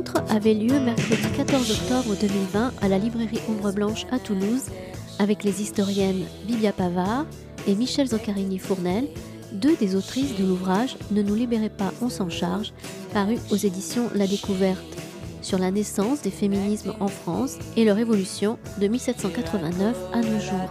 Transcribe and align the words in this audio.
rencontre 0.00 0.32
avait 0.32 0.54
lieu 0.54 0.80
mercredi 0.80 1.28
14 1.36 1.70
octobre 1.72 2.16
2020 2.18 2.72
à 2.80 2.88
la 2.88 2.96
librairie 2.96 3.40
Ombre 3.48 3.72
Blanche 3.72 4.06
à 4.10 4.18
Toulouse 4.18 4.70
avec 5.18 5.44
les 5.44 5.60
historiennes 5.60 6.24
Bibia 6.46 6.72
Pavard 6.72 7.26
et 7.66 7.74
Michel 7.74 8.06
Zoccarini-Fournel, 8.06 9.08
deux 9.52 9.76
des 9.76 9.96
autrices 9.96 10.36
de 10.36 10.44
l'ouvrage 10.44 10.96
Ne 11.10 11.22
nous 11.22 11.34
libérez 11.34 11.68
pas, 11.68 11.92
on 12.00 12.08
s'en 12.08 12.30
charge, 12.30 12.72
paru 13.12 13.36
aux 13.50 13.56
éditions 13.56 14.08
La 14.14 14.26
Découverte, 14.26 14.96
sur 15.42 15.58
la 15.58 15.70
naissance 15.70 16.22
des 16.22 16.30
féminismes 16.30 16.94
en 17.00 17.08
France 17.08 17.56
et 17.76 17.84
leur 17.84 17.98
évolution 17.98 18.58
de 18.80 18.86
1789 18.88 19.96
à 20.14 20.20
nos 20.22 20.40
jours. 20.40 20.70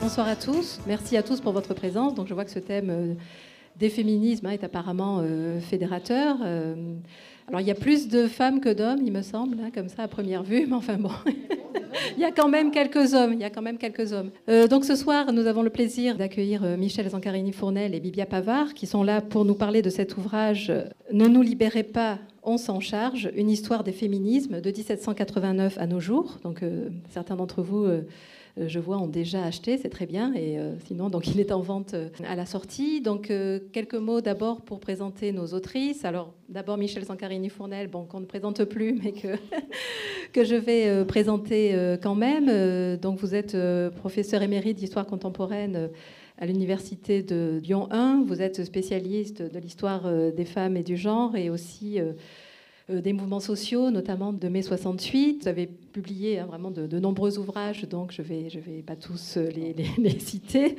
Bonsoir 0.00 0.26
à 0.26 0.34
tous. 0.34 0.80
Merci 0.86 1.16
à 1.16 1.22
tous 1.22 1.40
pour 1.40 1.52
votre 1.52 1.72
présence. 1.72 2.14
Donc, 2.14 2.26
je 2.26 2.34
vois 2.34 2.44
que 2.44 2.50
ce 2.50 2.58
thème 2.58 2.90
euh, 2.90 3.14
des 3.80 3.88
féminismes 3.88 4.46
hein, 4.46 4.50
est 4.50 4.62
apparemment 4.62 5.20
euh, 5.22 5.58
fédérateur. 5.58 6.36
Euh, 6.44 6.74
alors, 7.48 7.60
il 7.60 7.66
y 7.66 7.70
a 7.70 7.74
plus 7.74 8.08
de 8.08 8.28
femmes 8.28 8.60
que 8.60 8.68
d'hommes, 8.68 9.00
il 9.04 9.10
me 9.10 9.22
semble, 9.22 9.56
hein, 9.60 9.70
comme 9.74 9.88
ça 9.88 10.02
à 10.02 10.08
première 10.08 10.44
vue, 10.44 10.66
mais 10.68 10.74
enfin 10.74 10.98
bon. 10.98 11.10
il 12.16 12.20
y 12.20 12.24
a 12.24 12.30
quand 12.30 12.48
même 12.48 12.70
quelques 12.70 13.14
hommes. 13.14 13.32
Il 13.32 13.40
y 13.40 13.44
a 13.44 13.50
quand 13.50 13.62
même 13.62 13.78
quelques 13.78 14.12
hommes. 14.12 14.30
donc 14.68 14.84
ce 14.84 14.94
soir, 14.94 15.32
nous 15.32 15.46
avons 15.46 15.62
le 15.62 15.70
plaisir 15.70 16.16
d'accueillir 16.16 16.62
Michel 16.78 17.08
Zancarini-Fournel 17.08 17.94
et 17.94 18.00
Bibia 18.00 18.26
Pavard, 18.26 18.74
qui 18.74 18.86
sont 18.86 19.02
là 19.02 19.20
pour 19.22 19.44
nous 19.44 19.54
parler 19.54 19.82
de 19.82 19.90
cet 19.90 20.16
ouvrage 20.16 20.72
Ne 21.12 21.26
nous 21.26 21.42
libérez 21.42 21.82
pas, 21.82 22.18
on 22.42 22.58
s'en 22.58 22.80
charge, 22.80 23.30
une 23.34 23.50
histoire 23.50 23.82
des 23.82 23.92
féminismes 23.92 24.60
de 24.60 24.70
1789 24.70 25.78
à 25.78 25.86
nos 25.86 26.00
jours. 26.00 26.38
Donc 26.42 26.62
certains 27.08 27.36
d'entre 27.36 27.62
vous 27.62 27.84
euh, 27.84 28.02
je 28.56 28.78
vois, 28.78 28.98
ont 28.98 29.06
déjà 29.06 29.44
acheté, 29.44 29.78
c'est 29.78 29.88
très 29.88 30.06
bien. 30.06 30.32
Et 30.34 30.58
euh, 30.58 30.74
sinon, 30.86 31.08
donc, 31.08 31.28
il 31.28 31.40
est 31.40 31.52
en 31.52 31.60
vente 31.60 31.94
euh, 31.94 32.08
à 32.26 32.34
la 32.34 32.46
sortie. 32.46 33.00
Donc, 33.00 33.32
quelques 33.72 33.94
mots 33.94 34.20
d'abord 34.20 34.62
pour 34.62 34.80
présenter 34.80 35.32
nos 35.32 35.46
autrices. 35.48 36.04
Alors, 36.04 36.34
d'abord, 36.48 36.76
Michel 36.76 37.04
Zancarini-Fournel, 37.04 37.88
bon, 37.88 38.04
qu'on 38.04 38.20
ne 38.20 38.26
présente 38.26 38.64
plus, 38.64 38.98
mais 39.02 39.12
que, 39.12 39.36
que 40.32 40.44
je 40.44 40.56
vais 40.56 41.04
présenter 41.04 41.96
quand 42.02 42.14
même. 42.14 42.96
donc, 42.96 43.18
vous 43.18 43.34
êtes 43.34 43.56
professeur 43.96 44.42
émérite 44.42 44.78
d'histoire 44.78 45.06
contemporaine 45.06 45.90
à 46.38 46.46
l'université 46.46 47.22
de 47.22 47.60
Lyon 47.62 47.88
1. 47.90 48.24
Vous 48.26 48.42
êtes 48.42 48.64
spécialiste 48.64 49.42
de 49.42 49.58
l'histoire 49.58 50.10
des 50.32 50.44
femmes 50.44 50.76
et 50.76 50.82
du 50.82 50.96
genre 50.96 51.36
et 51.36 51.50
aussi 51.50 52.00
euh, 52.00 52.12
des 52.90 53.12
mouvements 53.12 53.40
sociaux, 53.40 53.90
notamment 53.90 54.32
de 54.32 54.48
mai 54.48 54.62
68. 54.62 55.42
Vous 55.42 55.48
avez 55.48 55.66
publié 55.66 56.38
hein, 56.38 56.46
vraiment 56.46 56.70
de, 56.70 56.98
nombreux 56.98 57.38
ouvrages, 57.38 57.88
donc 57.88 58.12
je 58.12 58.22
ne 58.22 58.26
vais, 58.26 58.50
je 58.50 58.58
vais 58.58 58.82
pas 58.82 58.96
tous 58.96 59.36
euh, 59.36 59.48
les, 59.48 60.18
citer. 60.18 60.76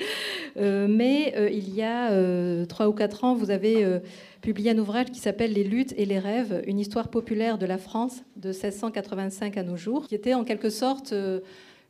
Euh, 0.57 0.87
mais 0.89 1.33
il 1.53 1.73
y 1.73 1.81
a 1.81 2.65
trois 2.65 2.87
ou 2.87 2.93
quatre 2.93 3.23
ans, 3.23 3.35
vous 3.35 3.51
avez 3.51 3.99
publié 4.41 4.71
un 4.71 4.77
ouvrage 4.77 5.07
qui 5.11 5.19
s'appelle 5.19 5.53
Les 5.53 5.63
luttes 5.63 5.93
et 5.97 6.05
les 6.05 6.19
rêves, 6.19 6.63
une 6.67 6.79
histoire 6.79 7.09
populaire 7.09 7.57
de 7.57 7.66
la 7.66 7.77
France 7.77 8.23
de 8.35 8.50
1685 8.50 9.57
à 9.57 9.63
nos 9.63 9.77
jours, 9.77 10.07
qui 10.07 10.16
était 10.16 10.33
en 10.33 10.44
quelque 10.44 10.69
sorte 10.69 11.13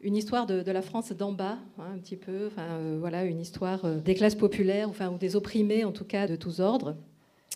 une 0.03 0.15
histoire 0.15 0.45
de, 0.45 0.71
la 0.71 0.81
France 0.81 1.11
d'en 1.11 1.31
bas, 1.31 1.57
hein, 1.77 1.85
un 1.95 1.97
petit 1.97 2.15
peu, 2.15 2.47
enfin, 2.47 2.67
voilà, 2.99 3.23
une 3.23 3.39
histoire 3.39 3.85
des 3.85 4.15
classes 4.15 4.35
populaires, 4.35 4.89
enfin, 4.89 5.09
ou 5.09 5.17
des 5.17 5.35
opprimés 5.35 5.83
en 5.85 5.91
tout 5.91 6.05
cas 6.05 6.27
de 6.27 6.35
tous 6.35 6.59
ordres. 6.59 6.95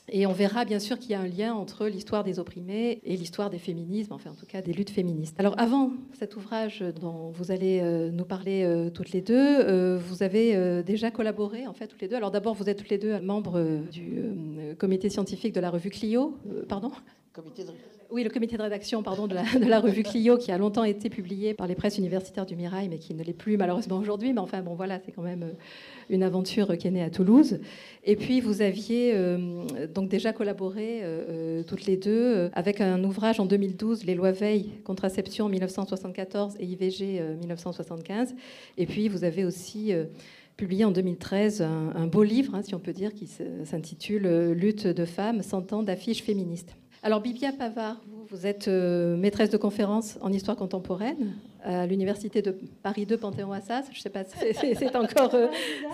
Et 0.09 0.27
on 0.27 0.33
verra 0.33 0.66
bien 0.66 0.79
sûr 0.79 0.99
qu'il 0.99 1.11
y 1.11 1.13
a 1.16 1.19
un 1.19 1.27
lien 1.27 1.53
entre 1.53 1.88
l'histoire 1.88 2.23
des 2.23 2.38
opprimés 2.38 3.01
et 3.03 3.17
l'histoire 3.17 3.49
des 3.49 3.57
féminismes, 3.57 4.13
enfin 4.13 4.31
en 4.31 4.35
tout 4.35 4.45
cas 4.45 4.61
des 4.61 4.71
luttes 4.71 4.91
féministes. 4.91 5.35
Alors 5.39 5.55
avant 5.57 5.91
cet 6.13 6.35
ouvrage 6.35 6.83
dont 7.01 7.31
vous 7.31 7.51
allez 7.51 7.79
euh, 7.81 8.11
nous 8.11 8.25
parler 8.25 8.63
euh, 8.63 8.89
toutes 8.91 9.11
les 9.11 9.21
deux, 9.21 9.35
euh, 9.35 9.97
vous 9.97 10.21
avez 10.21 10.83
déjà 10.83 11.09
collaboré 11.09 11.66
en 11.66 11.73
fait 11.73 11.88
toutes 11.88 12.01
les 12.01 12.07
deux. 12.07 12.16
Alors 12.16 12.31
d'abord 12.31 12.53
vous 12.53 12.69
êtes 12.69 12.77
toutes 12.77 12.89
les 12.89 12.97
deux 12.97 13.19
membres 13.19 13.81
du 13.91 14.75
comité 14.77 15.09
scientifique 15.09 15.53
de 15.53 15.59
la 15.59 15.69
revue 15.69 15.89
Clio, 15.89 16.37
pardon? 16.67 16.91
Oui, 18.15 18.23
le 18.23 18.29
comité 18.29 18.55
de 18.55 18.61
rédaction 18.61 19.03
pardon, 19.03 19.27
de, 19.27 19.35
la, 19.35 19.79
revue 19.81 20.01
Clio, 20.03 20.37
qui 20.37 20.49
a 20.49 20.57
longtemps 20.57 20.85
été 20.85 21.09
publié 21.09 21.53
par 21.53 21.67
les 21.67 21.75
presses 21.75 21.97
universitaires 21.97 22.45
du 22.45 22.55
Mirail, 22.55 22.87
mais 22.87 22.97
qui 22.97 23.13
ne 23.13 23.21
l'est 23.21 23.33
plus 23.33 23.57
malheureusement 23.57 23.97
aujourd'hui. 23.97 24.31
Mais 24.31 24.39
enfin, 24.39 24.61
bon, 24.61 24.73
voilà, 24.73 25.01
c'est 25.05 25.11
quand 25.11 25.21
même 25.21 25.51
une 26.09 26.23
aventure 26.23 26.77
qui 26.77 26.87
est 26.87 26.91
née 26.91 27.03
à 27.03 27.09
Toulouse. 27.09 27.59
Et 28.05 28.15
puis, 28.15 28.39
vous 28.39 28.61
aviez 28.61 29.11
euh, 29.13 29.65
donc 29.93 30.07
déjà 30.07 30.31
collaboré 30.31 31.01
euh, 31.03 31.25
euh, 31.29 31.63
toutes 31.63 31.87
les 31.87 31.97
deux 31.97 32.49
avec 32.53 32.79
un 32.79 33.03
ouvrage 33.03 33.41
en 33.41 33.45
2012, 33.45 34.05
Les 34.05 34.15
lois 34.15 34.31
Veil, 34.31 34.69
contraception 34.85 35.49
1974 35.49 36.55
et 36.61 36.65
IVG 36.65 37.21
1975. 37.41 38.33
Et 38.77 38.85
puis, 38.85 39.09
vous 39.09 39.25
avez 39.25 39.43
aussi 39.43 39.91
publié 40.55 40.85
en 40.85 40.91
2013 40.91 41.61
un, 41.61 42.07
beau 42.07 42.23
livre, 42.23 42.55
hein, 42.55 42.61
si 42.61 42.75
on 42.75 42.79
peut 42.79 42.93
dire, 42.93 43.13
qui 43.13 43.27
s'intitule 43.65 44.53
Lutte 44.53 44.87
de 44.87 45.03
femmes, 45.03 45.41
100 45.41 45.73
ans 45.73 45.83
d'affiches 45.83 46.23
féministes. 46.23 46.77
Alors, 47.05 47.21
Bibia 47.21 47.51
Pavard, 47.51 48.01
vous, 48.07 48.24
êtes 48.44 48.68
maîtresse 48.68 49.50
de 49.50 49.57
conférences 49.57 50.18
en 50.22 50.31
histoire 50.31 50.57
contemporaine 50.57 51.35
à 51.66 51.85
l'université 51.85 52.41
de 52.41 52.56
Paris 52.84 53.06
2 53.06 53.18
Panthéon-Assas. 53.18 53.85
Je 53.91 53.97
ne 53.97 54.01
sais 54.01 54.09
pas 54.09 54.23
c'est 54.25 54.96
encore, 54.96 55.34
euh, 55.34 55.47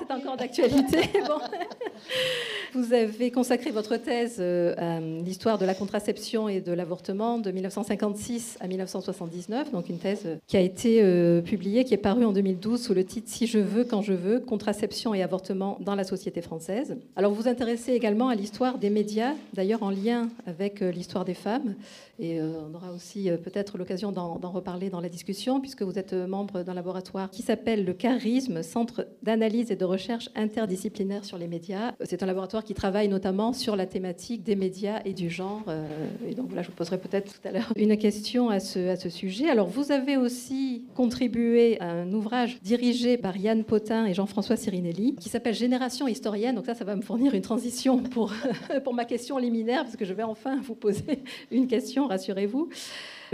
encore 0.09 0.37
d'actualité. 0.37 0.99
Vous 2.73 2.93
avez 2.93 3.31
consacré 3.31 3.71
votre 3.71 3.97
thèse 3.97 4.37
euh, 4.39 4.73
à 4.77 4.99
l'histoire 4.99 5.57
de 5.57 5.65
la 5.65 5.73
contraception 5.73 6.47
et 6.49 6.61
de 6.61 6.71
l'avortement 6.71 7.37
de 7.37 7.51
1956 7.51 8.57
à 8.59 8.67
1979, 8.67 9.71
donc 9.71 9.89
une 9.89 9.97
thèse 9.97 10.25
qui 10.47 10.57
a 10.57 10.61
été 10.61 11.01
euh, 11.01 11.41
publiée, 11.41 11.83
qui 11.83 11.93
est 11.93 11.97
parue 11.97 12.25
en 12.25 12.31
2012 12.31 12.81
sous 12.81 12.93
le 12.93 13.03
titre 13.03 13.29
Si 13.29 13.47
je 13.47 13.59
veux, 13.59 13.83
quand 13.83 14.01
je 14.01 14.13
veux, 14.13 14.39
contraception 14.39 15.13
et 15.13 15.21
avortement 15.21 15.77
dans 15.81 15.95
la 15.95 16.03
société 16.03 16.41
française. 16.41 16.97
Alors 17.15 17.31
vous 17.31 17.41
vous 17.41 17.47
intéressez 17.47 17.93
également 17.93 18.29
à 18.29 18.35
l'histoire 18.35 18.77
des 18.77 18.89
médias, 18.89 19.33
d'ailleurs 19.53 19.83
en 19.83 19.89
lien 19.89 20.29
avec 20.47 20.81
l'histoire 20.81 21.25
des 21.25 21.33
femmes, 21.33 21.75
et 22.19 22.30
on 22.41 22.73
aura 22.75 22.91
aussi 22.91 23.29
peut-être 23.43 23.77
l'occasion 23.77 24.11
d'en 24.11 24.37
reparler 24.51 24.89
dans 24.89 25.01
la 25.01 25.09
discussion 25.09 25.59
puisque 25.59 25.81
vous 25.81 25.97
êtes 25.97 26.13
membre 26.13 26.63
d'un 26.63 26.73
laboratoire 26.73 27.29
qui 27.29 27.41
s'appelle 27.41 27.85
le 27.85 27.93
CARISME, 27.93 28.61
Centre 28.63 29.07
d'analyse 29.23 29.71
et 29.71 29.75
de 29.75 29.85
recherche 29.85 30.29
interdisciplinaire 30.35 31.25
sur 31.25 31.37
les 31.37 31.47
médias. 31.47 31.93
C'est 32.03 32.23
un 32.23 32.25
laboratoire 32.25 32.63
qui 32.63 32.73
travaille 32.73 33.07
notamment 33.07 33.53
sur 33.53 33.75
la 33.75 33.85
thématique 33.85 34.43
des 34.43 34.55
médias 34.55 35.01
et 35.05 35.13
du 35.13 35.29
genre. 35.29 35.63
Euh, 35.67 35.85
et 36.27 36.35
donc 36.35 36.47
voilà, 36.47 36.61
je 36.61 36.67
vous 36.67 36.75
poserai 36.75 36.97
peut-être 36.97 37.33
tout 37.33 37.47
à 37.47 37.51
l'heure 37.51 37.71
une 37.75 37.97
question 37.97 38.49
à 38.49 38.59
ce, 38.59 38.89
à 38.89 38.95
ce 38.95 39.09
sujet. 39.09 39.49
Alors 39.49 39.67
vous 39.67 39.91
avez 39.91 40.17
aussi 40.17 40.85
contribué 40.95 41.79
à 41.79 41.89
un 41.89 42.11
ouvrage 42.13 42.59
dirigé 42.61 43.17
par 43.17 43.37
Yann 43.37 43.63
Potin 43.63 44.05
et 44.05 44.13
Jean-François 44.13 44.55
Sirinelli 44.55 45.15
qui 45.15 45.29
s'appelle 45.29 45.53
Génération 45.53 46.07
historienne. 46.07 46.55
Donc 46.55 46.65
ça, 46.65 46.75
ça 46.75 46.85
va 46.85 46.95
me 46.95 47.01
fournir 47.01 47.33
une 47.33 47.41
transition 47.41 48.01
pour, 48.01 48.33
pour 48.83 48.93
ma 48.93 49.05
question 49.05 49.37
liminaire, 49.37 49.83
parce 49.83 49.95
que 49.95 50.05
je 50.05 50.13
vais 50.13 50.23
enfin 50.23 50.59
vous 50.61 50.75
poser 50.75 51.23
une 51.51 51.67
question, 51.67 52.07
rassurez-vous. 52.21 52.69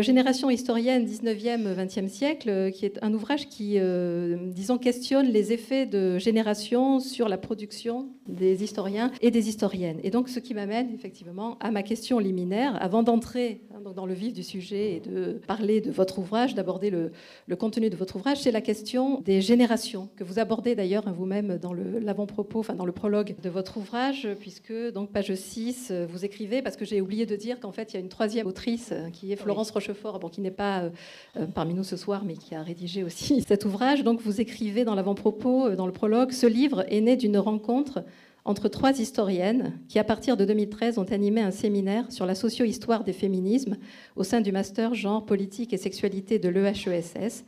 Génération 0.03 0.49
historienne 0.49 1.05
19e, 1.05 1.73
20e 1.73 2.07
siècle, 2.07 2.49
euh, 2.49 2.69
qui 2.69 2.85
est 2.85 2.99
un 3.01 3.13
ouvrage 3.13 3.47
qui, 3.49 3.75
euh, 3.77 4.37
disons, 4.51 4.77
questionne 4.77 5.27
les 5.27 5.53
effets 5.53 5.85
de 5.85 6.19
génération 6.19 6.99
sur 6.99 7.27
la 7.27 7.37
production 7.37 8.09
des 8.27 8.63
historiens 8.63 9.11
et 9.21 9.31
des 9.31 9.49
historiennes. 9.49 9.99
Et 10.03 10.11
donc, 10.11 10.29
ce 10.29 10.39
qui 10.39 10.53
m'amène 10.53 10.93
effectivement 10.93 11.57
à 11.59 11.71
ma 11.71 11.81
question 11.81 12.19
liminaire, 12.19 12.77
avant 12.81 13.01
d'entrer 13.01 13.61
hein, 13.73 13.91
dans 13.95 14.05
le 14.05 14.13
vif 14.13 14.33
du 14.33 14.43
sujet 14.43 14.95
et 14.95 14.99
de 14.99 15.39
parler 15.47 15.81
de 15.81 15.91
votre 15.91 16.19
ouvrage, 16.19 16.53
d'aborder 16.53 16.89
le, 16.91 17.11
contenu 17.55 17.89
de 17.89 17.95
votre 17.95 18.17
ouvrage, 18.17 18.41
c'est 18.41 18.51
la 18.51 18.61
question 18.61 19.21
des 19.21 19.41
générations, 19.41 20.09
que 20.15 20.23
vous 20.23 20.39
abordez 20.39 20.75
d'ailleurs 20.75 21.07
hein, 21.07 21.15
vous-même 21.17 21.57
dans 21.57 21.73
l'avant-propos, 21.73 22.59
enfin 22.59 22.75
dans 22.75 22.85
le 22.85 22.91
prologue 22.91 23.35
de 23.41 23.49
votre 23.49 23.77
ouvrage, 23.77 24.27
puisque, 24.39 24.73
donc, 24.93 25.11
page 25.11 25.33
6, 25.33 25.91
vous 26.07 26.23
écrivez, 26.23 26.61
parce 26.61 26.77
que 26.77 26.85
j'ai 26.85 27.01
oublié 27.01 27.25
de 27.25 27.35
dire 27.35 27.59
qu'en 27.59 27.71
fait, 27.71 27.93
il 27.93 27.95
y 27.95 27.97
a 27.97 28.01
une 28.01 28.09
troisième 28.09 28.45
autrice 28.45 28.91
euh, 28.91 29.09
qui 29.09 29.31
est 29.31 29.35
Florence 29.35 29.71
Rochefort 29.87 30.19
qui 30.31 30.41
n'est 30.41 30.51
pas 30.51 30.81
euh, 30.81 30.89
euh, 31.37 31.45
parmi 31.45 31.73
nous 31.73 31.83
ce 31.83 31.97
soir, 31.97 32.23
mais 32.25 32.35
qui 32.35 32.55
a 32.55 32.61
rédigé 32.61 33.03
aussi 33.03 33.41
cet 33.47 33.65
ouvrage. 33.65 34.03
Donc 34.03 34.21
vous 34.21 34.41
écrivez 34.41 34.83
dans 34.83 34.95
l'avant-propos, 34.95 35.67
euh, 35.67 35.75
dans 35.75 35.85
le 35.85 35.93
prologue, 35.93 36.31
ce 36.31 36.45
livre 36.45 36.85
est 36.89 37.01
né 37.01 37.15
d'une 37.15 37.37
rencontre 37.37 38.03
entre 38.45 38.69
trois 38.69 38.97
historiennes 38.99 39.77
qui, 39.89 39.99
à 39.99 40.05
partir 40.05 40.37
de 40.37 40.45
2013, 40.45 40.97
ont 40.99 41.03
animé 41.03 41.41
un 41.41 41.51
séminaire 41.51 42.09
sur 42.11 42.25
la 42.25 42.33
socio-histoire 42.33 43.03
des 43.03 43.11
féminismes 43.11 43.75
au 44.15 44.23
sein 44.23 44.39
du 44.39 44.53
master 44.53 44.93
genre 44.93 45.25
politique 45.25 45.73
et 45.73 45.77
sexualité 45.77 46.39
de 46.39 46.47
l'EHESS. 46.47 47.43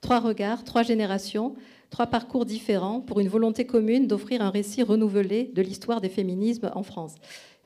Trois 0.00 0.20
regards, 0.20 0.62
trois 0.62 0.82
générations, 0.82 1.56
trois 1.90 2.06
parcours 2.06 2.44
différents 2.44 3.00
pour 3.00 3.20
une 3.20 3.28
volonté 3.28 3.66
commune 3.66 4.06
d'offrir 4.06 4.42
un 4.42 4.50
récit 4.50 4.82
renouvelé 4.82 5.50
de 5.54 5.62
l'histoire 5.62 6.00
des 6.00 6.08
féminismes 6.08 6.70
en 6.74 6.82
France. 6.82 7.14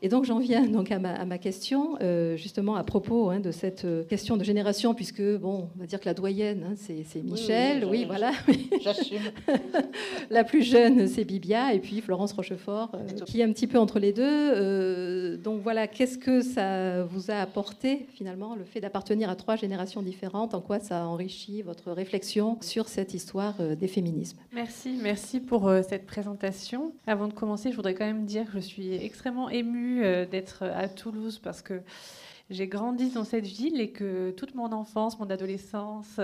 Et 0.01 0.09
donc 0.09 0.25
j'en 0.25 0.39
viens 0.39 0.67
donc 0.67 0.93
à 0.93 0.99
ma, 0.99 1.39
question, 1.39 1.97
euh, 2.01 2.37
justement 2.37 2.77
à 2.77 2.85
propos 2.85 3.31
hein, 3.31 3.41
de 3.41 3.51
cette 3.51 3.85
euh, 3.85 4.05
question 4.05 4.37
de 4.37 4.45
génération, 4.45 4.95
puisque 4.95 5.23
bon, 5.23 5.69
on 5.77 5.81
va 5.81 5.87
dire 5.87 5.99
que 5.99 6.07
la 6.07 6.15
doyenne, 6.15 6.65
hein, 6.71 6.75
c'est 6.77 7.23
Michel, 7.23 7.85
oui, 7.85 8.05
voilà. 8.05 8.31
J'assume. 8.81 9.19
la 10.31 10.45
plus 10.45 10.63
jeune, 10.63 11.09
c'est 11.09 11.25
Bibia, 11.25 11.75
et 11.75 11.81
puis 11.81 12.01
Florence 12.01 12.33
Rochefort, 12.33 12.93
euh, 12.95 13.25
qui 13.27 13.41
est 13.41 13.45
un 13.45 13.53
petit 13.53 13.67
peu 13.67 13.79
entre 13.79 13.99
les 13.99 14.13
deux. 14.13 15.37
donc 15.39 15.63
voilà, 15.63 15.89
qu'est-ce 15.89 16.19
que 16.19 16.43
ça 16.43 17.03
vous 17.03 17.31
a 17.31 17.37
apporté 17.37 18.07
finalement, 18.15 18.55
le 18.55 18.65
fait 18.65 18.81
d'appartenir 18.81 19.31
à 19.31 19.37
trois 19.37 19.57
générations 19.57 20.03
différentes? 20.03 20.55
En 20.55 20.61
quoi 20.61 20.79
ça 20.79 21.03
a 21.03 21.07
enrichi 21.07 21.63
votre 21.63 21.91
réflexion 21.91 22.59
sur 22.61 22.89
cette 22.89 23.15
histoire 23.15 23.55
des 23.77 23.89
féminismes? 23.89 24.39
Merci, 24.53 24.97
merci 25.03 25.41
pour 25.41 25.71
cette 25.89 26.07
présentation. 26.07 26.93
Avant 27.07 27.27
de 27.27 27.33
commencer, 27.33 27.71
je 27.71 27.77
voudrais 27.77 27.95
quand 27.95 28.07
même 28.07 28.27
dire 28.27 28.47
que 28.47 28.61
je 28.61 28.67
suis 28.67 28.95
extrêmement 28.95 29.51
émue 29.51 29.88
euh, 30.03 30.27
d'être 30.27 30.65
à 30.65 30.89
Toulouse 30.89 31.41
parce 31.43 31.63
que 31.63 31.81
j'ai 32.51 32.67
grandi 32.67 33.11
dans 33.11 33.25
cette 33.25 33.47
ville 33.47 33.81
et 33.81 33.91
que 33.91 34.31
toute 34.31 34.55
mon 34.55 34.73
enfance, 34.73 35.19
mon 35.19 35.29
adolescence, 35.29 36.21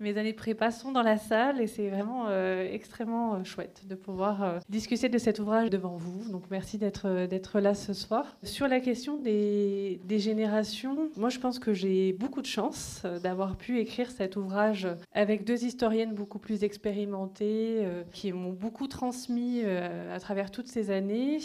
mes 0.00 0.16
années 0.16 0.32
prépa 0.32 0.70
sont 0.70 0.92
dans 0.92 1.02
la 1.02 1.18
salle 1.18 1.60
et 1.60 1.66
c'est 1.66 1.88
vraiment 1.90 2.26
euh, 2.28 2.66
extrêmement 2.72 3.34
euh, 3.34 3.44
chouette 3.44 3.82
de 3.86 3.94
pouvoir 3.94 4.42
euh, 4.42 4.58
discuter 4.68 5.08
de 5.08 5.18
cet 5.18 5.38
ouvrage 5.38 5.68
devant 5.70 5.96
vous. 5.96 6.30
Donc 6.30 6.44
merci 6.50 6.78
d'être 6.78 7.60
là 7.60 7.74
ce 7.74 7.92
soir. 7.92 8.38
Sur 8.42 8.66
la 8.68 8.80
question 8.80 9.18
des 9.18 10.00
générations, 10.08 11.10
moi 11.16 11.28
je 11.28 11.38
pense 11.38 11.58
que 11.58 11.74
j'ai 11.74 12.12
beaucoup 12.14 12.40
de 12.40 12.46
chance 12.46 13.02
d'avoir 13.22 13.56
pu 13.56 13.78
écrire 13.78 14.10
cet 14.10 14.36
ouvrage 14.36 14.88
avec 15.12 15.44
deux 15.44 15.64
historiennes 15.64 16.14
beaucoup 16.14 16.38
plus 16.38 16.64
expérimentées 16.64 17.86
qui 18.12 18.32
m'ont 18.32 18.52
beaucoup 18.52 18.86
transmis 18.88 19.62
à 19.64 20.18
travers 20.20 20.50
toutes 20.50 20.68
ces 20.68 20.90
années. 20.90 21.38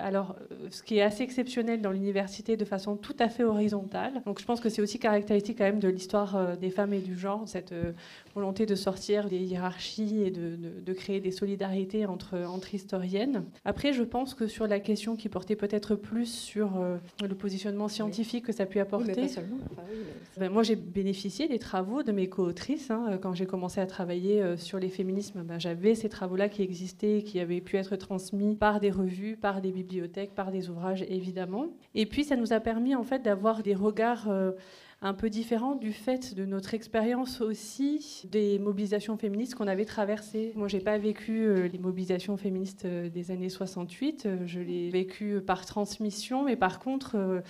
alors 0.00 0.36
ce 0.70 0.82
qui 0.82 0.98
est 0.98 1.02
assez 1.02 1.22
exceptionnel 1.22 1.80
dans 1.80 1.90
l'université 1.90 2.56
de 2.56 2.64
façon 2.64 2.96
tout 2.96 3.16
à 3.18 3.28
fait 3.28 3.44
originale, 3.44 3.61
donc 4.24 4.40
je 4.40 4.44
pense 4.44 4.60
que 4.60 4.68
c'est 4.68 4.82
aussi 4.82 4.98
caractéristique 4.98 5.58
quand 5.58 5.64
même 5.64 5.78
de 5.78 5.88
l'histoire 5.88 6.36
euh, 6.36 6.56
des 6.56 6.70
femmes 6.70 6.92
et 6.92 7.00
du 7.00 7.18
genre, 7.18 7.42
cette 7.46 7.72
euh, 7.72 7.92
volonté 8.34 8.66
de 8.66 8.74
sortir 8.74 9.28
des 9.28 9.38
hiérarchies 9.38 10.22
et 10.22 10.30
de, 10.30 10.92
créer 10.92 11.20
des 11.20 11.30
solidarités 11.30 12.04
entre, 12.04 12.36
entre 12.46 12.74
historiennes. 12.74 13.44
Après, 13.64 13.92
je 13.92 14.02
pense 14.02 14.34
que 14.34 14.46
sur 14.46 14.66
la 14.66 14.78
question 14.78 15.16
qui 15.16 15.28
portait 15.28 15.56
peut-être 15.56 15.94
plus 15.94 16.26
sur 16.26 16.76
euh, 16.76 16.98
le 17.26 17.34
positionnement 17.34 17.88
scientifique 17.88 18.44
que 18.46 18.52
ça 18.52 18.64
a 18.64 18.66
pu 18.66 18.78
apporter, 18.78 19.26
ben, 20.38 20.50
moi 20.50 20.62
j'ai 20.62 20.76
bénéficié 20.76 21.48
des 21.48 21.58
travaux 21.58 22.02
de 22.02 22.12
mes 22.12 22.28
co-autrices. 22.28 22.90
Hein. 22.90 23.18
quand 23.22 23.34
j'ai 23.34 23.46
commencé 23.46 23.80
à 23.80 23.86
travailler 23.86 24.56
sur 24.56 24.78
les 24.78 24.88
féminismes, 24.88 25.42
ben, 25.42 25.58
j'avais 25.58 25.94
ces 25.94 26.08
travaux-là 26.08 26.48
qui 26.48 26.62
existaient, 26.62 27.22
qui 27.22 27.40
avaient 27.40 27.60
pu 27.60 27.76
être 27.76 27.96
transmis 27.96 28.54
par 28.54 28.80
des 28.80 28.90
revues, 28.90 29.36
par 29.36 29.60
des 29.60 29.72
bibliothèques, 29.72 30.34
par 30.34 30.52
des 30.52 30.68
ouvrages 30.68 31.04
évidemment. 31.08 31.66
Et 31.94 32.06
puis 32.06 32.24
ça 32.24 32.36
nous 32.36 32.52
a 32.52 32.60
permis 32.60 32.94
en 32.94 33.02
fait 33.02 33.22
d'avoir 33.22 33.51
des 33.60 33.74
regards 33.74 34.30
euh, 34.30 34.52
un 35.02 35.12
peu 35.12 35.28
différents 35.28 35.74
du 35.74 35.92
fait 35.92 36.34
de 36.34 36.46
notre 36.46 36.72
expérience 36.72 37.40
aussi 37.40 38.22
des 38.30 38.58
mobilisations 38.58 39.18
féministes 39.18 39.56
qu'on 39.56 39.66
avait 39.66 39.84
traversées. 39.84 40.52
Moi, 40.54 40.68
j'ai 40.68 40.80
pas 40.80 40.96
vécu 40.96 41.44
euh, 41.44 41.68
les 41.68 41.78
mobilisations 41.78 42.38
féministes 42.38 42.86
euh, 42.86 43.10
des 43.10 43.30
années 43.30 43.50
68, 43.50 44.28
je 44.46 44.60
l'ai 44.60 44.88
vécu 44.90 45.40
par 45.46 45.66
transmission, 45.66 46.44
mais 46.44 46.56
par 46.56 46.78
contre, 46.78 47.42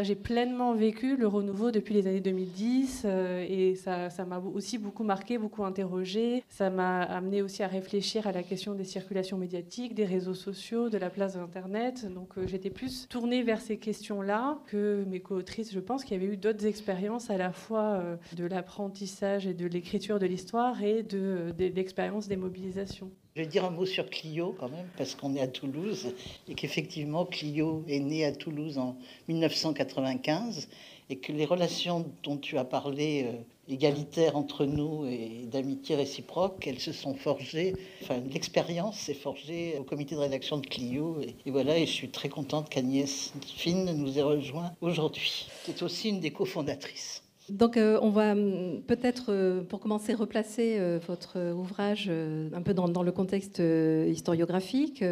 j'ai 0.00 0.14
pleinement 0.14 0.74
vécu 0.74 1.16
le 1.16 1.26
renouveau 1.26 1.70
depuis 1.70 1.92
les 1.92 2.06
années 2.06 2.20
2010 2.20 3.02
euh, 3.04 3.44
et 3.46 3.74
ça, 3.74 4.08
m'a 4.26 4.38
aussi 4.38 4.78
beaucoup 4.78 5.04
marqué, 5.04 5.36
beaucoup 5.36 5.64
interrogé. 5.64 6.42
Ça 6.48 6.70
m'a 6.70 7.02
amené 7.02 7.42
aussi 7.42 7.62
à 7.62 7.66
réfléchir 7.66 8.26
à 8.26 8.32
la 8.32 8.42
question 8.42 8.74
des 8.74 8.84
circulations 8.84 9.36
médiatiques, 9.36 9.94
des 9.94 10.06
réseaux 10.06 10.34
sociaux, 10.34 10.88
de 10.88 10.96
la 10.96 11.10
place 11.10 11.34
d'Internet. 11.34 12.10
Donc 12.12 12.38
euh, 12.38 12.46
j'étais 12.46 12.70
plus 12.70 13.06
tournée 13.08 13.42
vers 13.42 13.60
ces 13.60 13.76
questions-là 13.76 14.58
que 14.66 15.04
mes 15.08 15.20
co-autrices. 15.20 15.72
Je 15.72 15.80
pense 15.80 16.04
qu'il 16.04 16.20
y 16.20 16.24
avait 16.24 16.32
eu 16.32 16.38
d'autres 16.38 16.64
expériences 16.64 17.28
à 17.28 17.36
la 17.36 17.52
fois 17.52 18.00
euh, 18.00 18.16
de 18.34 18.46
l'apprentissage 18.46 19.46
et 19.46 19.52
de 19.52 19.66
l'écriture 19.66 20.18
de 20.18 20.26
l'histoire 20.26 20.82
et 20.82 21.02
de 21.02 21.52
l'expérience 21.58 22.28
des 22.28 22.36
mobilisations. 22.36 23.10
Je 23.34 23.40
vais 23.40 23.46
dire 23.46 23.64
un 23.64 23.70
mot 23.70 23.86
sur 23.86 24.10
Clio 24.10 24.54
quand 24.60 24.68
même, 24.68 24.88
parce 24.98 25.14
qu'on 25.14 25.34
est 25.34 25.40
à 25.40 25.48
Toulouse 25.48 26.14
et 26.48 26.54
qu'effectivement 26.54 27.24
Clio 27.24 27.82
est 27.88 27.98
née 27.98 28.26
à 28.26 28.32
Toulouse 28.32 28.76
en 28.76 28.94
1995 29.28 30.68
et 31.08 31.16
que 31.16 31.32
les 31.32 31.46
relations 31.46 32.04
dont 32.22 32.36
tu 32.36 32.58
as 32.58 32.64
parlé, 32.64 33.24
euh, 33.24 33.72
égalitaires 33.72 34.36
entre 34.36 34.66
nous 34.66 35.06
et 35.06 35.46
d'amitié 35.50 35.96
réciproque, 35.96 36.66
elles 36.66 36.80
se 36.80 36.92
sont 36.92 37.14
forgées, 37.14 37.74
enfin 38.02 38.20
l'expérience 38.32 38.98
s'est 38.98 39.14
forgée 39.14 39.78
au 39.78 39.84
comité 39.84 40.14
de 40.14 40.20
rédaction 40.20 40.58
de 40.58 40.66
Clio. 40.66 41.18
Et, 41.22 41.34
et 41.46 41.50
voilà, 41.50 41.78
et 41.78 41.86
je 41.86 41.92
suis 41.92 42.10
très 42.10 42.28
contente 42.28 42.68
qu'Agnès 42.68 43.32
Finn 43.56 43.90
nous 43.96 44.18
ait 44.18 44.22
rejoint 44.22 44.72
aujourd'hui, 44.82 45.46
qui 45.64 45.70
est 45.70 45.82
aussi 45.82 46.10
une 46.10 46.20
des 46.20 46.32
cofondatrices. 46.32 47.22
Donc 47.48 47.76
euh, 47.76 47.98
on 48.02 48.10
va 48.10 48.32
hum, 48.32 48.82
peut-être, 48.86 49.26
euh, 49.30 49.62
pour 49.62 49.80
commencer, 49.80 50.14
replacer 50.14 50.76
euh, 50.78 51.00
votre 51.06 51.52
ouvrage 51.52 52.10
un 52.10 52.62
peu 52.62 52.72
dans, 52.72 53.02
le 53.02 53.12
contexte 53.12 53.60
historiographique. 54.06 55.02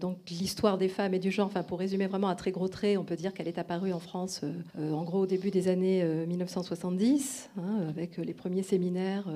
donc 0.00 0.18
l'histoire 0.28 0.76
des 0.76 0.88
femmes 0.88 1.14
et 1.14 1.18
du 1.18 1.30
genre, 1.30 1.48
pour 1.66 1.78
résumer 1.78 2.06
vraiment 2.06 2.28
à 2.28 2.34
très 2.34 2.50
gros 2.50 2.68
traits, 2.68 2.98
on 2.98 3.04
peut 3.04 3.16
dire 3.16 3.32
qu'elle 3.32 3.48
est 3.48 3.58
apparue 3.58 3.92
en 3.92 3.98
France 3.98 4.42
en 4.78 5.02
gros 5.02 5.20
au 5.20 5.26
début 5.26 5.50
des 5.50 5.68
années 5.68 6.04
1970, 6.26 7.50
hein, 7.56 7.62
avec 7.88 8.18
les 8.18 8.34
premiers 8.34 8.62
séminaires 8.62 9.28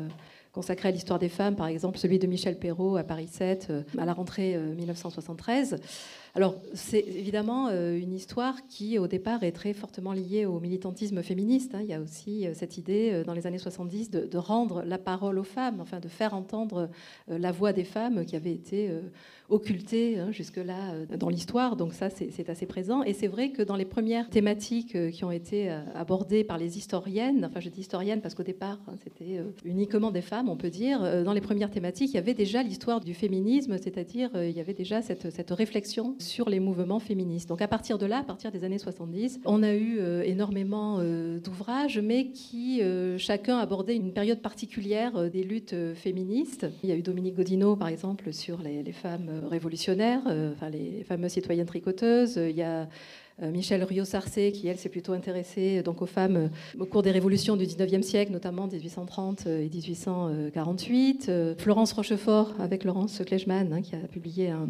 consacrés 0.52 0.88
à 0.88 0.92
l'histoire 0.92 1.18
des 1.18 1.30
femmes, 1.30 1.56
par 1.56 1.68
exemple 1.68 1.98
celui 1.98 2.18
de 2.18 2.26
Michel 2.26 2.58
Perrault 2.58 2.96
à 2.96 3.04
Paris 3.04 3.28
7 3.30 3.72
à 3.96 4.04
la 4.04 4.12
rentrée 4.12 4.58
1973. 4.58 5.80
Alors, 6.34 6.56
c'est 6.72 7.04
évidemment 7.06 7.68
euh, 7.68 7.94
une 7.94 8.14
histoire 8.14 8.66
qui, 8.66 8.98
au 8.98 9.06
départ, 9.06 9.42
est 9.42 9.52
très 9.52 9.74
fortement 9.74 10.14
liée 10.14 10.46
au 10.46 10.60
militantisme 10.60 11.22
féministe. 11.22 11.74
Hein. 11.74 11.80
Il 11.82 11.88
y 11.88 11.92
a 11.92 12.00
aussi 12.00 12.46
euh, 12.46 12.54
cette 12.54 12.78
idée, 12.78 13.10
euh, 13.12 13.24
dans 13.24 13.34
les 13.34 13.46
années 13.46 13.58
70, 13.58 14.10
de, 14.10 14.38
rendre 14.38 14.82
la 14.82 14.96
parole 14.96 15.38
aux 15.38 15.44
femmes, 15.44 15.80
enfin 15.80 16.00
de 16.00 16.08
faire 16.08 16.34
entendre 16.34 16.88
la 17.28 17.52
voix 17.52 17.72
des 17.72 17.84
femmes 17.84 18.24
qui 18.24 18.34
avait 18.34 18.52
été 18.52 18.90
occultée 19.48 20.18
hein, 20.18 20.32
jusque-là 20.32 21.06
dans 21.16 21.28
l'histoire. 21.28 21.76
Donc 21.76 21.92
ça, 21.94 22.08
c'est 22.10 22.48
assez 22.48 22.66
présent. 22.66 23.04
Et 23.04 23.12
c'est 23.12 23.28
vrai 23.28 23.50
que 23.50 23.62
dans 23.62 23.76
les 23.76 23.84
premières 23.84 24.28
thématiques 24.30 25.10
qui 25.10 25.24
ont 25.24 25.30
été 25.30 25.70
abordées 25.94 26.42
par 26.42 26.58
les 26.58 26.76
historiennes, 26.76 27.44
enfin 27.44 27.60
je 27.60 27.68
dis 27.68 27.80
historiennes 27.80 28.20
parce 28.20 28.34
qu'au 28.34 28.42
départ, 28.42 28.80
hein, 28.88 28.94
c'était 29.04 29.44
uniquement 29.64 30.10
des 30.10 30.22
femmes, 30.22 30.48
on 30.48 30.56
peut 30.56 30.70
dire, 30.70 31.22
dans 31.22 31.32
les 31.32 31.40
premières 31.40 31.70
thématiques, 31.70 32.10
il 32.10 32.16
y 32.16 32.18
avait 32.18 32.34
déjà 32.34 32.64
l'histoire 32.64 33.00
du 33.00 33.14
féminisme, 33.14 33.78
c'est-à-dire 33.78 34.30
il 34.34 34.56
y 34.56 34.60
avait 34.60 34.74
déjà 34.74 35.02
cette, 35.02 35.30
cette 35.30 35.50
réflexion 35.52 36.16
sur 36.22 36.48
les 36.48 36.60
mouvements 36.60 37.00
féministes. 37.00 37.48
Donc 37.48 37.60
à 37.62 37.68
partir 37.68 37.98
de 37.98 38.06
là, 38.06 38.18
à 38.18 38.22
partir 38.22 38.50
des 38.50 38.64
années 38.64 38.78
70, 38.78 39.40
on 39.44 39.62
a 39.62 39.74
eu 39.74 39.98
euh, 39.98 40.22
énormément 40.22 40.98
euh, 41.00 41.38
d'ouvrages, 41.38 41.98
mais 41.98 42.30
qui 42.30 42.82
euh, 42.82 43.18
chacun 43.18 43.58
abordait 43.58 43.96
une 43.96 44.12
période 44.12 44.40
particulière 44.40 45.30
des 45.30 45.42
luttes 45.42 45.74
féministes. 45.94 46.66
Il 46.82 46.88
y 46.88 46.92
a 46.92 46.96
eu 46.96 47.02
Dominique 47.02 47.36
Godino, 47.36 47.76
par 47.76 47.88
exemple, 47.88 48.32
sur 48.32 48.60
les, 48.62 48.92
femmes 48.92 49.30
révolutionnaires, 49.50 50.22
enfin 50.52 50.68
les 50.68 51.02
fameuses 51.04 51.32
citoyennes 51.32 51.66
tricoteuses. 51.66 52.36
Il 52.36 52.56
y 52.56 52.62
a 52.62 52.88
Michel 53.40 53.82
Rio-Sarcé, 53.82 54.52
qui 54.52 54.68
elle 54.68 54.76
s'est 54.76 54.90
plutôt 54.90 55.12
intéressée 55.12 55.82
donc 55.82 56.02
aux 56.02 56.06
femmes 56.06 56.50
au 56.78 56.84
cours 56.84 57.02
des 57.02 57.10
révolutions 57.10 57.56
du 57.56 57.64
19e 57.64 58.02
siècle, 58.02 58.32
notamment 58.32 58.66
1830 58.66 59.46
et 59.46 59.70
1848. 59.70 61.30
Florence 61.58 61.92
Rochefort 61.92 62.52
avec 62.58 62.84
Laurence 62.84 63.22
Kleichmann, 63.24 63.72
hein, 63.72 63.80
qui 63.80 63.94
a 63.94 64.08
publié 64.08 64.50
un, 64.50 64.68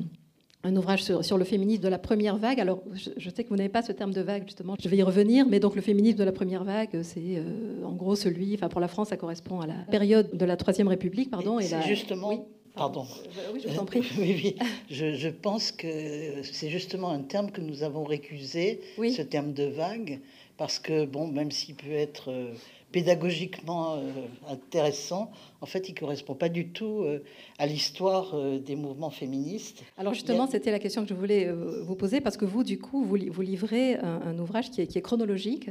un 0.65 0.77
ouvrage 0.77 1.03
sur, 1.03 1.39
le 1.39 1.45
féminisme 1.45 1.83
de 1.83 1.89
la 1.89 1.99
première 1.99 2.37
vague. 2.37 2.61
Alors, 2.61 2.83
je, 2.95 3.31
sais 3.31 3.45
que 3.45 3.49
vous 3.49 3.57
n'avez 3.57 3.69
pas 3.69 3.83
ce 3.83 3.93
terme 3.93 4.13
de 4.13 4.21
vague, 4.21 4.45
justement, 4.45 4.77
je 4.81 4.89
vais 4.89 4.97
y 4.97 5.03
revenir, 5.03 5.47
mais 5.47 5.61
donc 5.61 5.75
le 5.75 5.83
féminisme 5.83 6.19
de 6.19 6.25
la 6.25 6.33
première 6.33 6.65
vague, 6.65 7.03
c'est 7.03 7.37
euh, 7.37 7.85
en 7.85 7.93
gros 7.93 8.15
celui, 8.15 8.55
enfin 8.55 8.69
pour 8.69 8.81
la 8.81 8.89
France, 8.89 9.09
ça 9.09 9.17
correspond 9.17 9.61
à 9.61 9.67
la 9.67 9.75
période 9.91 10.31
de 10.33 10.45
la 10.45 10.57
Troisième 10.57 10.89
République, 10.89 11.31
pardon. 11.31 11.59
Et, 11.59 11.65
et 11.67 11.83
justement. 11.87 12.29
Oui. 12.31 12.41
Pardon. 12.75 13.07
Oui, 13.53 13.61
je 13.67 13.75
t'en 13.75 13.85
prie. 13.85 14.01
oui, 14.19 14.35
oui. 14.43 14.57
Je, 14.91 15.15
je, 15.15 15.29
pense 15.29 15.73
que 15.73 16.43
c'est 16.43 16.71
justement 16.71 17.11
un 17.11 17.21
terme 17.21 17.51
que 17.51 17.61
nous 17.61 17.83
avons 17.83 18.05
récusé, 18.05 18.81
ce 18.97 19.21
terme 19.21 19.53
de 19.53 19.65
vague, 19.65 20.21
parce 20.57 20.79
que, 20.79 21.05
bon, 21.05 21.27
même 21.27 21.51
s'il 21.51 21.75
peut 21.75 21.93
être 21.93 22.31
euh, 22.31 22.55
pédagogiquement 22.91 23.97
euh, 23.97 24.11
intéressant, 24.49 25.31
en 25.63 25.67
fait, 25.67 25.89
il 25.89 25.95
correspond 25.95 26.35
pas 26.35 26.49
du 26.49 26.71
tout 26.71 27.03
euh, 27.05 27.23
à 27.59 27.67
l'histoire 27.67 28.35
euh, 28.35 28.59
des 28.59 28.75
mouvements 28.75 29.11
féministes. 29.11 29.85
Alors 29.97 30.13
justement, 30.13 30.49
c'était 30.49 30.73
la 30.73 30.81
question 30.81 31.03
que 31.03 31.09
je 31.09 31.15
voulais 31.15 31.47
euh, 31.47 31.83
vous 31.85 31.95
poser, 31.95 32.21
parce 32.21 32.37
que 32.37 32.45
vous, 32.45 32.65
du 32.65 32.81
coup, 32.81 33.05
vous, 33.05 33.17
vous 33.31 33.43
livrez 33.43 33.95
un, 33.95 34.37
ouvrage 34.41 34.71
qui 34.73 34.81
est, 34.81 34.89
qui 34.89 34.99
est 34.99 35.03
chronologique, 35.03 35.71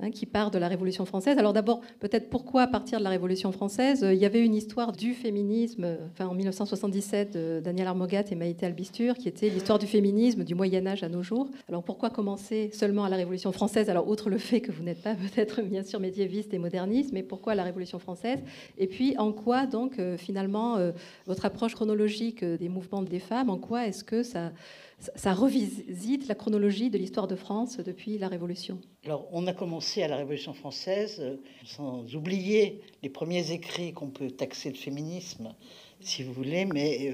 hein, 0.00 0.10
qui 0.10 0.26
part 0.26 0.50
de 0.50 0.58
la 0.58 0.66
Révolution 0.66 1.04
française. 1.04 1.38
Alors 1.38 1.52
d'abord, 1.52 1.82
peut-être 2.00 2.30
pourquoi 2.30 2.66
partir 2.66 2.98
de 2.98 3.04
la 3.04 3.10
Révolution 3.10 3.52
française 3.52 4.00
Il 4.02 4.18
y 4.18 4.24
avait 4.24 4.44
une 4.44 4.56
histoire 4.56 4.90
du 4.90 5.14
féminisme, 5.14 5.86
enfin 6.12 6.26
en 6.26 6.34
1977, 6.34 7.32
de 7.32 7.60
Daniel 7.62 7.86
Armogat 7.86 8.24
et 8.32 8.34
Maïté 8.34 8.66
Albistur, 8.66 9.14
qui 9.14 9.28
était 9.28 9.50
l'histoire 9.50 9.78
du 9.78 9.86
féminisme 9.86 10.42
du 10.42 10.56
Moyen 10.56 10.84
Âge 10.88 11.04
à 11.04 11.08
nos 11.08 11.22
jours. 11.22 11.48
Alors 11.68 11.84
pourquoi 11.84 12.10
commencer 12.10 12.70
seulement 12.72 13.04
à 13.04 13.08
la 13.08 13.16
Révolution 13.16 13.52
française 13.52 13.88
Alors 13.88 14.08
outre 14.08 14.30
le 14.30 14.38
fait 14.38 14.60
que 14.60 14.72
vous 14.72 14.82
n'êtes 14.82 15.02
pas 15.02 15.14
peut-être 15.34 15.62
bien 15.62 15.84
sûr 15.84 16.00
médiéviste 16.00 16.52
et 16.54 16.58
moderniste, 16.58 17.12
mais 17.12 17.22
pourquoi 17.22 17.54
la 17.54 17.62
Révolution 17.62 18.00
française? 18.00 18.40
Et 18.78 18.88
puis 18.88 19.14
en 19.18 19.27
en 19.28 19.32
quoi 19.32 19.66
donc 19.66 20.00
finalement 20.16 20.78
votre 21.26 21.44
approche 21.44 21.74
chronologique 21.74 22.44
des 22.44 22.68
mouvements 22.68 23.02
des 23.02 23.20
femmes, 23.20 23.50
en 23.50 23.58
quoi 23.58 23.86
est-ce 23.86 24.04
que 24.04 24.22
ça, 24.22 24.52
revisite 25.34 26.28
la 26.28 26.34
chronologie 26.34 26.90
de 26.90 26.98
l'histoire 26.98 27.28
de 27.28 27.36
France 27.36 27.78
depuis 27.78 28.18
la 28.18 28.28
Révolution? 28.28 28.80
Alors, 29.04 29.28
on 29.32 29.46
a 29.46 29.52
commencé 29.52 30.02
à 30.02 30.08
la 30.08 30.16
Révolution 30.16 30.54
française, 30.54 31.22
sans 31.64 32.14
oublier 32.14 32.80
les 33.02 33.08
premiers 33.10 33.52
écrits 33.52 33.92
qu'on 33.92 34.10
peut 34.10 34.30
taxer 34.30 34.70
de 34.70 34.76
féminisme, 34.76 35.54
si 36.00 36.22
vous 36.22 36.32
voulez, 36.32 36.64
mais 36.64 37.12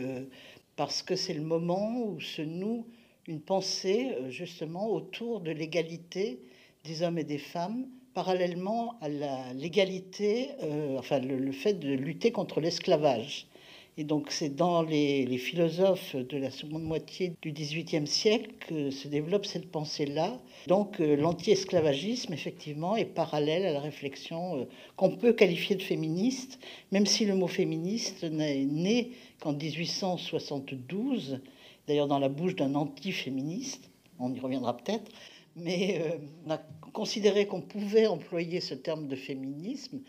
parce 0.76 1.02
que 1.02 1.16
c'est 1.16 1.34
le 1.34 1.42
moment 1.42 2.04
où 2.04 2.20
se 2.20 2.42
noue 2.42 2.86
une 3.26 3.40
pensée 3.40 4.14
euh, 4.20 4.30
justement 4.30 4.90
autour 4.90 5.40
de 5.40 5.50
l'égalité 5.50 6.40
des 6.84 7.02
hommes 7.02 7.18
et 7.18 7.24
des 7.24 7.38
femmes, 7.38 7.86
parallèlement 8.14 8.94
à 9.00 9.08
l'égalité, 9.54 10.50
euh, 10.62 10.98
enfin 10.98 11.18
le, 11.18 11.52
fait 11.52 11.74
de 11.74 11.92
lutter 11.92 12.32
contre 12.32 12.60
l'esclavage. 12.60 13.48
Et 13.96 14.04
donc 14.04 14.30
c'est 14.30 14.48
dans 14.48 14.82
les, 14.82 15.38
philosophes 15.38 16.16
de 16.16 16.36
la 16.36 16.50
seconde 16.50 16.82
moitié 16.82 17.34
du 17.42 17.52
XVIIIe 17.52 18.06
siècle 18.06 18.50
que 18.66 18.90
se 18.90 19.06
développe 19.08 19.46
cette 19.46 19.70
pensée-là. 19.70 20.40
Donc 20.66 21.00
euh, 21.00 21.16
l'anti-esclavagisme, 21.16 22.32
effectivement, 22.32 22.96
est 22.96 23.04
parallèle 23.04 23.66
à 23.66 23.72
la 23.72 23.80
réflexion 23.80 24.66
qu'on 24.96 25.16
peut 25.16 25.32
qualifier 25.32 25.76
de 25.76 25.82
féministe, 25.82 26.58
même 26.92 27.06
si 27.06 27.24
le 27.24 27.34
mot 27.34 27.48
féministe 27.48 28.24
n'est 28.24 28.64
né 28.64 29.12
qu'en 29.40 29.52
1872 29.52 31.40
d'ailleurs 31.86 32.08
dans 32.08 32.18
la 32.18 32.28
bouche 32.28 32.56
d'un 32.56 32.74
anti-féministe, 32.74 33.90
on 34.18 34.32
y 34.32 34.40
reviendra 34.40 34.76
peut-être, 34.76 35.10
mais 35.56 36.00
euh, 36.00 36.16
on 36.46 36.50
a 36.50 36.60
considéré 36.94 37.46
qu'on 37.46 37.60
pouvait 37.60 38.06
employer 38.06 38.60
ce 38.60 38.72
terme 38.72 39.08
de 39.08 39.16
féminisme 39.16 40.00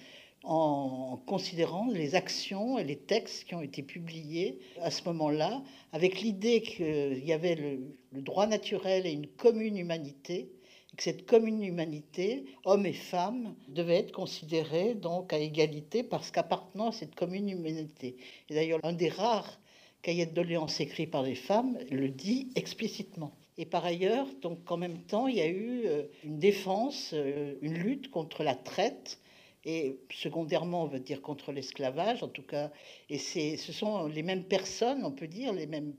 en 0.45 1.19
considérant 1.25 1.89
les 1.91 2.13
actions 2.13 2.77
et 2.77 2.83
les 2.83 2.95
textes 2.95 3.45
qui 3.45 3.55
ont 3.55 3.61
été 3.61 3.81
publiés 3.81 4.59
à 4.79 4.91
ce 4.91 5.03
moment-là, 5.05 5.63
avec 5.91 6.21
l'idée 6.21 6.61
qu'il 6.61 7.25
y 7.25 7.33
avait 7.33 7.55
le, 7.55 8.21
droit 8.21 8.45
naturel 8.45 9.07
et 9.07 9.11
une 9.11 9.27
commune 9.27 9.77
humanité, 9.77 10.51
et 10.93 10.95
que 10.95 11.03
cette 11.03 11.25
commune 11.25 11.63
humanité, 11.63 12.45
hommes 12.63 12.85
et 12.85 12.93
femmes, 12.93 13.55
devait 13.67 13.97
être 13.97 14.11
considérée 14.11 14.93
donc 14.93 15.33
à 15.33 15.39
égalité 15.39 16.03
parce 16.03 16.29
qu'appartenant 16.29 16.89
à 16.89 16.93
cette 16.93 17.15
commune 17.15 17.49
humanité. 17.49 18.15
Et 18.49 18.53
d'ailleurs, 18.53 18.79
un 18.83 18.93
des 18.93 19.09
rares 19.09 19.59
cahier 20.03 20.27
de 20.27 20.33
doléances 20.35 20.79
écrit 20.79 21.07
par 21.07 21.23
des 21.23 21.33
femmes 21.33 21.79
le 21.89 22.09
dit 22.09 22.49
explicitement. 22.55 23.33
Et 23.57 23.65
par 23.65 23.85
ailleurs, 23.85 24.27
donc 24.41 24.69
en 24.69 24.77
même 24.77 24.99
temps, 25.03 25.27
il 25.27 25.35
y 25.35 25.41
a 25.41 25.47
eu 25.47 25.83
euh, 25.85 26.03
une 26.23 26.39
défense, 26.39 27.11
euh, 27.13 27.55
une 27.61 27.75
lutte 27.75 28.11
contre 28.11 28.43
la 28.43 28.55
traite 28.55 29.19
et 29.63 29.97
secondairement, 30.11 30.83
on 30.83 30.87
veut 30.87 30.99
dire 30.99 31.21
contre 31.21 31.51
l'esclavage, 31.51 32.21
en 32.21 32.27
tout 32.27 32.43
cas. 32.43 32.71
Et 33.09 33.17
ce 33.17 33.71
sont 33.71 34.07
les 34.07 34.23
mêmes 34.23 34.43
personnes, 34.43 35.05
on 35.05 35.11
peut 35.11 35.27
dire, 35.27 35.53
les 35.53 35.67
mêmes 35.67 35.93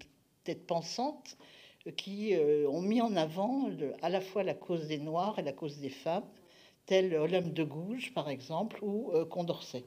têtes 0.45 0.67
pensantes, 0.67 1.39
euh, 1.87 1.93
qui 1.93 2.35
ont 2.69 2.83
mis 2.83 3.01
en 3.01 3.17
avant 3.17 3.71
à 4.03 4.11
la 4.11 4.21
fois 4.21 4.43
la 4.43 4.55
cause 4.55 4.87
des 4.87 4.99
Noirs 4.99 5.39
et 5.39 5.43
la 5.43 5.53
cause 5.53 5.79
des 5.79 5.91
femmes, 5.91 6.27
tel 6.85 7.15
Olympe 7.15 7.55
de 7.55 7.65
Gouges, 7.65 8.13
par 8.13 8.29
exemple, 8.29 8.79
ou 8.83 9.13
Condorcet. 9.31 9.85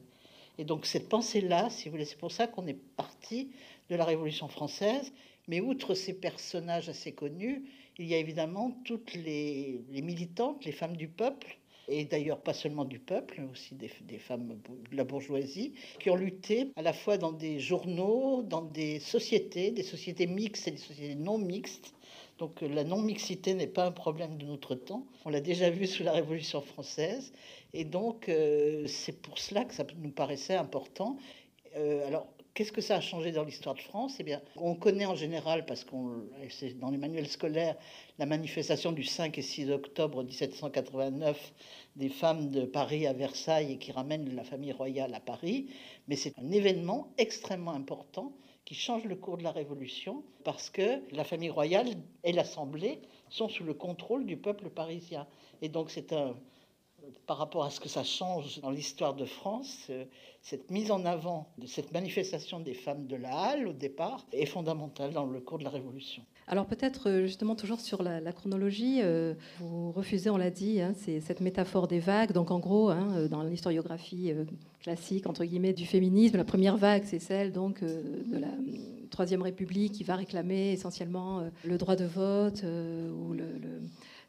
Et 0.58 0.64
donc 0.64 0.84
cette 0.84 1.08
pensée-là, 1.08 1.70
si 1.70 1.88
vous 1.88 1.92
voulez, 1.92 2.04
c'est 2.04 2.18
pour 2.18 2.32
ça 2.32 2.46
qu'on 2.46 2.66
est 2.66 2.78
parti 2.96 3.50
de 3.88 3.96
la 3.96 4.04
Révolution 4.04 4.48
française. 4.48 5.12
Mais 5.50 5.60
outre 5.60 5.94
ces 5.94 6.14
personnages 6.14 6.88
assez 6.88 7.10
connus, 7.10 7.64
il 7.98 8.06
y 8.06 8.14
a 8.14 8.18
évidemment 8.18 8.70
toutes 8.84 9.14
les, 9.14 9.82
militantes, 9.90 10.64
les 10.64 10.70
femmes 10.70 10.96
du 10.96 11.08
peuple, 11.08 11.58
et 11.88 12.04
d'ailleurs 12.04 12.40
pas 12.40 12.54
seulement 12.54 12.84
du 12.84 13.00
peuple, 13.00 13.40
mais 13.40 13.50
aussi 13.50 13.74
des, 13.74 14.18
femmes 14.18 14.60
de 14.92 14.96
la 14.96 15.02
bourgeoisie, 15.02 15.72
qui 15.98 16.08
ont 16.08 16.14
lutté 16.14 16.70
à 16.76 16.82
la 16.82 16.92
fois 16.92 17.18
dans 17.18 17.32
des 17.32 17.58
journaux, 17.58 18.44
dans 18.44 18.62
des 18.62 19.00
sociétés, 19.00 19.72
des 19.72 19.82
sociétés 19.82 20.28
mixtes 20.28 20.68
et 20.68 20.70
des 20.70 20.76
sociétés 20.76 21.16
non 21.16 21.36
mixtes. 21.36 21.94
Donc 22.38 22.60
la 22.60 22.84
non-mixité 22.84 23.52
n'est 23.54 23.66
pas 23.66 23.86
un 23.86 23.92
problème 23.92 24.38
de 24.38 24.46
notre 24.46 24.76
temps. 24.76 25.04
On 25.24 25.30
l'a 25.30 25.40
déjà 25.40 25.68
vu 25.68 25.88
sous 25.88 26.04
la 26.04 26.12
Révolution 26.12 26.60
française. 26.60 27.32
Et 27.74 27.84
donc 27.84 28.28
euh, 28.28 28.86
c'est 28.86 29.20
pour 29.20 29.38
cela 29.38 29.64
que 29.64 29.74
ça 29.74 29.84
nous 29.98 30.12
paraissait 30.12 30.54
important. 30.54 31.18
Euh, 31.76 32.06
alors 32.06 32.28
Qu'est-ce 32.54 32.72
que 32.72 32.80
ça 32.80 32.96
a 32.96 33.00
changé 33.00 33.30
dans 33.30 33.44
l'histoire 33.44 33.76
de 33.76 33.80
France? 33.80 34.16
Eh 34.18 34.24
bien, 34.24 34.42
on 34.56 34.74
connaît 34.74 35.06
en 35.06 35.14
général, 35.14 35.64
parce 35.66 35.84
qu'on 35.84 36.28
c'est 36.48 36.78
dans 36.78 36.90
les 36.90 36.98
manuels 36.98 37.28
scolaires, 37.28 37.76
la 38.18 38.26
manifestation 38.26 38.90
du 38.90 39.04
5 39.04 39.38
et 39.38 39.42
6 39.42 39.70
octobre 39.70 40.24
1789 40.24 41.52
des 41.94 42.08
femmes 42.08 42.50
de 42.50 42.64
Paris 42.64 43.06
à 43.06 43.12
Versailles 43.12 43.72
et 43.72 43.78
qui 43.78 43.92
ramènent 43.92 44.34
la 44.34 44.42
famille 44.42 44.72
royale 44.72 45.14
à 45.14 45.20
Paris. 45.20 45.68
Mais 46.08 46.16
c'est 46.16 46.36
un 46.38 46.50
événement 46.50 47.12
extrêmement 47.18 47.72
important 47.72 48.32
qui 48.64 48.74
change 48.74 49.04
le 49.04 49.14
cours 49.14 49.36
de 49.36 49.44
la 49.44 49.52
Révolution 49.52 50.24
parce 50.44 50.70
que 50.70 51.02
la 51.12 51.24
famille 51.24 51.50
royale 51.50 51.88
et 52.24 52.32
l'Assemblée 52.32 53.00
sont 53.28 53.48
sous 53.48 53.64
le 53.64 53.74
contrôle 53.74 54.26
du 54.26 54.36
peuple 54.36 54.70
parisien. 54.70 55.26
Et 55.62 55.68
donc 55.68 55.90
c'est 55.90 56.12
un, 56.12 56.34
par 57.26 57.38
rapport 57.38 57.64
à 57.64 57.70
ce 57.70 57.80
que 57.80 57.88
ça 57.88 58.04
change 58.04 58.60
dans 58.60 58.70
l'histoire 58.70 59.14
de 59.14 59.24
France, 59.24 59.86
euh, 59.90 60.04
cette 60.42 60.70
mise 60.70 60.90
en 60.90 61.04
avant 61.04 61.48
de 61.58 61.66
cette 61.66 61.92
manifestation 61.92 62.60
des 62.60 62.74
femmes 62.74 63.06
de 63.06 63.16
la 63.16 63.30
Halle 63.30 63.68
au 63.68 63.72
départ 63.72 64.26
est 64.32 64.46
fondamentale 64.46 65.12
dans 65.12 65.26
le 65.26 65.40
cours 65.40 65.58
de 65.58 65.64
la 65.64 65.70
Révolution. 65.70 66.22
Alors 66.46 66.66
peut-être 66.66 67.08
euh, 67.08 67.26
justement 67.26 67.54
toujours 67.54 67.80
sur 67.80 68.02
la, 68.02 68.32
chronologie, 68.32 69.00
euh, 69.02 69.34
vous 69.58 69.92
refusez, 69.92 70.30
on 70.30 70.36
l'a 70.36 70.50
dit, 70.50 70.80
hein, 70.80 70.94
c'est 70.96 71.20
cette 71.20 71.40
métaphore 71.40 71.86
des 71.86 72.00
vagues. 72.00 72.32
Donc 72.32 72.50
en 72.50 72.58
gros, 72.58 72.88
hein, 72.88 73.26
dans 73.30 73.42
l'historiographie 73.42 74.32
classique 74.80 75.26
entre 75.26 75.44
guillemets 75.44 75.74
du 75.74 75.86
féminisme, 75.86 76.36
la 76.36 76.44
première 76.44 76.76
vague 76.76 77.04
c'est 77.04 77.18
celle 77.18 77.52
donc 77.52 77.84
de 77.84 78.38
la 78.38 78.48
Troisième 79.10 79.42
République 79.42 79.92
qui 79.92 80.04
va 80.04 80.16
réclamer 80.16 80.72
essentiellement 80.72 81.42
le 81.64 81.78
droit 81.78 81.96
de 81.96 82.04
vote 82.04 82.62
ou 82.62 83.32
le 83.34 83.44
euh, 83.44 83.80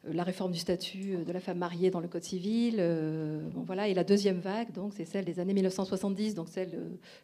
la 0.04 0.24
réforme 0.24 0.52
du 0.52 0.58
statut 0.58 1.14
euh, 1.14 1.24
de 1.24 1.32
la 1.32 1.40
femme 1.40 1.58
mariée 1.58 1.90
dans 1.90 2.00
le 2.00 2.08
Code 2.08 2.24
civil. 2.24 2.76
Euh, 2.78 3.40
voilà. 3.66 3.88
Et 3.88 3.94
la 3.94 4.04
deuxième 4.04 4.40
vague, 4.40 4.72
donc, 4.72 4.92
c'est 4.96 5.04
celle 5.04 5.24
des 5.24 5.38
années 5.38 5.54
1970, 5.54 6.34
donc 6.34 6.48
celle 6.48 6.70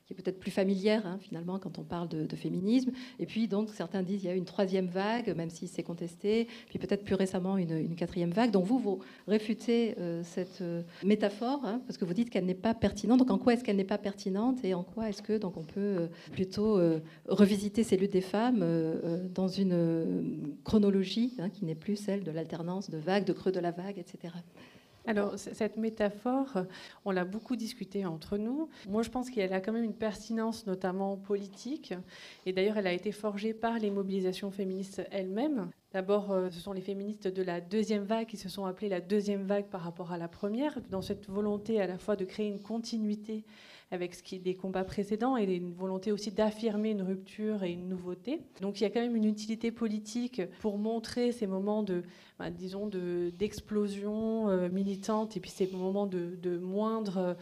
qui 0.06 0.12
est 0.12 0.16
peut-être 0.16 0.38
plus 0.38 0.50
familière, 0.50 1.06
hein, 1.06 1.18
finalement, 1.20 1.58
quand 1.58 1.78
on 1.78 1.82
parle 1.82 2.08
de, 2.08 2.36
féminisme. 2.36 2.92
Et 3.18 3.26
puis, 3.26 3.48
donc, 3.48 3.70
certains 3.70 4.02
disent 4.02 4.20
qu'il 4.20 4.28
y 4.28 4.32
a 4.32 4.36
une 4.36 4.44
troisième 4.44 4.86
vague, 4.86 5.34
même 5.36 5.50
si 5.50 5.66
c'est 5.66 5.82
contesté, 5.82 6.46
puis 6.68 6.78
peut-être 6.78 7.02
plus 7.02 7.16
récemment 7.16 7.56
une, 7.56 7.96
quatrième 7.96 8.30
vague. 8.30 8.52
Donc, 8.52 8.64
vous, 8.64 8.78
vous 8.78 9.00
réfutez 9.26 9.96
cette 10.22 10.62
métaphore, 11.02 11.62
hein, 11.64 11.80
parce 11.86 11.98
que 11.98 12.04
vous 12.04 12.14
dites 12.14 12.30
qu'elle 12.30 12.44
n'est 12.44 12.54
pas 12.54 12.74
pertinente. 12.74 13.18
Donc, 13.18 13.30
en 13.30 13.38
quoi 13.38 13.54
est-ce 13.54 13.64
qu'elle 13.64 13.76
n'est 13.76 13.84
pas 13.84 13.98
pertinente 13.98 14.64
et 14.64 14.74
en 14.74 14.84
quoi 14.84 15.08
est-ce 15.08 15.22
que 15.22 15.36
donc, 15.36 15.56
on 15.56 15.64
peut 15.64 16.08
plutôt 16.30 16.78
revisiter 17.26 17.82
ces 17.82 17.96
luttes 17.96 18.12
des 18.12 18.20
femmes 18.20 18.64
dans 19.34 19.48
une 19.48 20.56
chronologie 20.62 21.34
hein, 21.40 21.50
qui 21.50 21.64
n'est 21.64 21.74
plus 21.74 21.96
celle 21.96 22.22
de 22.22 22.30
l'alternance 22.30 22.67
de 22.90 22.98
vagues, 22.98 23.24
de 23.24 23.32
creux 23.32 23.52
de 23.52 23.60
la 23.60 23.70
vague, 23.70 23.98
etc. 23.98 24.34
Alors, 25.06 25.38
cette 25.38 25.78
métaphore, 25.78 26.58
on 27.06 27.10
l'a 27.10 27.24
beaucoup 27.24 27.56
discutée 27.56 28.04
entre 28.04 28.36
nous. 28.36 28.68
Moi, 28.86 29.02
je 29.02 29.08
pense 29.08 29.30
qu'elle 29.30 29.54
a 29.54 29.60
quand 29.62 29.72
même 29.72 29.84
une 29.84 29.94
pertinence, 29.94 30.66
notamment 30.66 31.16
politique. 31.16 31.94
Et 32.44 32.52
d'ailleurs, 32.52 32.76
elle 32.76 32.86
a 32.86 32.92
été 32.92 33.10
forgée 33.10 33.54
par 33.54 33.78
les 33.78 33.90
mobilisations 33.90 34.50
féministes 34.50 35.02
elles-mêmes. 35.10 35.70
D'abord, 35.94 36.30
euh, 36.30 36.50
ce 36.50 36.60
sont 36.60 36.74
les 36.74 36.82
féministes 36.82 37.26
de 37.26 37.42
la 37.42 37.62
deuxième 37.62 38.04
vague 38.04 38.26
qui 38.26 38.36
se 38.36 38.50
sont 38.50 38.66
appelées 38.66 38.90
la 38.90 39.00
deuxième 39.00 39.44
vague 39.44 39.64
par 39.68 39.80
rapport 39.80 40.12
à 40.12 40.18
la 40.18 40.28
première, 40.28 40.78
dans 40.90 41.00
cette 41.00 41.26
volonté 41.30 41.80
à 41.80 41.86
la 41.86 41.96
fois 41.96 42.14
de 42.14 42.26
créer 42.26 42.46
une 42.46 42.60
continuité 42.60 43.44
avec 43.90 44.14
ce 44.14 44.22
qui 44.22 44.36
est 44.36 44.40
des 44.40 44.54
combats 44.54 44.84
précédents 44.84 45.36
et 45.36 45.44
une 45.44 45.72
volonté 45.72 46.12
aussi 46.12 46.30
d'affirmer 46.30 46.90
une 46.90 47.02
rupture 47.02 47.62
et 47.64 47.72
une 47.72 47.88
nouveauté. 47.88 48.42
Donc 48.60 48.80
il 48.80 48.84
y 48.84 48.86
a 48.86 48.90
quand 48.90 49.00
même 49.00 49.16
une 49.16 49.24
utilité 49.24 49.70
politique 49.70 50.42
pour 50.60 50.76
montrer 50.76 51.32
ces 51.32 51.46
moments 51.46 51.82
de, 51.82 52.02
bah, 52.38 52.50
disons, 52.50 52.86
d'explosion 52.86 54.50
euh, 54.50 54.68
militante 54.68 55.36
et 55.36 55.40
puis 55.40 55.50
ces 55.50 55.66
moments 55.68 56.06
de, 56.06 56.58
moindre 56.58 57.18
euh, 57.18 57.34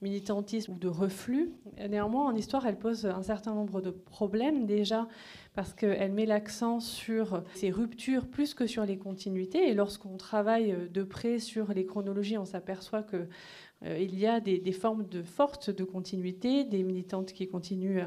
militantisme 0.00 0.72
ou 0.72 0.78
de 0.78 0.88
reflux. 0.88 1.52
Néanmoins, 1.88 2.26
en 2.26 2.34
histoire, 2.34 2.66
elle 2.66 2.78
pose 2.78 3.06
un 3.06 3.22
certain 3.22 3.54
nombre 3.54 3.80
de 3.80 3.90
problèmes 3.90 4.66
déjà 4.66 5.06
parce 5.54 5.72
qu'elle 5.74 6.12
met 6.12 6.26
l'accent 6.26 6.80
sur 6.80 7.44
ces 7.54 7.70
ruptures 7.70 8.26
plus 8.26 8.54
que 8.54 8.66
sur 8.66 8.84
les 8.84 8.98
continuités. 8.98 9.68
Et 9.68 9.74
lorsqu'on 9.74 10.16
travaille 10.16 10.74
de 10.90 11.02
près 11.04 11.38
sur 11.38 11.72
les 11.72 11.86
chronologies, 11.86 12.38
on 12.38 12.44
s'aperçoit 12.44 13.02
que 13.02 13.16
euh, 13.16 13.26
il 13.84 14.18
y 14.18 14.26
a 14.26 14.40
des, 14.40 14.72
formes 14.72 15.06
de 15.08 15.22
fortes 15.22 15.70
de 15.70 15.84
continuité, 15.84 16.64
des 16.64 16.82
militantes 16.82 17.32
qui 17.32 17.48
continuent 17.48 18.04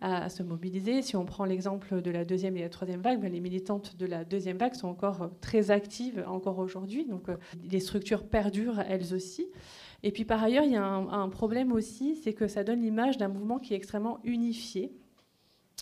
à, 0.00 0.28
se 0.28 0.42
mobiliser. 0.42 1.02
Si 1.02 1.16
on 1.16 1.24
prend 1.24 1.44
l'exemple 1.44 2.02
de 2.02 2.10
la 2.10 2.24
deuxième 2.24 2.56
et 2.56 2.62
la 2.62 2.68
troisième 2.68 3.00
vague, 3.00 3.20
ben, 3.20 3.32
les 3.32 3.40
militantes 3.40 3.96
de 3.96 4.06
la 4.06 4.24
deuxième 4.24 4.58
vague 4.58 4.74
sont 4.74 4.88
encore 4.88 5.30
très 5.40 5.70
actives 5.70 6.24
encore 6.26 6.58
aujourd'hui. 6.58 7.04
Donc 7.04 7.28
euh, 7.28 7.36
les 7.70 7.80
structures 7.80 8.24
perdurent 8.24 8.80
elles 8.80 9.14
aussi. 9.14 9.48
Et 10.02 10.10
puis 10.10 10.24
par 10.24 10.42
ailleurs, 10.42 10.64
il 10.64 10.72
y 10.72 10.76
a 10.76 10.84
un 10.84 11.28
problème 11.28 11.72
aussi, 11.72 12.16
c'est 12.16 12.32
que 12.32 12.48
ça 12.48 12.64
donne 12.64 12.80
l'image 12.80 13.18
d'un 13.18 13.28
mouvement 13.28 13.58
qui 13.58 13.74
est 13.74 13.76
extrêmement 13.76 14.18
unifié 14.24 14.92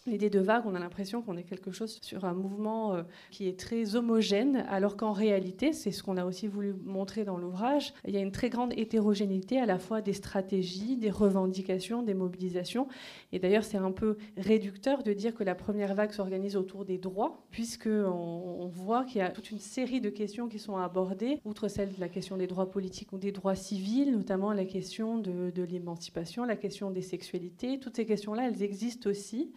l'idée 0.06 0.30
de 0.30 0.40
vague, 0.40 0.64
on 0.66 0.74
a 0.74 0.78
l'impression 0.78 1.22
qu'on 1.22 1.36
est 1.36 1.42
quelque 1.42 1.70
chose 1.70 1.98
sur 2.02 2.24
un 2.24 2.34
mouvement 2.34 2.94
euh, 2.94 3.02
qui 3.30 3.48
est 3.48 3.58
très 3.58 3.96
homogène, 3.96 4.64
alors 4.68 4.96
qu'en 4.96 5.12
réalité, 5.12 5.72
c'est 5.72 5.90
ce 5.90 6.02
qu'on 6.02 6.16
a 6.16 6.24
aussi 6.24 6.46
voulu 6.46 6.74
montrer 6.84 7.24
dans 7.24 7.36
l'ouvrage, 7.36 7.92
il 8.06 8.14
y 8.14 8.16
a 8.16 8.20
une 8.20 8.32
très 8.32 8.50
grande 8.50 8.72
hétérogénéité 8.76 9.60
à 9.60 9.66
la 9.66 9.78
fois 9.78 10.00
des 10.00 10.12
stratégies, 10.12 10.96
des 10.96 11.10
revendications, 11.10 12.02
des 12.02 12.14
mobilisations. 12.14 12.88
Et 13.32 13.38
d'ailleurs, 13.38 13.64
c'est 13.64 13.76
un 13.76 13.92
peu 13.92 14.16
réducteur 14.36 15.02
de 15.02 15.12
dire 15.12 15.34
que 15.34 15.44
la 15.44 15.54
première 15.54 15.94
vague 15.94 16.12
s'organise 16.12 16.56
autour 16.56 16.84
des 16.84 16.98
droits, 16.98 17.44
puisqu'on 17.50 18.60
on 18.60 18.68
voit 18.68 19.04
qu'il 19.04 19.18
y 19.18 19.22
a 19.22 19.30
toute 19.30 19.50
une 19.50 19.58
série 19.58 20.00
de 20.00 20.10
questions 20.10 20.48
qui 20.48 20.58
sont 20.58 20.76
abordées, 20.76 21.40
outre 21.44 21.68
celle 21.68 21.94
de 21.94 22.00
la 22.00 22.08
question 22.08 22.36
des 22.36 22.46
droits 22.46 22.70
politiques 22.70 23.12
ou 23.12 23.18
des 23.18 23.32
droits 23.32 23.54
civils, 23.54 24.12
notamment 24.12 24.52
la 24.52 24.64
question 24.64 25.18
de, 25.18 25.50
de 25.50 25.62
l'émancipation, 25.62 26.44
la 26.44 26.56
question 26.56 26.90
des 26.90 27.02
sexualités. 27.02 27.78
Toutes 27.78 27.96
ces 27.96 28.06
questions-là, 28.06 28.48
elles 28.48 28.62
existent 28.62 29.08
aussi. 29.08 29.52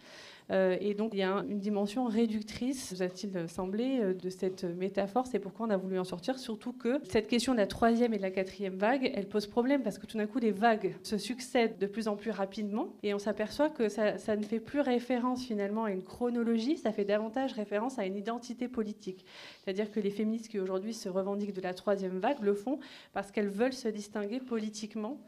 Euh, 0.50 0.76
et 0.80 0.94
donc 0.94 1.10
il 1.14 1.20
y 1.20 1.22
a 1.22 1.44
une 1.48 1.58
dimension 1.58 2.04
réductrice, 2.04 2.92
vous 2.92 3.02
a-t-il 3.02 3.48
semblé, 3.48 4.00
euh, 4.00 4.14
de 4.14 4.28
cette 4.28 4.64
métaphore. 4.64 5.26
C'est 5.26 5.38
pourquoi 5.38 5.66
on 5.66 5.70
a 5.70 5.76
voulu 5.76 5.98
en 5.98 6.04
sortir, 6.04 6.38
surtout 6.38 6.72
que 6.72 7.00
cette 7.08 7.28
question 7.28 7.52
de 7.52 7.58
la 7.58 7.66
troisième 7.66 8.12
et 8.12 8.18
de 8.18 8.22
la 8.22 8.30
quatrième 8.30 8.76
vague, 8.76 9.10
elle 9.14 9.28
pose 9.28 9.46
problème 9.46 9.82
parce 9.82 9.98
que 9.98 10.06
tout 10.06 10.18
d'un 10.18 10.26
coup 10.26 10.38
les 10.38 10.50
vagues 10.50 10.94
se 11.02 11.16
succèdent 11.16 11.78
de 11.78 11.86
plus 11.86 12.08
en 12.08 12.16
plus 12.16 12.30
rapidement 12.30 12.88
et 13.02 13.14
on 13.14 13.18
s'aperçoit 13.18 13.70
que 13.70 13.88
ça, 13.88 14.18
ça, 14.18 14.36
ne 14.36 14.42
fait 14.42 14.60
plus 14.60 14.80
référence 14.80 15.44
finalement 15.44 15.84
à 15.84 15.90
une 15.90 16.02
chronologie, 16.02 16.76
ça 16.76 16.92
fait 16.92 17.04
davantage 17.04 17.52
référence 17.54 17.98
à 17.98 18.04
une 18.04 18.16
identité 18.16 18.68
politique. 18.68 19.24
C'est-à-dire 19.62 19.90
que 19.90 20.00
les 20.00 20.10
féministes 20.10 20.48
qui 20.48 20.60
aujourd'hui 20.60 20.92
se 20.92 21.08
revendiquent 21.08 21.54
de 21.54 21.62
la 21.62 21.72
troisième 21.72 22.18
vague 22.18 22.42
le 22.42 22.54
font 22.54 22.78
parce 23.12 23.30
qu'elles 23.30 23.48
veulent 23.48 23.72
se 23.72 23.88
distinguer 23.88 24.40
politiquement 24.40 25.18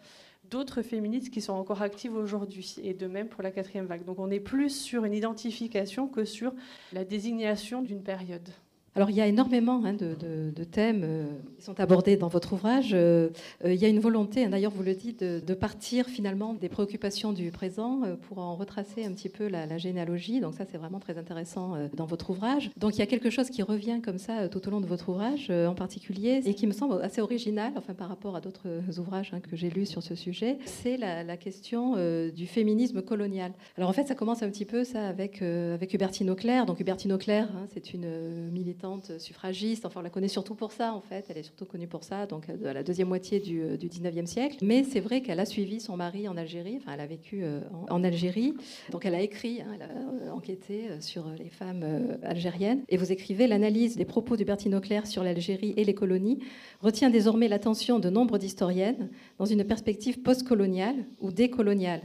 d'autres 0.50 0.82
féministes 0.82 1.30
qui 1.30 1.40
sont 1.40 1.52
encore 1.52 1.82
actives 1.82 2.14
aujourd'hui, 2.14 2.76
et 2.82 2.94
de 2.94 3.06
même 3.06 3.28
pour 3.28 3.42
la 3.42 3.50
quatrième 3.50 3.86
vague. 3.86 4.04
Donc 4.04 4.18
on 4.18 4.30
est 4.30 4.40
plus 4.40 4.70
sur 4.70 5.04
une 5.04 5.14
identification 5.14 6.08
que 6.08 6.24
sur 6.24 6.52
la 6.92 7.04
désignation 7.04 7.82
d'une 7.82 8.02
période. 8.02 8.48
Alors 8.96 9.10
il 9.10 9.16
y 9.16 9.20
a 9.20 9.26
énormément 9.26 9.82
hein, 9.84 9.92
de, 9.92 10.64
thèmes 10.64 11.02
euh, 11.04 11.26
qui 11.58 11.64
sont 11.64 11.78
abordés 11.80 12.16
dans 12.16 12.28
votre 12.28 12.54
ouvrage. 12.54 12.92
Euh, 12.94 13.28
euh, 13.64 13.74
il 13.74 13.78
y 13.78 13.84
a 13.84 13.88
une 13.88 14.00
volonté, 14.00 14.44
hein, 14.44 14.48
d'ailleurs 14.48 14.72
vous 14.72 14.82
le 14.82 14.94
dites, 14.94 15.22
de, 15.22 15.54
partir 15.54 16.06
finalement 16.06 16.54
des 16.54 16.70
préoccupations 16.70 17.32
du 17.32 17.50
présent 17.50 18.02
pour 18.22 18.38
en 18.38 18.56
retracer 18.56 19.04
un 19.04 19.12
petit 19.12 19.28
peu 19.28 19.48
la, 19.48 19.76
généalogie. 19.76 20.40
Donc 20.40 20.54
ça 20.54 20.64
c'est 20.70 20.78
vraiment 20.78 20.98
très 20.98 21.18
intéressant 21.18 21.74
dans 21.94 22.06
votre 22.06 22.30
ouvrage. 22.30 22.70
Donc 22.78 22.94
il 22.94 22.98
y 23.00 23.02
a 23.02 23.06
quelque 23.06 23.28
chose 23.28 23.50
qui 23.50 23.62
revient 23.62 24.00
comme 24.02 24.18
ça 24.18 24.48
tout 24.48 24.66
au 24.66 24.70
long 24.70 24.80
de 24.80 24.86
votre 24.86 25.10
ouvrage 25.10 25.50
en 25.50 25.74
particulier 25.74 26.40
et 26.46 26.54
qui 26.54 26.66
me 26.66 26.72
semble 26.72 27.02
assez 27.02 27.20
original, 27.20 27.72
enfin 27.76 27.92
par 27.92 28.08
rapport 28.08 28.36
à 28.36 28.40
d'autres 28.40 28.68
ouvrages 28.98 29.32
hein, 29.34 29.40
que 29.40 29.56
j'ai 29.56 29.68
lus 29.68 29.86
sur 29.86 30.02
ce 30.02 30.14
sujet, 30.14 30.56
c'est 30.64 30.96
la, 30.96 31.36
question 31.36 31.96
du 32.30 32.46
féminisme 32.46 33.02
colonial. 33.02 33.52
Alors 33.76 33.90
en 33.90 33.92
fait 33.92 34.06
ça 34.06 34.14
commence 34.14 34.42
un 34.42 34.48
petit 34.48 34.64
peu 34.64 34.84
ça 34.84 35.06
avec, 35.06 35.42
avec 35.42 35.92
Hubertine 35.92 36.30
Auclair. 36.30 36.64
Donc 36.64 36.80
Hubertine 36.80 37.12
Auclair, 37.12 37.48
c'est 37.72 37.92
une 37.92 38.50
militante 38.50 38.85
suffragiste. 39.18 39.86
Enfin, 39.86 40.00
on 40.00 40.02
la 40.02 40.10
connaît 40.10 40.28
surtout 40.28 40.54
pour 40.54 40.72
ça, 40.72 40.94
en 40.94 41.00
fait. 41.00 41.26
Elle 41.28 41.38
est 41.38 41.42
surtout 41.42 41.64
connue 41.64 41.86
pour 41.86 42.04
ça, 42.04 42.26
donc 42.26 42.48
à 42.48 42.72
la 42.72 42.82
deuxième 42.82 43.08
moitié 43.08 43.40
du, 43.40 43.62
euh, 43.62 43.76
du 43.76 43.88
19e 43.88 44.26
siècle. 44.26 44.58
Mais 44.62 44.84
c'est 44.84 45.00
vrai 45.00 45.20
qu'elle 45.22 45.40
a 45.40 45.46
suivi 45.46 45.80
son 45.80 45.96
mari 45.96 46.28
en 46.28 46.36
Algérie. 46.36 46.78
Enfin, 46.80 46.92
elle 46.94 47.00
a 47.00 47.06
vécu 47.06 47.42
euh, 47.42 47.60
en, 47.88 48.04
Algérie. 48.04 48.54
Donc, 48.90 49.06
elle 49.06 49.14
a 49.14 49.20
écrit, 49.20 49.62
hein, 49.62 49.66
elle 49.74 49.82
a 49.82 49.88
euh, 49.88 50.30
enquêté 50.30 50.88
sur 51.00 51.26
les 51.38 51.48
femmes 51.48 51.84
algériennes. 52.22 52.82
Et 52.88 52.96
vous 52.96 53.12
écrivez 53.12 53.46
l'analyse 53.46 53.96
des 53.96 54.04
propos 54.04 54.36
de 54.36 54.44
Bertine 54.44 54.74
Auclair 54.74 55.06
sur 55.06 55.22
l'Algérie 55.22 55.74
et 55.76 55.84
les 55.84 55.94
colonies 55.94 56.38
retient 56.80 57.10
désormais 57.10 57.48
l'attention 57.48 57.98
de 57.98 58.10
nombre 58.10 58.38
d'historiennes 58.38 59.08
dans 59.38 59.44
une 59.44 59.64
perspective 59.64 60.22
postcoloniale 60.22 60.96
ou 61.20 61.30
décoloniale 61.30 62.02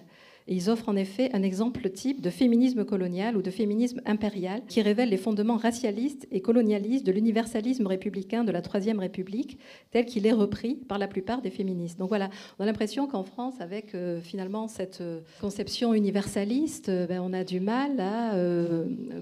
ils 0.48 0.70
offrent 0.70 0.90
en 0.90 0.96
effet 0.96 1.30
un 1.34 1.44
exemple 1.44 1.90
type 1.90 2.22
de 2.22 2.30
féminisme 2.30 2.86
colonial 2.86 3.38
ou 3.38 3.42
de 3.42 3.52
féminisme 3.52 4.02
impérial 4.06 4.62
qui 4.68 4.82
révèle 4.82 5.10
les 5.10 5.18
fondements 5.18 5.58
racialistes 5.58 6.28
et 6.32 6.42
colonialistes 6.42 7.06
de 7.06 7.12
l'universalisme 7.12 7.88
républicain 7.88 8.44
de 8.44 8.52
la 8.52 8.62
Troisième 8.62 9.00
République, 9.00 9.60
tel 9.92 10.06
qu'il 10.06 10.26
est 10.26 10.32
repris 10.32 10.76
par 10.76 10.98
la 10.98 11.08
plupart 11.08 11.42
des 11.42 11.50
féministes. 11.50 12.00
Donc 12.00 12.10
voilà, 12.10 12.30
on 12.60 12.64
a 12.64 12.66
l'impression 12.66 13.08
qu'en 13.08 13.24
France, 13.24 13.56
avec 13.60 13.96
euh, 13.96 14.22
finalement 14.22 14.68
cette 14.68 15.02
euh, 15.02 15.22
conception 15.40 15.94
universaliste, 15.94 16.90
euh, 16.90 17.08
ben, 17.08 17.22
on 17.22 17.34
a 17.34 17.44
du 17.44 17.60
mal 17.60 18.00
à 18.00 18.32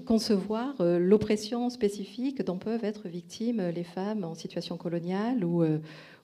concevoir 0.06 0.76
l'oppression 0.80 1.68
spécifique 1.70 2.42
dont 2.42 2.58
peuvent 2.58 2.84
être 2.84 3.08
victimes 3.08 3.62
les 3.74 3.84
femmes 3.84 4.24
en 4.24 4.34
situation 4.34 4.76
coloniale 4.76 5.44
ou 5.44 5.62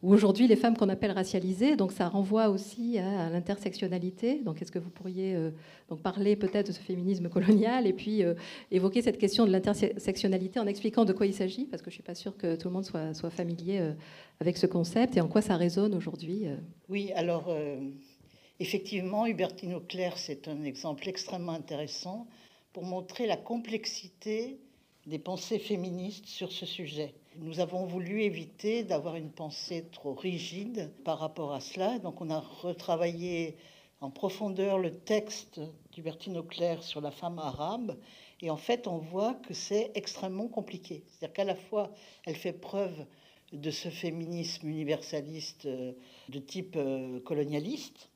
ou 0.07 0.14
aujourd'hui 0.14 0.47
les 0.47 0.55
femmes 0.55 0.77
qu'on 0.77 0.88
appelle 0.88 1.11
racialisées. 1.11 1.75
Donc 1.75 1.90
ça 1.90 2.09
renvoie 2.09 2.49
aussi 2.49 2.97
à, 2.97 3.29
l'intersectionnalité. 3.29 4.40
Donc 4.45 4.62
est-ce 4.62 4.71
que 4.71 4.79
vous 4.79 4.88
pourriez 4.88 5.35
euh, 5.35 5.51
donc 5.88 6.01
parler 6.01 6.37
peut-être 6.37 6.69
de 6.69 6.73
ce 6.73 6.79
féminisme 6.79 7.29
colonial 7.29 7.88
et 7.88 7.92
puis 7.92 8.23
euh, 8.23 8.35
évoquer 8.71 9.03
cette 9.03 9.19
question 9.19 9.47
de 9.47 9.51
l'intersectionnalité 9.51 10.61
en 10.61 10.66
expliquant 10.69 11.05
de 11.05 11.12
quoi 11.12 11.27
il 11.27 11.35
s'agit? 11.35 11.64
Parce 11.64 11.83
que 11.83 11.90
je 11.90 11.95
ne 11.97 11.99
suis 11.99 12.03
pas 12.05 12.14
sûre 12.14 12.37
que 12.37 12.55
tout 12.55 12.69
le 12.69 12.75
monde 12.75 12.85
soit, 12.85 13.14
soit 13.14 13.31
familier 13.31 13.81
euh, 13.81 13.95
avec 14.38 14.57
ce 14.59 14.66
concept 14.66 15.16
et 15.16 15.21
en 15.21 15.27
quoi 15.27 15.42
ça 15.42 15.57
résonne 15.57 15.92
aujourd'hui. 15.92 16.45
Oui, 16.88 17.11
alors 17.16 17.53
effectivement, 18.61 19.27
Hubertine 19.27 19.75
Auclair, 19.75 20.19
c'est 20.19 20.47
un 20.47 20.62
exemple 20.62 21.09
extrêmement 21.09 21.53
intéressant 21.53 22.29
pour 22.73 22.85
montrer 22.85 23.27
la 23.27 23.37
complexité 23.37 24.61
des 25.07 25.19
pensées 25.19 25.59
féministes 25.59 26.27
sur 26.27 26.53
ce 26.53 26.66
sujet. 26.66 27.14
Nous 27.38 27.61
avons 27.61 27.85
voulu 27.85 28.22
éviter 28.22 28.83
d'avoir 28.83 29.16
une 29.16 29.31
pensée 29.31 29.87
trop 29.92 30.14
rigide 30.14 30.90
par 31.05 31.18
rapport 31.18 31.53
à 31.53 31.61
cela. 31.61 31.99
Donc 31.99 32.20
on 32.20 32.31
a 32.31 32.40
retravaillé 32.40 33.57
en 34.01 34.11
profondeur 34.11 34.79
le 34.79 34.92
texte 34.92 35.61
d'Hubertine 35.92 36.38
Auclair 36.38 36.83
sur 36.83 37.01
la 37.01 37.11
femme 37.11 37.38
arabe. 37.38 37.99
Et 38.40 38.51
en 38.51 38.57
fait, 38.57 38.87
on 38.87 38.99
voit 38.99 39.35
que 39.35 39.55
c'est 39.55 39.90
extrêmement 39.94 40.49
compliqué. 40.49 41.05
C'est-à-dire 41.09 41.35
qu'à 41.35 41.44
la 41.44 41.57
fois, 41.57 41.90
elle 42.25 42.37
fait 42.37 42.53
preuve 42.53 43.07
de 43.53 43.70
ce 43.70 43.88
féminisme 43.90 44.68
universaliste 44.68 45.66
euh, 45.66 45.92
de 46.29 46.38
type 46.38 46.75
euh, 46.77 47.20
colonialiste, 47.20 48.11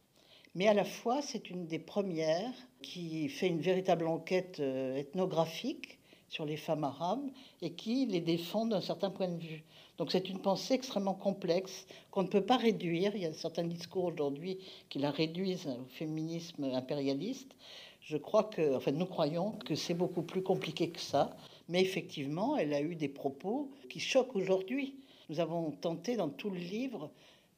mais 0.55 0.67
à 0.67 0.75
la 0.75 0.85
fois, 0.85 1.23
c'est 1.23 1.51
une 1.51 1.67
des 1.67 1.79
premières 1.79 2.53
qui 2.83 3.29
fait 3.29 3.47
une 3.47 3.61
véritable 3.61 4.09
enquête 4.09 4.59
euh, 4.59 4.97
ethnographique 4.97 6.00
sur 6.31 6.47
les 6.47 6.57
femmes 6.57 6.85
arabes 6.85 7.29
et 7.61 7.73
qui 7.73 8.07
les 8.07 8.21
défend 8.21 8.65
d'un 8.65 8.81
certain 8.81 9.11
point 9.11 9.29
de 9.29 9.43
vue. 9.43 9.65
Donc 9.99 10.13
c'est 10.13 10.31
une 10.31 10.39
pensée 10.39 10.75
extrêmement 10.75 11.15
complexe 11.15 11.87
qu'on 12.11 12.23
ne 12.23 12.29
peut 12.29 12.45
pas 12.45 12.57
réduire. 12.57 13.15
Il 13.15 13.23
y 13.23 13.27
a 13.27 13.33
certains 13.35 13.65
discours 13.65 14.05
aujourd'hui 14.05 14.59
qui 14.89 14.99
la 14.99 15.11
réduisent 15.11 15.67
au 15.67 15.85
féminisme 15.91 16.65
impérialiste. 16.65 17.55
Je 18.01 18.17
crois 18.17 18.45
que, 18.45 18.77
enfin, 18.77 18.93
nous 18.93 19.07
croyons 19.07 19.53
que 19.67 19.75
c'est 19.75 19.93
beaucoup 19.93 20.23
plus 20.23 20.43
compliqué 20.43 20.89
que 20.89 21.01
ça. 21.01 21.37
Mais 21.69 21.83
effectivement, 21.83 22.57
elle 22.57 22.73
a 22.73 22.81
eu 22.81 22.95
des 22.95 23.09
propos 23.09 23.71
qui 23.91 24.01
choquent 24.01 24.37
aujourd'hui. 24.37 24.95
Nous 25.29 25.41
avons 25.41 25.73
tenté 25.73 26.17
dans 26.17 26.31
tout 26.31 26.51
le 26.51 26.59
livre 26.59 27.11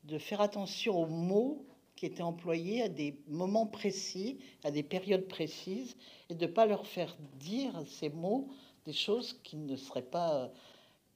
de 0.04 0.18
faire 0.18 0.40
attention 0.40 1.00
aux 1.00 1.06
mots 1.06 1.64
qui 1.94 2.06
étaient 2.06 2.22
employés 2.22 2.82
à 2.82 2.88
des 2.88 3.16
moments 3.28 3.66
précis, 3.66 4.38
à 4.64 4.70
des 4.70 4.82
périodes 4.82 5.28
précises, 5.28 5.96
et 6.28 6.35
de 6.35 6.46
ne 6.46 6.50
pas 6.50 6.66
leur 6.66 6.87
faire 6.87 7.16
dire 7.38 7.72
ces 7.87 8.08
mots 8.08 8.48
des 8.85 8.92
choses 8.92 9.38
qui 9.42 9.57
ne 9.57 9.77
seraient 9.77 10.03
pas 10.03 10.35
euh, 10.35 10.49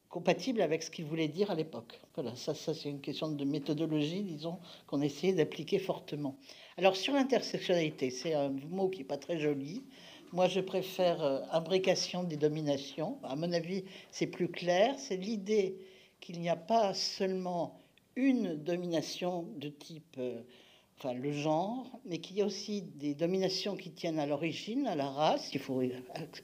compatibles 0.09 0.61
avec 0.61 0.83
ce 0.83 0.91
qu'ils 0.91 1.05
voulaient 1.05 1.29
dire 1.29 1.51
à 1.51 1.55
l'époque. 1.55 2.01
Voilà, 2.15 2.35
ça, 2.37 2.55
ça 2.55 2.75
c'est 2.75 2.89
une 2.89 3.01
question 3.01 3.29
de 3.29 3.45
méthodologie, 3.45 4.23
disons, 4.23 4.59
qu'on 4.87 5.01
essayait 5.01 5.33
d'appliquer 5.33 5.79
fortement. 5.79 6.37
Alors 6.77 6.97
sur 6.97 7.15
l'intersectionnalité, 7.15 8.11
c'est 8.11 8.35
un 8.35 8.51
mot 8.71 8.89
qui 8.89 8.99
n'est 8.99 9.05
pas 9.05 9.19
très 9.19 9.39
joli. 9.39 9.85
Moi, 10.33 10.49
je 10.49 10.61
préfère 10.61 11.23
euh, 11.23 11.41
imbrication 11.53 12.25
des 12.25 12.37
dominations. 12.37 13.19
À 13.23 13.37
mon 13.37 13.53
avis, 13.53 13.85
c'est 14.11 14.27
plus 14.27 14.49
clair. 14.49 14.95
C'est 14.99 15.17
l'idée 15.17 15.79
qu'il 16.21 16.41
n'y 16.41 16.49
a 16.49 16.57
pas 16.57 16.95
seulement 16.95 17.81
une 18.17 18.57
domination 18.57 19.47
de 19.57 19.69
type 19.69 20.17
euh, 20.19 20.43
enfin 20.99 21.15
le 21.15 21.33
genre, 21.33 21.87
mais 22.05 22.19
qu'il 22.19 22.37
y 22.39 22.43
a 22.43 22.47
aussi 22.47 22.83
des 22.83 23.15
dominations 23.15 23.77
qui 23.77 23.91
tiennent 23.91 24.19
à 24.19 24.27
l'origine, 24.27 24.87
à 24.87 24.95
la 24.95 25.09
race. 25.09 25.51
Il 25.53 25.61
faut 25.61 25.83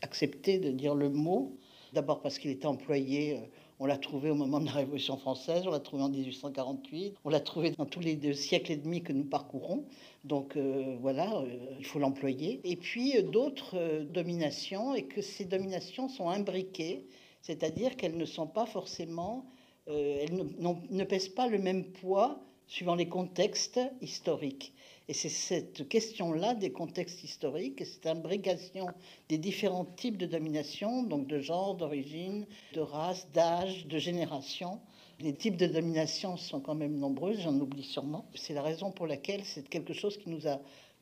accepter 0.02 0.58
de 0.58 0.70
dire 0.70 0.94
le 0.94 1.08
mot. 1.08 1.56
D'abord 1.92 2.20
parce 2.22 2.38
qu'il 2.38 2.50
était 2.50 2.66
employé, 2.66 3.34
euh, 3.34 3.40
on 3.78 3.84
l'a 3.84 3.98
trouvé 3.98 4.30
au 4.30 4.34
moment 4.34 4.60
de 4.60 4.64
la 4.64 4.72
Révolution 4.72 5.18
française, 5.18 5.64
on 5.66 5.70
l'a 5.70 5.80
trouvé 5.80 6.02
en 6.02 6.08
1848, 6.08 7.16
on 7.24 7.28
l'a 7.28 7.40
trouvé 7.40 7.70
dans 7.72 7.84
tous 7.84 8.00
les 8.00 8.16
deux 8.16 8.32
siècles 8.32 8.72
et 8.72 8.76
demi 8.76 9.02
que 9.02 9.12
nous 9.12 9.24
parcourons. 9.24 9.84
Donc 10.24 10.56
euh, 10.56 10.96
voilà, 11.00 11.30
euh, 11.36 11.46
il 11.78 11.84
faut 11.84 11.98
l'employer. 11.98 12.60
Et 12.64 12.76
puis 12.76 13.22
d'autres 13.24 14.04
dominations, 14.04 14.94
et 14.94 15.04
que 15.04 15.20
ces 15.20 15.44
dominations 15.44 16.08
sont 16.08 16.30
imbriquées, 16.30 17.04
c'est-à-dire 17.42 17.96
qu'elles 17.96 18.16
ne 18.16 18.24
sont 18.24 18.46
pas 18.46 18.66
forcément, 18.66 19.44
elles 19.88 20.46
ne 20.90 21.04
pèsent 21.04 21.28
pas 21.28 21.48
le 21.48 21.58
même 21.58 21.84
poids 21.86 22.40
suivant 22.72 22.94
les 22.94 23.06
contextes 23.06 23.80
historiques. 24.00 24.72
Et 25.06 25.12
c'est 25.12 25.28
cette 25.28 25.86
question-là 25.90 26.54
des 26.54 26.72
contextes 26.72 27.22
historiques, 27.22 27.84
cette 27.84 28.06
imbrication 28.06 28.86
des 29.28 29.36
différents 29.36 29.84
types 29.84 30.16
de 30.16 30.24
domination, 30.24 31.02
donc 31.02 31.26
de 31.26 31.38
genre, 31.38 31.74
d'origine, 31.74 32.46
de 32.72 32.80
race, 32.80 33.28
d'âge, 33.34 33.86
de 33.86 33.98
génération. 33.98 34.80
Les 35.20 35.34
types 35.34 35.58
de 35.58 35.66
domination 35.66 36.38
sont 36.38 36.60
quand 36.60 36.74
même 36.74 36.96
nombreux, 36.96 37.34
j'en 37.34 37.54
oublie 37.60 37.84
sûrement. 37.84 38.24
C'est 38.34 38.54
la 38.54 38.62
raison 38.62 38.90
pour 38.90 39.06
laquelle 39.06 39.44
c'est 39.44 39.68
quelque 39.68 39.92
chose 39.92 40.16
qui 40.16 40.30
nous 40.30 40.48
a 40.48 40.58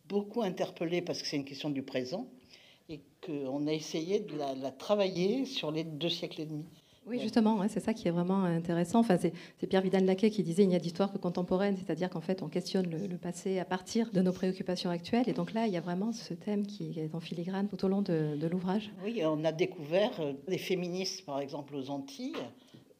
beaucoup 0.08 0.42
interpellés 0.42 1.02
parce 1.02 1.22
que 1.22 1.28
c'est 1.28 1.36
une 1.36 1.44
question 1.44 1.70
du 1.70 1.82
présent 1.82 2.26
et 2.88 3.00
qu'on 3.24 3.68
a 3.68 3.72
essayé 3.72 4.18
de 4.18 4.36
la, 4.36 4.72
travailler 4.72 5.46
sur 5.46 5.70
les 5.70 5.84
deux 5.84 6.08
siècles 6.08 6.40
et 6.40 6.46
demi. 6.46 6.66
Oui, 7.06 7.18
justement, 7.18 7.58
c'est 7.68 7.80
ça 7.80 7.94
qui 7.94 8.08
est 8.08 8.10
vraiment 8.10 8.44
intéressant. 8.44 9.00
Enfin, 9.00 9.16
c'est 9.18 9.66
Pierre 9.66 9.82
Vidal-Naquet 9.82 10.30
qui 10.30 10.42
disait 10.42 10.62
il 10.62 10.68
n'y 10.68 10.76
a 10.76 10.78
d'histoire 10.78 11.10
que 11.12 11.18
contemporaine, 11.18 11.76
c'est-à-dire 11.76 12.10
qu'en 12.10 12.20
fait, 12.20 12.42
on 12.42 12.48
questionne 12.48 12.88
le, 12.90 13.16
passé 13.16 13.58
à 13.58 13.64
partir 13.64 14.10
de 14.12 14.20
nos 14.20 14.32
préoccupations 14.32 14.90
actuelles. 14.90 15.28
Et 15.28 15.32
donc 15.32 15.52
là, 15.52 15.66
il 15.66 15.72
y 15.72 15.76
a 15.76 15.80
vraiment 15.80 16.12
ce 16.12 16.34
thème 16.34 16.66
qui 16.66 16.98
est 17.00 17.14
en 17.14 17.20
filigrane 17.20 17.68
tout 17.68 17.84
au 17.84 17.88
long 17.88 18.02
de, 18.02 18.36
de 18.36 18.46
l'ouvrage. 18.46 18.90
Oui, 19.04 19.22
on 19.24 19.44
a 19.44 19.52
découvert 19.52 20.12
euh, 20.20 20.34
des 20.46 20.58
féministes, 20.58 21.24
par 21.24 21.40
exemple, 21.40 21.74
aux 21.74 21.90
Antilles, 21.90 22.36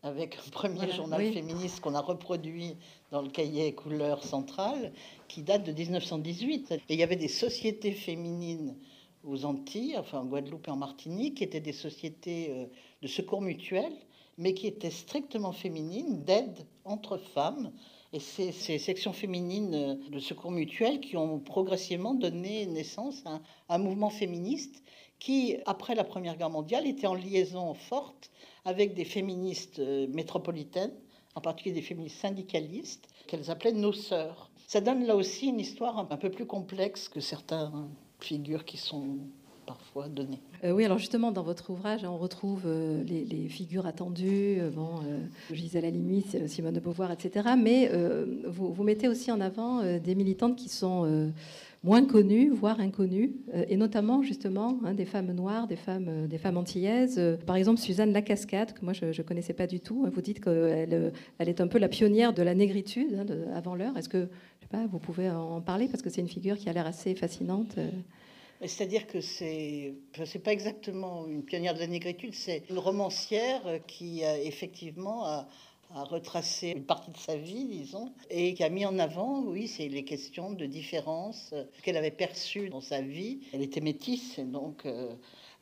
avec 0.03 0.39
un 0.47 0.51
premier 0.51 0.91
journal 0.91 1.21
féministe 1.33 1.81
qu'on 1.81 1.95
a 1.95 2.01
reproduit 2.01 2.77
dans 3.11 3.23
le 3.23 3.29
cahier 3.29 3.75
couleur 3.75 4.25
centrale, 4.25 4.93
qui 5.29 5.43
date 5.43 5.65
de 5.65 5.73
1918. 5.73 6.73
Et 6.73 6.81
il 6.95 6.99
y 6.99 7.03
avait 7.03 7.17
des 7.17 7.29
sociétés 7.29 7.93
féminines 7.93 8.77
aux 9.25 9.45
Antilles, 9.45 9.97
enfin 9.99 10.21
en 10.21 10.25
Guadeloupe 10.25 10.69
et 10.69 10.71
en 10.71 10.77
Martinique, 10.77 11.37
qui 11.37 11.45
étaient 11.45 11.61
des 11.61 11.73
sociétés 11.75 12.49
euh, 12.51 12.67
de 13.03 13.09
secours 13.09 13.41
mutuel, 13.41 13.93
mais 14.39 14.55
qui 14.55 14.67
étaient 14.67 14.91
strictement 14.91 15.53
féminines, 15.53 16.25
d'aide 16.25 16.67
entre 16.85 17.19
femmes. 17.19 17.73
Et 18.13 18.21
c'est 18.21 18.53
ces 18.53 18.79
sections 18.79 19.13
féminines 19.13 20.01
de 20.11 20.19
secours 20.19 20.51
mutuel 20.51 21.01
qui 21.01 21.17
ont 21.17 21.39
progressivement 21.39 22.15
donné 22.15 22.67
naissance 22.67 23.23
à 23.27 23.41
un 23.69 23.79
mouvement 23.79 24.11
féministe 24.11 24.83
qui, 25.21 25.59
après 25.67 25.95
la 25.95 26.03
Première 26.03 26.37
Guerre 26.37 26.51
mondiale, 26.51 26.87
était 26.87 27.07
en 27.07 27.15
liaison 27.15 27.75
forte 27.75 28.31
avec 28.65 28.95
des 28.95 29.05
féministes 29.05 29.79
euh, 29.79 30.07
métropolitaines, 30.09 30.95
en 31.35 31.41
particulier 31.41 31.75
des 31.75 31.83
féministes 31.83 32.19
syndicalistes, 32.19 33.07
qu'elles 33.27 33.51
appelaient 33.51 33.73
nos 33.73 33.93
sœurs. 33.93 34.51
Ça 34.67 34.81
donne 34.81 35.05
là 35.05 35.15
aussi 35.15 35.49
une 35.49 35.61
histoire 35.61 35.99
un 35.99 36.17
peu 36.17 36.31
plus 36.31 36.47
complexe 36.47 37.09
que 37.09 37.21
certaines 37.21 37.91
figures 38.19 38.65
qui 38.65 38.77
sont 38.77 39.19
Euh, 40.65 40.73
oui, 40.73 40.85
alors 40.85 40.99
justement, 40.99 41.33
dans 41.33 41.43
votre 41.43 41.71
ouvrage, 41.71 42.05
on 42.05 42.19
retrouve 42.19 42.63
euh, 42.67 43.03
les, 43.05 43.49
figures 43.49 43.87
attendues, 43.87 44.61
bon, 44.75 45.01
Gisèle 45.53 45.85
Halimi, 45.85 46.25
Simone 46.47 46.75
de 46.75 46.81
Beauvoir, 46.81 47.11
etc. 47.11 47.51
Mais 47.59 47.91
vous, 48.47 48.83
mettez 48.83 49.09
aussi 49.09 49.33
en 49.33 49.41
avant 49.41 49.83
des 49.99 50.15
militantes 50.15 50.57
qui 50.57 50.69
sont 50.69 51.33
moins 51.83 52.05
connues, 52.05 52.51
voire 52.51 52.81
inconnues, 52.81 53.33
euh, 53.55 53.65
et 53.69 53.77
notamment 53.77 54.23
justement 54.23 54.79
hein, 54.85 54.95
des 54.95 55.07
femmes 55.07 55.33
noires, 55.33 55.67
des 55.67 55.77
femmes, 55.77 56.09
euh, 56.09 56.55
antillaises. 56.55 57.19
Euh, 57.19 57.37
par 57.37 57.57
exemple, 57.57 57.81
Suzanne 57.81 58.13
Lacascade, 58.13 58.73
que 58.75 58.85
moi 58.85 58.93
je 58.93 59.07
ne 59.07 59.23
connaissais 59.23 59.55
pas 59.55 59.67
du 59.67 59.81
tout. 59.81 60.05
Hein, 60.07 60.11
vous 60.13 60.21
dites 60.21 60.43
qu'elle 60.43 61.13
elle 61.39 61.49
est 61.49 61.61
un 61.61 61.69
peu 61.69 61.79
la 61.79 61.89
pionnière 61.89 62.33
de 62.33 62.43
la 62.43 62.55
négritude 62.55 63.15
hein, 63.15 63.27
avant 63.55 63.75
l'heure. 63.75 63.97
Est-ce 63.97 64.09
que 64.09 64.29
vous 64.93 65.01
pouvez 65.01 65.29
en 65.29 65.61
parler 65.61 65.89
parce 65.89 66.01
que 66.01 66.11
c'est 66.11 66.21
une 66.21 66.29
figure 66.29 66.57
qui 66.57 66.69
a 66.69 66.73
l'air 66.73 66.87
assez 66.87 67.17
fascinante 67.17 67.75
c'est-à-dire 68.69 69.07
que 69.07 69.21
c'est, 69.21 69.95
c'est 70.27 70.43
pas 70.43 70.53
exactement 70.53 71.27
une 71.27 71.43
pionnière 71.43 71.75
de 71.75 71.81
la 71.81 71.87
négritude, 71.87 72.35
c'est 72.35 72.65
une 72.69 72.79
romancière 72.79 73.63
qui 73.87 74.25
a 74.25 74.39
effectivement 74.39 75.25
a, 75.25 75.49
a 75.95 76.05
retracé 76.05 76.69
une 76.69 76.85
partie 76.85 77.11
de 77.11 77.17
sa 77.17 77.37
vie, 77.37 77.65
disons, 77.65 78.13
et 78.29 78.55
qui 78.55 78.63
a 78.63 78.69
mis 78.69 78.87
en 78.87 78.99
avant, 78.99 79.43
oui, 79.43 79.67
c'est 79.67 79.89
les 79.89 80.05
questions 80.05 80.53
de 80.53 80.67
différence 80.67 81.55
qu'elle 81.83 81.97
avait 81.97 82.11
perçues 82.11 82.69
dans 82.69 82.81
sa 82.81 83.01
vie. 83.01 83.41
Elle 83.53 83.63
était 83.63 83.81
métisse, 83.81 84.39
donc 84.39 84.87
euh, 84.87 85.13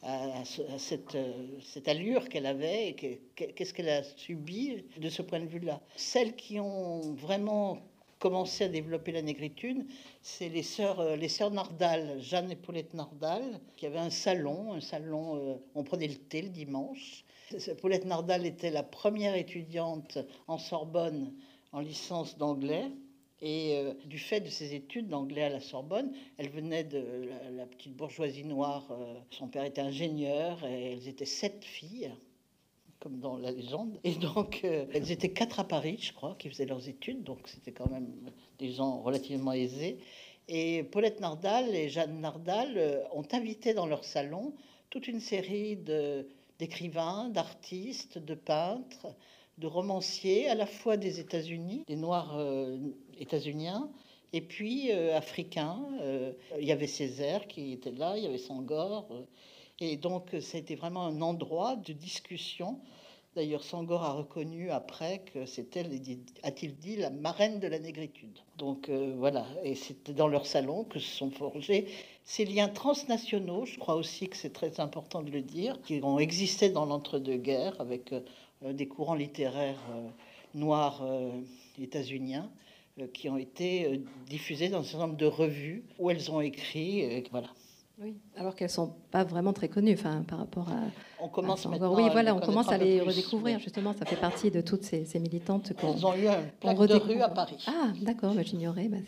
à, 0.03 0.45
cette, 0.45 1.17
cette, 1.63 1.89
allure 1.89 2.29
qu'elle 2.29 2.47
avait, 2.47 2.91
et 2.91 3.21
qu'est-ce 3.35 3.73
qu'elle 3.73 3.89
a 3.89 4.03
subi 4.03 4.85
de 4.99 5.09
ce 5.09 5.23
point 5.23 5.41
de 5.41 5.47
vue-là. 5.47 5.81
Celles 5.97 6.37
qui 6.37 6.61
ont 6.61 7.15
vraiment 7.15 7.79
commencé 8.19 8.65
à 8.65 8.69
développer 8.69 9.13
la 9.13 9.23
négritude, 9.23 9.87
c'est 10.23 10.49
les 10.49 10.63
sœurs, 10.63 11.17
les 11.17 11.29
sœurs 11.29 11.51
Nardal, 11.51 12.21
Jeanne 12.21 12.51
et 12.51 12.57
Paulette 12.57 12.95
Nardal, 12.95 13.61
qui 13.77 13.87
avaient 13.87 13.99
un 13.99 14.11
salon, 14.11 14.73
un 14.73 14.81
salon, 14.81 15.37
euh, 15.37 15.55
on 15.75 15.85
prenait 15.85 16.09
le 16.09 16.17
thé 16.17 16.43
le 16.43 16.49
dimanche, 16.49 17.25
Paulette 17.81 18.05
Nardal 18.05 18.45
était 18.45 18.71
la 18.71 18.83
première 18.83 19.35
étudiante 19.35 20.19
en 20.49 20.59
Sorbonne 20.59 21.33
en 21.73 21.81
licence 21.81 22.37
d'anglais. 22.37 22.91
Et 23.41 23.77
euh, 23.77 23.95
du 24.07 24.19
fait 24.19 24.41
de 24.41 24.49
ses 24.49 24.75
études 24.75 25.09
d'anglais 25.09 25.45
à 25.45 25.49
la 25.49 25.61
Sorbonne, 25.61 26.13
elle 26.39 26.51
venait 26.51 26.83
de 26.83 27.29
la, 27.57 27.67
petite 27.67 27.95
bourgeoisie 27.95 28.45
noire. 28.45 28.89
Euh, 28.91 29.15
son 29.31 29.47
père 29.47 29.65
était 29.65 29.81
ingénieur 29.81 30.65
et 30.67 30.93
elles 30.93 31.09
étaient 31.09 31.25
sept 31.25 31.65
filles, 31.65 32.11
comme 33.01 33.21
dans 33.21 33.37
la 33.37 33.51
légende. 33.51 33.99
Et 34.05 34.15
donc, 34.15 34.63
euh, 34.65 34.87
elles 34.93 35.11
étaient 35.11 35.33
quatre 35.33 35.61
à 35.61 35.65
Paris, 35.65 35.99
je 36.01 36.13
crois, 36.13 36.37
qui 36.39 36.49
faisaient 36.49 36.67
leurs 36.67 36.89
études. 36.89 37.23
Donc, 37.23 37.41
c'était 37.47 37.73
quand 37.73 37.91
même 37.91 38.09
des 38.59 38.73
gens 38.73 39.01
relativement 39.01 39.53
aisés. 39.53 39.99
Et 40.49 40.83
Paulette 40.85 41.21
Nardal 41.21 41.75
et 41.75 41.89
Jeanne 41.89 42.21
Nardal 42.21 43.07
ont 43.13 43.27
invité 43.33 43.75
dans 43.75 43.87
leur 43.87 44.05
salon 44.05 44.55
toute 44.89 45.07
une 45.07 45.21
série 45.21 45.77
d'écrivains, 46.59 47.29
d'artistes, 47.29 48.19
de 48.19 48.35
peintres, 48.35 49.15
de 49.59 49.67
romanciers, 49.67 50.49
à 50.49 50.55
la 50.55 50.67
fois 50.67 50.97
des 50.97 51.21
États-Unis, 51.21 51.85
des 51.87 51.97
Noirs 51.97 52.37
euh, 52.39 52.79
états-uniens, 53.19 53.91
et 54.33 54.41
puis 54.41 54.93
euh, 54.93 55.17
africains. 55.17 55.85
Euh, 56.01 56.33
il 56.59 56.67
y 56.67 56.73
avait 56.73 56.87
Césaire 56.87 57.47
qui 57.49 57.73
était 57.73 57.91
là, 57.91 58.17
il 58.17 58.25
y 58.25 58.27
avait 58.27 58.39
Sangor. 58.39 59.09
Et 59.81 59.97
donc, 59.97 60.35
c'était 60.41 60.75
vraiment 60.75 61.07
un 61.07 61.21
endroit 61.23 61.77
de 61.77 61.93
discussion 61.93 62.81
D'ailleurs, 63.37 63.63
Sangor 63.63 64.03
a 64.03 64.13
reconnu 64.15 64.71
après 64.71 65.23
que 65.33 65.47
c'était, 65.47 65.85
a-t-il 66.43 66.77
dit, 66.77 66.97
la 66.97 67.11
marraine 67.11 67.61
de 67.61 67.69
la 67.69 67.79
négritude. 67.79 68.37
Donc 68.57 68.91
voilà, 68.91 69.47
et 69.63 69.77
c'était 69.77 70.15
dans 70.15 70.27
leur 70.27 70.45
salon 70.45 70.83
que 70.83 70.99
se 70.99 71.09
sont 71.09 71.31
forgés 71.31 71.87
ces 72.29 72.45
liens 72.45 72.69
transnationaux, 72.69 73.65
je 73.65 73.79
crois 73.79 73.95
aussi 73.95 74.29
que 74.29 74.37
c'est 74.37 74.53
très 74.53 74.81
important 74.81 75.23
de 75.23 75.31
le 75.31 75.41
dire, 75.41 75.81
qui 75.81 75.99
ont 76.03 76.19
existé 76.19 76.69
dans 76.69 76.85
l'entre-deux-guerres 76.85 77.81
avec 77.81 78.13
euh, 78.13 78.21
des 78.75 78.87
courants 78.87 79.15
littéraires 79.15 79.81
euh, 79.93 80.09
noirs 80.55 81.01
euh, 81.03 81.31
états-uniens 81.81 82.51
qui 83.15 83.31
ont 83.31 83.39
été 83.39 84.03
diffusés 84.29 84.69
dans 84.69 84.81
un 84.81 84.83
certain 84.83 85.07
nombre 85.07 85.17
de 85.17 85.27
revues 85.27 85.85
où 86.01 86.11
elles 86.11 86.33
ont 86.33 86.41
écrit. 86.41 87.23
voilà. 87.31 87.49
Oui, 88.01 88.17
alors 88.37 88.55
qu'elles 88.55 88.71
sont 88.71 88.95
pas 89.11 89.25
vraiment 89.25 89.53
très 89.53 89.69
connues, 89.69 89.95
enfin, 89.95 90.23
par 90.23 90.39
rapport 90.39 90.69
à. 90.69 90.83
On 91.21 91.29
commence 91.29 91.67
maintenant. 91.67 91.97
Oui, 91.97 92.09
voilà, 92.13 92.33
on 92.35 92.41
commence 92.41 92.69
à 92.69 92.79
les 92.79 93.01
redécouvrir. 93.01 93.59
Justement, 93.59 93.93
ça 93.93 94.05
fait 94.05 94.17
partie 94.17 94.53
de 94.53 94.61
toutes 94.61 94.85
ces, 94.85 95.19
militantes 95.19 95.73
qu'on. 95.75 95.95
Elles 95.95 96.07
ont 96.07 96.15
eu 96.15 96.29
un 96.29 96.43
plaque 96.61 96.79
de 96.79 96.95
rue 96.95 97.21
à 97.21 97.29
Paris. 97.29 97.65
Ah, 97.67 97.89
d'accord, 98.01 98.35
bah, 98.35 98.43
j'ignorais. 98.43 98.89
Bah, 98.89 98.99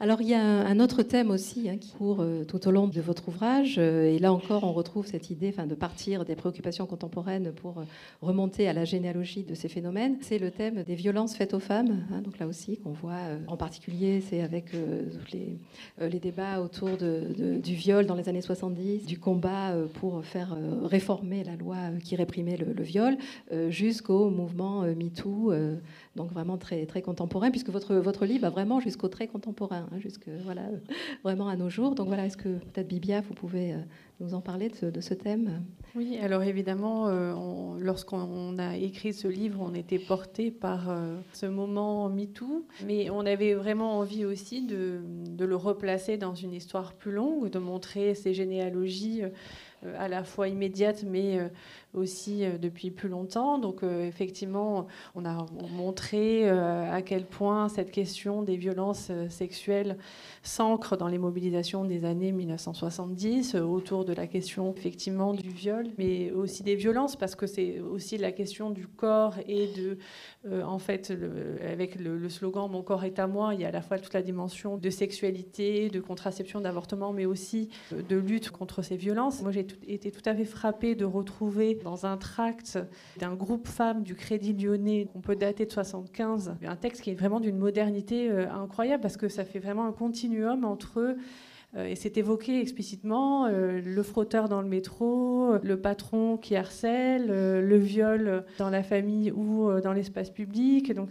Alors 0.00 0.22
il 0.22 0.28
y 0.28 0.34
a 0.34 0.40
un 0.40 0.78
autre 0.78 1.02
thème 1.02 1.32
aussi 1.32 1.68
hein, 1.68 1.76
qui 1.76 1.90
court 1.90 2.18
euh, 2.20 2.44
tout 2.44 2.68
au 2.68 2.70
long 2.70 2.86
de 2.86 3.00
votre 3.00 3.26
ouvrage, 3.28 3.76
euh, 3.78 4.04
et 4.04 4.20
là 4.20 4.32
encore 4.32 4.62
on 4.62 4.72
retrouve 4.72 5.06
cette 5.06 5.28
idée 5.30 5.50
de 5.50 5.74
partir 5.74 6.24
des 6.24 6.36
préoccupations 6.36 6.86
contemporaines 6.86 7.50
pour 7.50 7.78
euh, 7.78 7.82
remonter 8.22 8.68
à 8.68 8.72
la 8.72 8.84
généalogie 8.84 9.42
de 9.42 9.56
ces 9.56 9.68
phénomènes. 9.68 10.16
C'est 10.20 10.38
le 10.38 10.52
thème 10.52 10.84
des 10.84 10.94
violences 10.94 11.34
faites 11.34 11.52
aux 11.52 11.58
femmes, 11.58 12.04
hein, 12.12 12.20
donc 12.20 12.38
là 12.38 12.46
aussi 12.46 12.76
qu'on 12.76 12.92
voit 12.92 13.18
en 13.48 13.56
particulier, 13.56 14.20
c'est 14.20 14.40
avec 14.40 14.70
les, 15.32 16.18
débats 16.20 16.60
autour 16.60 16.90
du 16.96 17.74
viol 17.74 18.06
dans 18.06 18.14
les 18.14 18.28
années 18.28 18.40
70, 18.40 19.04
du 19.04 19.18
combat 19.18 19.74
pour 19.94 20.24
faire 20.24 20.56
réformer 20.84 21.42
la 21.42 21.56
loi 21.56 21.76
qui 22.04 22.16
réprimait 22.16 22.56
le 22.56 22.82
viol, 22.82 23.16
jusqu'au 23.68 24.30
mouvement 24.30 24.82
MeToo, 24.82 25.52
donc 26.16 26.32
vraiment 26.32 26.58
très, 26.58 26.86
très 26.86 27.02
contemporain, 27.02 27.50
puisque 27.50 27.70
votre, 27.70 27.94
votre 27.94 28.26
livre 28.26 28.42
va 28.42 28.50
vraiment 28.50 28.80
jusqu'au 28.80 29.08
très 29.08 29.26
contemporain. 29.26 29.88
Hein, 29.92 29.98
voilà, 30.44 30.62
vraiment 31.24 31.48
à 31.48 31.56
nos 31.56 31.70
jours. 31.70 31.94
Donc 31.94 32.08
voilà, 32.08 32.26
est-ce 32.26 32.36
que 32.36 32.48
peut-être 32.48 32.88
Bibia, 32.88 33.20
vous 33.20 33.34
pouvez 33.34 33.72
euh, 33.72 33.78
nous 34.20 34.34
en 34.34 34.40
parler 34.40 34.68
de 34.68 35.00
ce, 35.00 35.14
thème? 35.14 35.62
Oui, 35.94 36.18
alors 36.20 36.42
évidemment, 36.42 37.08
euh, 37.08 37.34
lorsqu'on 37.78 38.58
a 38.58 38.76
écrit 38.76 39.12
ce 39.12 39.28
livre, 39.28 39.60
on 39.62 39.74
était 39.74 39.98
porté 39.98 40.50
par 40.50 40.90
euh, 40.90 41.18
ce 41.32 41.46
moment 41.46 42.08
MeToo, 42.08 42.66
mais 42.86 43.10
on 43.10 43.20
avait 43.20 43.54
vraiment 43.54 43.98
envie 43.98 44.24
aussi 44.24 44.66
de, 44.66 45.00
de, 45.28 45.44
le 45.44 45.56
replacer 45.56 46.16
dans 46.16 46.34
une 46.34 46.52
histoire 46.52 46.94
plus 46.94 47.12
longue, 47.12 47.50
de 47.50 47.58
montrer 47.58 48.14
ces 48.14 48.34
généalogies 48.34 49.22
à 49.96 50.08
la 50.08 50.24
fois 50.24 50.48
immédiates, 50.48 51.04
mais 51.04 51.38
aussi 51.94 52.44
depuis 52.60 52.90
plus 52.90 53.08
longtemps. 53.08 53.58
Donc 53.58 53.82
effectivement, 53.82 54.86
on 55.14 55.24
a 55.24 55.46
montré 55.72 56.48
à 56.48 57.02
quel 57.02 57.24
point 57.24 57.68
cette 57.68 57.90
question 57.90 58.42
des 58.42 58.56
violences 58.56 59.10
sexuelles 59.28 59.96
s'ancre 60.42 60.96
dans 60.96 61.08
les 61.08 61.18
mobilisations 61.18 61.84
des 61.84 62.04
années 62.04 62.32
1970 62.32 63.56
autour 63.56 64.04
de 64.04 64.12
la 64.12 64.26
question 64.26 64.74
effectivement 64.76 65.32
du 65.32 65.48
viol, 65.48 65.86
mais 65.98 66.30
aussi 66.32 66.62
des 66.62 66.74
violences, 66.74 67.16
parce 67.16 67.34
que 67.34 67.46
c'est 67.46 67.80
aussi 67.80 68.18
la 68.18 68.32
question 68.32 68.70
du 68.70 68.86
corps 68.86 69.34
et 69.46 69.68
de, 69.76 69.98
euh, 70.46 70.62
en 70.62 70.78
fait, 70.78 71.12
avec 71.62 71.96
le, 71.96 72.28
slogan 72.28 72.70
Mon 72.70 72.82
corps 72.82 73.04
est 73.04 73.18
à 73.18 73.26
moi, 73.26 73.54
il 73.54 73.60
y 73.60 73.64
a 73.64 73.68
à 73.68 73.72
la 73.72 73.82
fois 73.82 73.98
toute 73.98 74.14
la 74.14 74.22
dimension 74.22 74.76
de 74.76 74.90
sexualité, 74.90 75.88
de 75.88 76.00
contraception, 76.00 76.60
d'avortement, 76.60 77.12
mais 77.12 77.26
aussi 77.26 77.70
de 77.92 78.16
lutte 78.16 78.50
contre 78.50 78.82
ces 78.82 78.96
violences. 78.96 79.42
Moi, 79.42 79.52
j'ai 79.52 79.66
été 79.86 80.10
tout 80.10 80.22
à 80.24 80.34
fait 80.34 80.44
frappée 80.44 80.94
de 80.94 81.04
retrouver 81.04 81.77
dans 81.82 82.06
un 82.06 82.16
tract 82.16 82.78
d'un 83.18 83.34
groupe 83.34 83.66
femmes 83.66 84.02
du 84.02 84.14
Crédit 84.14 84.52
Lyonnais, 84.52 85.08
qu'on 85.12 85.20
peut 85.20 85.36
dater 85.36 85.66
de 85.66 85.72
75, 85.72 86.56
un 86.64 86.76
texte 86.76 87.02
qui 87.02 87.10
est 87.10 87.14
vraiment 87.14 87.40
d'une 87.40 87.58
modernité 87.58 88.30
euh, 88.30 88.50
incroyable, 88.50 89.00
parce 89.00 89.16
que 89.16 89.28
ça 89.28 89.44
fait 89.44 89.58
vraiment 89.58 89.86
un 89.86 89.92
continuum 89.92 90.64
entre 90.64 91.16
et 91.76 91.96
c'est 91.96 92.16
évoqué 92.16 92.60
explicitement 92.60 93.44
euh, 93.44 93.82
le 93.84 94.02
frotteur 94.02 94.48
dans 94.48 94.62
le 94.62 94.68
métro, 94.68 95.52
le 95.62 95.78
patron 95.78 96.38
qui 96.38 96.56
harcèle, 96.56 97.26
euh, 97.28 97.60
le 97.60 97.76
viol 97.76 98.44
dans 98.58 98.70
la 98.70 98.82
famille 98.82 99.30
ou 99.32 99.70
dans 99.82 99.92
l'espace 99.92 100.30
public. 100.30 100.94
Donc, 100.94 101.10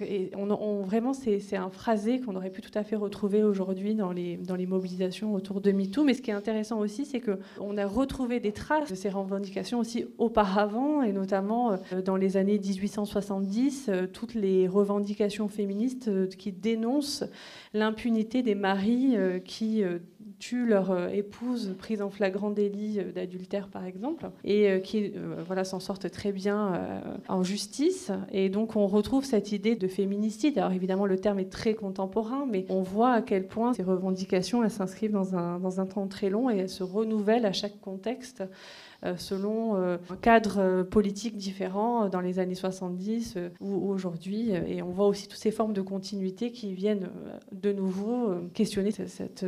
vraiment, 0.85 1.13
c'est 1.13 1.55
un 1.55 1.69
phrasé 1.69 2.19
qu'on 2.19 2.35
aurait 2.35 2.49
pu 2.49 2.61
tout 2.61 2.71
à 2.73 2.83
fait 2.83 2.95
retrouver 2.95 3.43
aujourd'hui 3.43 3.93
dans 3.93 4.11
les 4.11 4.65
mobilisations 4.65 5.35
autour 5.35 5.61
de 5.61 5.71
MeToo. 5.71 6.03
Mais 6.03 6.15
ce 6.15 6.21
qui 6.23 6.31
est 6.31 6.35
intéressant 6.35 6.79
aussi, 6.79 7.05
c'est 7.05 7.21
qu'on 7.21 7.77
a 7.77 7.85
retrouvé 7.85 8.39
des 8.39 8.51
traces 8.51 8.89
de 8.89 8.95
ces 8.95 9.09
revendications 9.09 9.79
aussi 9.79 10.05
auparavant, 10.17 11.03
et 11.03 11.11
notamment 11.11 11.77
dans 12.03 12.15
les 12.15 12.35
années 12.35 12.57
1870, 12.59 13.91
toutes 14.11 14.33
les 14.33 14.67
revendications 14.67 15.47
féministes 15.49 16.35
qui 16.37 16.51
dénoncent 16.51 17.25
l'impunité 17.77 18.43
des 18.43 18.55
maris 18.55 19.15
qui 19.45 19.83
tuent 20.39 20.65
leur 20.65 20.91
euh, 20.91 21.07
épouse 21.09 21.75
prise 21.77 22.01
en 22.01 22.09
flagrant 22.09 22.51
délit 22.51 22.99
euh, 22.99 23.11
d'adultère, 23.11 23.67
par 23.67 23.85
exemple, 23.85 24.29
et 24.43 24.69
euh, 24.69 24.79
qui 24.79 25.13
voilà, 25.45 25.63
s'en 25.63 25.79
sortent 25.79 26.09
très 26.09 26.31
bien 26.31 27.01
en 27.27 27.43
justice. 27.43 28.11
Et 28.31 28.49
donc, 28.49 28.75
on 28.75 28.87
retrouve 28.87 29.23
cette 29.23 29.51
idée 29.51 29.75
de 29.75 29.87
féminicide. 29.87 30.57
Alors, 30.57 30.71
évidemment, 30.71 31.05
le 31.05 31.17
terme 31.17 31.39
est 31.39 31.49
très 31.51 31.73
contemporain, 31.73 32.45
mais 32.49 32.65
on 32.69 32.81
voit 32.81 33.13
à 33.13 33.21
quel 33.21 33.47
point 33.47 33.73
ces 33.73 33.83
revendications, 33.83 34.63
elles 34.63 34.71
s'inscrivent 34.71 35.11
dans 35.11 35.35
un, 35.35 35.59
dans 35.59 35.79
un 35.79 35.85
temps 35.85 36.07
très 36.07 36.29
long 36.29 36.49
et 36.49 36.57
elles 36.57 36.69
se 36.69 36.83
renouvellent 36.83 37.45
à 37.45 37.53
chaque 37.53 37.79
contexte. 37.79 38.43
Euh, 39.05 39.15
selon 39.15 39.75
euh, 39.75 39.97
un 40.10 40.15
cadre 40.15 40.55
euh, 40.57 40.83
politique 40.83 41.38
différent 41.38 42.10
dans 42.10 42.19
les 42.19 42.39
années 42.39 42.55
70 42.55 43.38
ou 43.62 43.89
aujourd'hui. 43.89 44.49
Et 44.67 44.81
on 44.81 44.89
voit 44.89 45.07
aussi 45.07 45.27
toutes 45.27 45.39
ces 45.39 45.51
formes 45.51 45.73
de 45.73 45.81
continuité 45.81 46.51
qui 46.51 46.73
viennent 46.73 47.10
de 47.51 47.71
nouveau 47.71 48.33
questionner 48.53 48.91
cette 48.91 49.45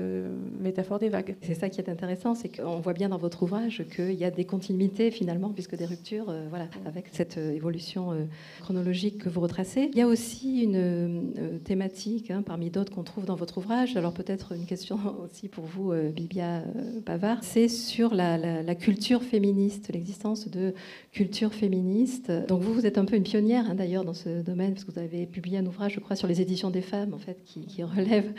métaphore 0.60 1.00
des 1.00 1.10
vagues. 1.10 1.36
C'est 1.42 1.54
ça 1.54 1.70
qui 1.70 1.82
est 1.82 1.90
intéressant, 1.90 2.36
c'est 2.36 2.50
qu'on 2.50 2.80
voit 2.80 2.94
bien 2.94 3.10
dans 3.10 3.18
votre 3.18 3.44
ouvrage 3.44 3.84
qu'il 3.96 4.14
y 4.14 4.24
a 4.24 4.32
des 4.32 4.46
continuités 4.46 5.12
finalement, 5.12 5.50
puisque 5.50 5.76
des 5.76 5.86
ruptures, 5.86 6.34
voilà, 6.50 6.68
avec 6.86 7.08
cette 7.12 7.38
évolution 7.38 8.28
chronologique 8.62 9.20
que 9.20 9.30
vous 9.30 9.42
retracez. 9.42 9.90
Il 9.94 9.98
y 9.98 10.02
a 10.02 10.08
aussi 10.08 10.64
une 10.64 11.60
thématique, 11.64 12.32
hein, 12.32 12.44
parmi 12.46 12.70
d'autres 12.70 12.94
qu'on 12.94 13.04
trouve 13.04 13.26
dans 13.26 13.36
votre 13.36 13.58
ouvrage, 13.58 13.98
alors 13.98 14.14
peut-être 14.14 14.54
une 14.54 14.66
question 14.66 15.00
aussi 15.24 15.48
pour 15.48 15.66
vous, 15.66 15.92
Bibia 16.14 16.64
Pavard, 17.06 17.44
c'est 17.44 17.68
sur 17.68 18.14
la, 18.14 18.38
la 18.38 18.76
culture 18.76 19.24
féminine 19.24 19.39
l'existence 19.40 20.48
de 20.48 20.74
culture 21.12 21.54
féministe. 21.54 22.32
Donc 22.48 22.62
vous, 22.62 22.74
vous 22.74 22.86
êtes 22.86 22.98
un 22.98 23.06
peu 23.06 23.16
une 23.16 23.24
pionnière 23.24 23.66
hein, 23.70 23.76
d'ailleurs 23.76 24.04
dans 24.04 24.14
ce 24.14 24.42
domaine, 24.42 24.74
parce 24.74 24.86
que 24.86 24.92
vous 24.92 25.00
avez 25.00 25.26
publié 25.26 25.58
un 25.58 25.66
ouvrage, 25.66 25.94
je 25.94 26.00
crois, 26.00 26.16
sur 26.16 26.28
les 26.28 26.42
éditions 26.42 26.70
des 26.70 26.82
femmes, 26.82 27.14
en 27.14 27.18
fait, 27.18 27.44
qui, 27.46 27.84
relève 27.84 28.34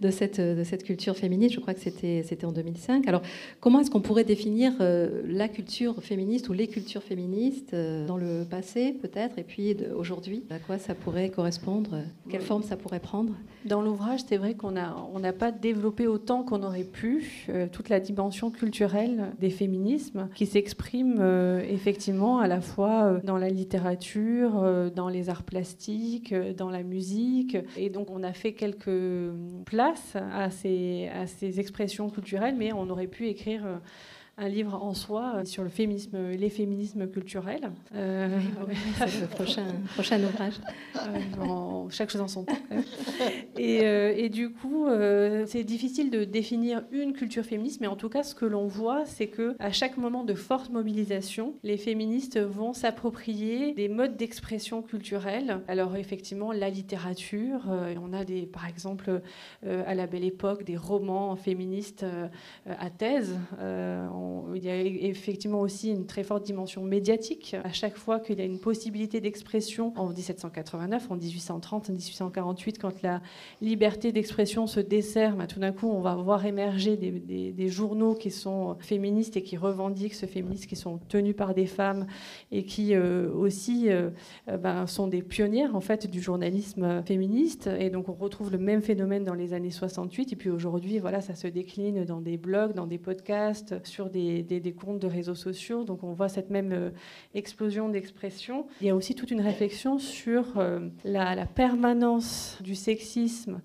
de 0.00 0.10
cette, 0.10 0.82
culture 0.84 1.16
féministe. 1.16 1.54
Je 1.54 1.60
crois 1.60 1.74
que 1.74 1.80
c'était, 1.80 2.44
en 2.44 2.52
2005. 2.52 3.06
Alors 3.08 3.22
comment 3.60 3.80
est-ce 3.80 3.90
qu'on 3.90 4.00
pourrait 4.00 4.24
définir 4.24 4.72
euh, 4.80 5.22
la 5.26 5.48
culture 5.48 6.02
féministe 6.02 6.48
ou 6.48 6.52
les 6.52 6.66
cultures 6.66 7.02
féministes 7.02 7.74
euh, 7.74 8.06
dans 8.06 8.16
le 8.16 8.44
passé, 8.48 8.92
peut-être, 9.00 9.38
et 9.38 9.44
puis 9.44 9.76
aujourd'hui 9.96 10.44
À 10.50 10.58
quoi 10.58 10.78
ça 10.78 10.94
pourrait 10.94 11.30
correspondre 11.30 11.98
Quelle 12.28 12.40
forme 12.40 12.62
ça 12.62 12.76
pourrait 12.76 13.00
prendre? 13.00 13.34
Dans 13.64 13.80
l'ouvrage, 13.80 14.20
c'est 14.26 14.36
vrai 14.36 14.54
qu'on 14.54 14.72
n'a 14.72 14.96
on 15.14 15.20
n'a 15.20 15.32
pas 15.32 15.52
développé 15.52 16.06
autant 16.06 16.42
qu'on 16.42 16.62
aurait 16.62 16.84
pu 16.84 17.46
euh, 17.48 17.66
toute 17.70 17.88
la 17.88 18.00
dimension 18.00 18.50
culturelle 18.50 19.32
des 19.40 19.50
féminismes 19.50 20.28
qui 20.42 20.48
s'exprime 20.48 21.18
euh, 21.20 21.62
effectivement 21.68 22.40
à 22.40 22.48
la 22.48 22.60
fois 22.60 23.04
euh, 23.04 23.20
dans 23.22 23.36
la 23.36 23.48
littérature, 23.48 24.60
euh, 24.60 24.90
dans 24.90 25.08
les 25.08 25.30
arts 25.30 25.44
plastiques, 25.44 26.34
dans 26.34 26.68
la 26.68 26.82
musique. 26.82 27.56
Et 27.76 27.90
donc 27.90 28.10
on 28.10 28.24
a 28.24 28.32
fait 28.32 28.52
quelques 28.52 28.90
places 29.66 30.16
à 30.16 30.50
ces, 30.50 31.08
à 31.14 31.28
ces 31.28 31.60
expressions 31.60 32.10
culturelles, 32.10 32.56
mais 32.58 32.72
on 32.72 32.90
aurait 32.90 33.06
pu 33.06 33.28
écrire 33.28 33.62
un 34.38 34.48
livre 34.48 34.82
en 34.82 34.94
soi 34.94 35.34
euh, 35.36 35.44
sur 35.44 35.62
le 35.62 35.68
féminisme, 35.68 36.30
les 36.30 36.48
féminismes 36.48 37.06
culturels. 37.06 37.70
Euh, 37.94 38.40
c'est 38.96 39.20
le 39.20 39.26
prochain, 39.26 39.66
prochain 39.94 40.22
ouvrage. 40.22 40.54
Euh, 40.96 41.88
chaque 41.90 42.10
chose 42.10 42.22
en 42.22 42.28
son 42.28 42.44
temps. 42.44 42.56
Et, 43.58 43.78
et, 43.78 44.28
du 44.30 44.50
coup, 44.50 44.86
c'est 45.46 45.64
difficile 45.64 46.10
de 46.10 46.24
définir 46.24 46.82
une 46.90 47.12
culture 47.12 47.44
féministe, 47.44 47.80
mais 47.80 47.86
en 47.86 47.96
tout 47.96 48.08
cas, 48.08 48.22
ce 48.22 48.34
que 48.34 48.46
l'on 48.46 48.66
voit, 48.66 49.04
c'est 49.04 49.26
que 49.26 49.54
à 49.58 49.72
chaque 49.72 49.96
moment 49.96 50.24
de 50.24 50.34
forte 50.34 50.70
mobilisation, 50.70 51.54
les 51.62 51.76
féministes 51.76 52.38
vont 52.38 52.72
s'approprier 52.72 53.74
des 53.74 53.88
modes 53.88 54.16
d'expression 54.16 54.82
culturelle. 54.82 55.60
Alors 55.68 55.96
effectivement, 55.96 56.52
la 56.52 56.70
littérature, 56.70 57.60
on 58.02 58.12
a 58.12 58.24
des, 58.24 58.46
par 58.46 58.66
exemple, 58.66 59.20
à 59.66 59.94
la 59.94 60.06
Belle 60.06 60.24
Époque, 60.24 60.64
des 60.64 60.76
romans 60.76 61.36
féministes 61.36 62.06
à 62.66 62.90
thèse 62.90 63.36
il 64.54 64.64
y 64.64 64.70
a 64.70 64.80
effectivement 64.80 65.60
aussi 65.60 65.90
une 65.90 66.06
très 66.06 66.22
forte 66.22 66.44
dimension 66.44 66.82
médiatique. 66.82 67.56
À 67.64 67.72
chaque 67.72 67.96
fois 67.96 68.20
qu'il 68.20 68.38
y 68.38 68.42
a 68.42 68.44
une 68.44 68.58
possibilité 68.58 69.20
d'expression, 69.20 69.92
en 69.96 70.08
1789, 70.08 71.10
en 71.10 71.16
1830, 71.16 71.90
en 71.90 71.92
1848, 71.92 72.78
quand 72.78 73.02
la 73.02 73.20
liberté 73.60 74.12
d'expression 74.12 74.66
se 74.66 74.80
dessert, 74.80 75.36
bah, 75.36 75.46
tout 75.46 75.60
d'un 75.60 75.72
coup, 75.72 75.88
on 75.88 76.00
va 76.00 76.14
voir 76.14 76.44
émerger 76.46 76.96
des, 76.96 77.68
journaux 77.68 78.14
qui 78.14 78.30
sont 78.30 78.76
féministes 78.80 79.36
et 79.36 79.42
qui 79.42 79.56
revendiquent 79.56 80.14
ce 80.14 80.26
féminisme, 80.26 80.66
qui 80.66 80.76
sont 80.76 80.98
tenus 81.08 81.34
par 81.34 81.54
des 81.54 81.66
femmes 81.66 82.06
et 82.50 82.64
qui 82.64 82.94
euh, 82.94 83.32
aussi 83.32 83.88
euh, 83.88 84.10
bah, 84.60 84.86
sont 84.86 85.06
des 85.06 85.22
pionnières 85.22 85.74
en 85.76 85.80
fait 85.80 86.10
du 86.10 86.20
journalisme 86.20 87.02
féministe. 87.04 87.68
Et 87.78 87.88
donc, 87.88 88.08
on 88.08 88.14
retrouve 88.14 88.52
le 88.52 88.58
même 88.58 88.82
phénomène 88.82 89.24
dans 89.24 89.34
les 89.34 89.54
années 89.54 89.70
68. 89.70 90.32
Et 90.32 90.36
puis 90.36 90.50
aujourd'hui, 90.50 90.98
voilà, 90.98 91.20
ça 91.20 91.34
se 91.34 91.46
décline 91.46 92.04
dans 92.04 92.20
des 92.20 92.36
blogs, 92.36 92.74
dans 92.74 92.86
des 92.86 92.98
podcasts, 92.98 93.74
sur 93.84 94.10
des, 94.12 94.74
comptes 94.78 94.98
de 94.98 95.06
réseaux 95.06 95.34
sociaux. 95.34 95.84
Donc 95.84 96.04
on 96.04 96.12
voit 96.12 96.28
cette 96.28 96.50
même 96.50 96.72
euh, 96.72 96.90
explosion 97.34 97.88
d'expression. 97.88 98.66
Il 98.80 98.86
y 98.86 98.90
a 98.90 98.96
aussi 98.96 99.14
toute 99.14 99.30
une 99.30 99.40
réflexion 99.40 99.98
sur 99.98 100.58
euh, 100.58 100.88
la, 101.04 101.46
permanence 101.46 102.58
du 102.60 102.74
sexisme 102.74 103.60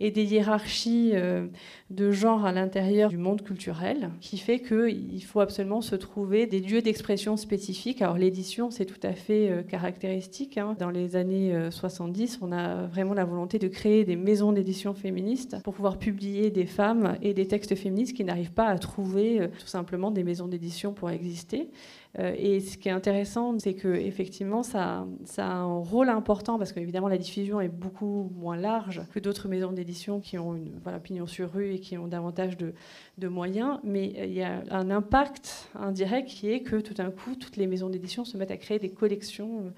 et 0.00 0.10
des 0.10 0.24
hiérarchies 0.32 1.10
euh, 1.14 1.46
de 1.90 2.12
genre 2.12 2.44
à 2.44 2.52
l'intérieur 2.52 3.10
du 3.10 3.16
monde 3.16 3.42
culturel, 3.42 4.10
qui 4.20 4.38
fait 4.38 4.60
qu'il 4.60 5.24
faut 5.24 5.40
absolument 5.40 5.80
se 5.80 5.96
trouver 5.96 6.46
des 6.46 6.60
lieux 6.60 6.82
d'expression 6.82 7.36
spécifiques. 7.36 8.00
Alors 8.00 8.16
l'édition, 8.16 8.70
c'est 8.70 8.84
tout 8.84 9.00
à 9.02 9.12
fait 9.12 9.50
euh, 9.50 9.62
caractéristique. 9.62 10.56
Hein. 10.56 10.76
Dans 10.78 10.90
les 10.90 11.16
années 11.16 11.52
70, 11.70 12.34
euh, 12.34 12.46
on 12.46 12.52
a 12.52 12.86
vraiment 12.86 13.14
la 13.14 13.24
volonté 13.24 13.58
de 13.58 13.68
créer 13.68 14.04
des 14.04 14.16
maisons 14.16 14.52
d'édition 14.52 14.94
féministes 14.94 15.56
pour 15.64 15.74
pouvoir 15.74 15.98
publier 15.98 16.50
des 16.50 16.66
femmes 16.66 17.16
et 17.22 17.34
des 17.34 17.46
textes 17.46 17.74
féministes 17.74 18.16
qui 18.16 18.24
n'arrivent 18.24 18.52
pas 18.52 18.66
à 18.66 18.78
trouver 18.78 19.48
tout 19.58 19.66
simplement 19.66 20.10
des 20.10 20.22
maisons 20.22 20.46
d'édition 20.46 20.92
pour 20.92 21.10
exister. 21.10 21.70
Euh, 22.18 22.34
et 22.36 22.60
ce 22.60 22.78
qui 22.78 22.88
est 22.88 22.92
intéressant, 22.92 23.58
c'est 23.58 23.74
que 23.74 23.88
effectivement, 23.88 24.62
ça, 24.62 25.06
a 25.36 25.42
un 25.42 25.78
rôle 25.78 26.08
important 26.08 26.58
parce 26.58 26.72
qu'évidemment, 26.72 27.08
la 27.08 27.18
diffusion 27.18 27.60
est 27.60 27.68
beaucoup 27.68 28.30
moins 28.34 28.56
large 28.56 29.02
que 29.12 29.18
d'autres 29.18 29.48
maisons 29.48 29.72
d'édition 29.72 30.20
qui 30.20 30.38
ont 30.38 30.54
une 30.54 30.78
voilà, 30.82 30.98
pignon 30.98 31.26
sur 31.26 31.52
rue 31.52 31.74
et 31.74 31.80
qui 31.80 31.98
ont 31.98 32.08
davantage 32.08 32.56
de, 32.56 32.72
de 33.18 33.28
moyens. 33.28 33.78
Mais 33.84 34.14
il 34.24 34.32
y 34.32 34.42
a 34.42 34.62
un 34.70 34.90
impact 34.90 35.68
indirect 35.74 36.28
qui 36.28 36.50
est 36.50 36.62
que 36.62 36.76
tout 36.76 36.94
d'un 36.94 37.10
coup, 37.10 37.34
toutes 37.36 37.56
les 37.56 37.66
maisons 37.66 37.90
d'édition 37.90 38.24
se 38.24 38.36
mettent 38.36 38.50
à 38.50 38.56
créer 38.56 38.78
des 38.78 38.90
collections 38.90 39.72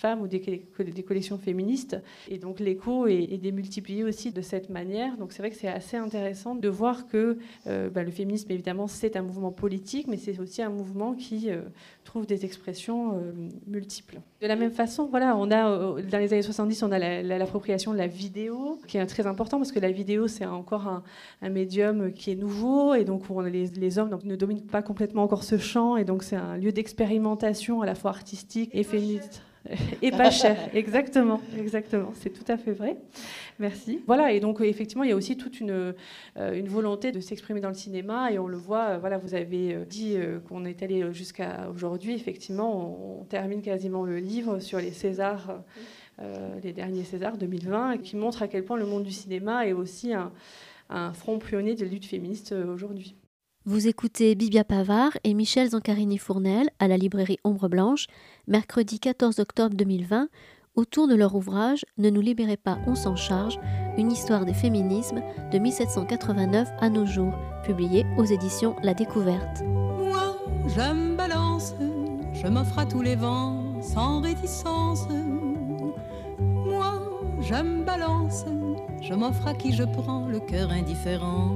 femmes 0.00 0.22
ou 0.22 0.26
des, 0.26 0.38
des 0.40 1.02
collections 1.02 1.38
féministes. 1.38 2.00
Et 2.28 2.38
donc 2.38 2.58
l'écho 2.58 3.06
est, 3.06 3.38
démultiplié 3.40 4.02
aussi 4.04 4.32
de 4.32 4.40
cette 4.40 4.70
manière. 4.70 5.16
Donc 5.16 5.32
c'est 5.32 5.42
vrai 5.42 5.50
que 5.50 5.56
c'est 5.56 5.68
assez 5.68 5.96
intéressant 5.96 6.54
de 6.54 6.68
voir 6.68 7.06
que 7.06 7.38
euh, 7.66 7.90
bah, 7.90 8.02
le 8.02 8.10
féminisme, 8.10 8.50
évidemment, 8.50 8.86
c'est 8.86 9.16
un 9.16 9.22
mouvement 9.22 9.52
politique, 9.52 10.06
mais 10.08 10.16
c'est 10.16 10.38
aussi 10.40 10.62
un 10.62 10.70
mouvement 10.70 11.14
qui 11.14 11.50
euh, 11.50 11.62
trouve 12.04 12.26
des 12.26 12.44
expressions 12.44 13.14
euh, 13.14 13.32
multiples. 13.66 14.20
De 14.40 14.46
la 14.46 14.56
même 14.56 14.70
façon, 14.70 15.06
voilà, 15.06 15.36
on 15.36 15.50
a, 15.50 16.00
dans 16.02 16.18
les 16.18 16.32
années 16.32 16.42
70, 16.42 16.82
on 16.82 16.92
a 16.92 17.22
l'appropriation 17.22 17.92
de 17.92 17.98
la 17.98 18.06
vidéo, 18.06 18.78
qui 18.86 18.96
est 18.96 19.06
très 19.06 19.26
important 19.26 19.58
parce 19.58 19.72
que 19.72 19.80
la 19.80 19.90
vidéo, 19.90 20.26
c'est 20.26 20.46
encore 20.46 20.86
un, 21.42 21.50
médium 21.50 22.12
qui 22.12 22.30
est 22.30 22.36
nouveau 22.36 22.94
et 22.94 23.04
donc 23.04 23.28
où 23.28 23.40
les, 23.40 23.66
les, 23.66 23.98
hommes 23.98 24.16
ne 24.24 24.36
dominent 24.36 24.62
pas 24.62 24.82
complètement 24.82 25.24
encore 25.24 25.42
ce 25.42 25.58
champ 25.58 25.96
et 25.96 26.04
donc 26.04 26.22
c'est 26.22 26.36
un 26.36 26.56
lieu 26.56 26.70
d'expérimentation 26.70 27.82
à 27.82 27.86
la 27.86 27.96
fois 27.96 28.10
artistique 28.10 28.70
et 28.72 28.84
féministe. 28.84 29.42
et 30.02 30.10
pas 30.10 30.30
cher, 30.30 30.56
exactement, 30.74 31.40
exactement, 31.58 32.12
c'est 32.14 32.30
tout 32.30 32.50
à 32.50 32.56
fait 32.56 32.72
vrai. 32.72 32.96
Merci. 33.58 34.00
Voilà, 34.06 34.32
et 34.32 34.40
donc 34.40 34.60
effectivement, 34.60 35.04
il 35.04 35.10
y 35.10 35.12
a 35.12 35.16
aussi 35.16 35.36
toute 35.36 35.60
une, 35.60 35.94
euh, 36.38 36.54
une 36.54 36.68
volonté 36.68 37.12
de 37.12 37.20
s'exprimer 37.20 37.60
dans 37.60 37.68
le 37.68 37.74
cinéma, 37.74 38.32
et 38.32 38.38
on 38.38 38.46
le 38.46 38.56
voit. 38.56 38.84
Euh, 38.84 38.98
voilà, 38.98 39.18
vous 39.18 39.34
avez 39.34 39.74
euh, 39.74 39.84
dit 39.84 40.16
qu'on 40.48 40.64
est 40.64 40.82
allé 40.82 41.12
jusqu'à 41.12 41.68
aujourd'hui. 41.70 42.14
Effectivement, 42.14 43.20
on, 43.20 43.24
termine 43.24 43.62
quasiment 43.62 44.04
le 44.04 44.18
livre 44.18 44.58
sur 44.58 44.78
les 44.78 44.90
Césars, 44.90 45.62
les 46.64 46.72
derniers 46.72 47.04
Césars 47.04 47.36
2020, 47.36 47.98
qui 47.98 48.16
montre 48.16 48.42
à 48.42 48.48
quel 48.48 48.64
point 48.64 48.76
le 48.76 48.86
monde 48.86 49.04
du 49.04 49.12
cinéma 49.12 49.66
est 49.66 49.72
aussi 49.72 50.12
un, 50.12 50.32
front 51.12 51.38
pionnier 51.38 51.76
de 51.76 51.84
lutte 51.84 52.06
féministe 52.06 52.52
aujourd'hui. 52.52 53.14
Vous 53.66 53.86
écoutez 53.86 54.34
Bibia 54.34 54.64
Pavard 54.64 55.16
et 55.22 55.34
Michel 55.34 55.68
Zancarini-Fournel 55.68 56.70
à 56.78 56.88
la 56.88 56.96
librairie 56.96 57.38
Ombre 57.44 57.68
Blanche, 57.68 58.06
mercredi 58.46 58.98
14 58.98 59.38
octobre 59.38 59.74
2020, 59.76 60.28
autour 60.74 61.08
de 61.08 61.14
leur 61.14 61.34
ouvrage 61.34 61.84
Ne 61.98 62.10
nous 62.10 62.20
libérez 62.20 62.56
pas, 62.56 62.78
on 62.86 62.94
s'en 62.94 63.16
charge, 63.16 63.58
une 63.98 64.10
histoire 64.10 64.44
des 64.44 64.54
féminismes 64.54 65.22
de 65.52 65.58
1789 65.58 66.68
à 66.80 66.88
nos 66.88 67.06
jours, 67.06 67.34
publié 67.64 68.04
aux 68.16 68.24
éditions 68.24 68.76
La 68.82 68.94
Découverte. 68.94 69.62
Moi, 69.62 70.36
je 70.66 70.92
me 70.92 71.16
balance, 71.16 71.74
je 72.32 72.46
m'offre 72.46 72.78
à 72.78 72.86
tous 72.86 73.02
les 73.02 73.16
vents 73.16 73.80
sans 73.82 74.20
réticence. 74.20 75.06
Moi, 76.38 77.02
je 77.40 77.54
me 77.54 77.84
balance, 77.84 78.44
je 79.02 79.14
m'offre 79.14 79.46
à 79.46 79.54
qui 79.54 79.72
je 79.72 79.84
prends 79.84 80.26
le 80.28 80.40
cœur 80.40 80.70
indifférent. 80.70 81.50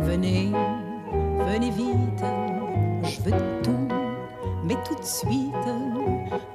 Venez, 0.00 0.50
venez 1.46 1.70
vite, 1.70 2.24
je 3.04 3.20
veux 3.22 3.62
tout, 3.62 4.01
mais 4.64 4.76
tout 4.84 4.94
de 4.94 5.04
suite, 5.04 5.54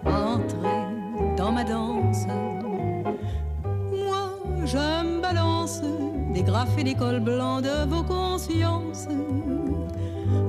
entrez 0.05 0.87
dans 1.35 1.51
ma 1.51 1.63
danse. 1.63 2.25
Moi, 3.91 4.29
je 4.65 4.77
me 4.77 5.21
balance 5.21 5.81
des 6.33 6.43
graffes 6.43 6.77
et 6.77 6.83
des 6.83 6.95
cols 6.95 7.19
blancs 7.19 7.63
de 7.63 7.85
vos 7.89 8.03
consciences. 8.03 9.07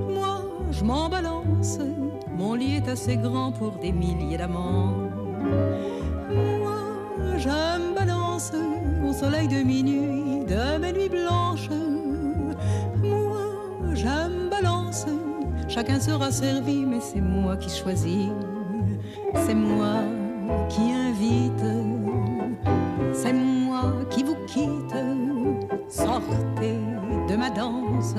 Moi, 0.09 0.41
je 0.71 0.85
m'en 0.85 1.09
balance, 1.09 1.79
mon 2.37 2.55
lit 2.55 2.77
est 2.77 2.89
assez 2.89 3.17
grand 3.17 3.53
pour 3.53 3.73
des 3.73 3.93
milliers 3.93 4.39
d'amants. 4.39 4.95
Moi, 6.31 6.79
je 7.37 7.49
me 7.49 7.95
balance 7.95 8.53
au 9.07 9.13
soleil 9.13 9.49
de 9.49 9.63
minuit, 9.63 10.45
de 10.45 10.79
mes 10.79 10.93
nuits 10.93 11.09
blanches. 11.09 11.71
Moi, 13.03 13.95
je 13.95 14.07
me 14.07 14.51
balance, 14.51 15.07
chacun 15.69 16.01
sera 16.01 16.31
servi, 16.31 16.85
mais 16.85 17.01
c'est 17.01 17.21
moi 17.21 17.57
qui 17.57 17.71
choisis. 17.71 18.29
C'est 19.47 19.55
moi 19.55 19.97
qui 20.69 20.93
invite, 20.93 21.67
c'est 23.13 23.33
moi 23.33 23.93
qui 24.11 24.23
vous 24.23 24.37
quitte. 24.47 24.97
Sortez 25.89 26.79
de 27.29 27.37
ma 27.37 27.51
danse. 27.51 28.15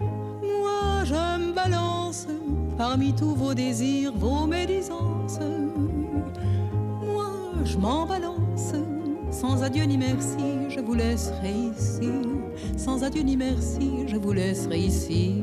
Moi, 0.00 1.04
je 1.04 1.14
me 1.14 1.52
balance 1.52 2.26
parmi 2.76 3.14
tous 3.14 3.34
vos 3.34 3.54
désirs, 3.54 4.12
vos 4.14 4.46
médisances. 4.46 5.40
Moi, 7.12 7.30
je 7.64 7.78
m'en 7.78 8.06
balance. 8.06 8.74
Sans 9.30 9.62
adieu 9.62 9.84
ni 9.84 9.96
merci, 9.96 10.68
je 10.68 10.80
vous 10.80 10.94
laisserai 10.94 11.52
ici. 11.74 12.10
Sans 12.76 13.02
adieu 13.02 13.22
ni 13.22 13.36
merci, 13.36 14.06
je 14.06 14.16
vous 14.16 14.32
laisserai 14.32 14.78
ici. 14.78 15.42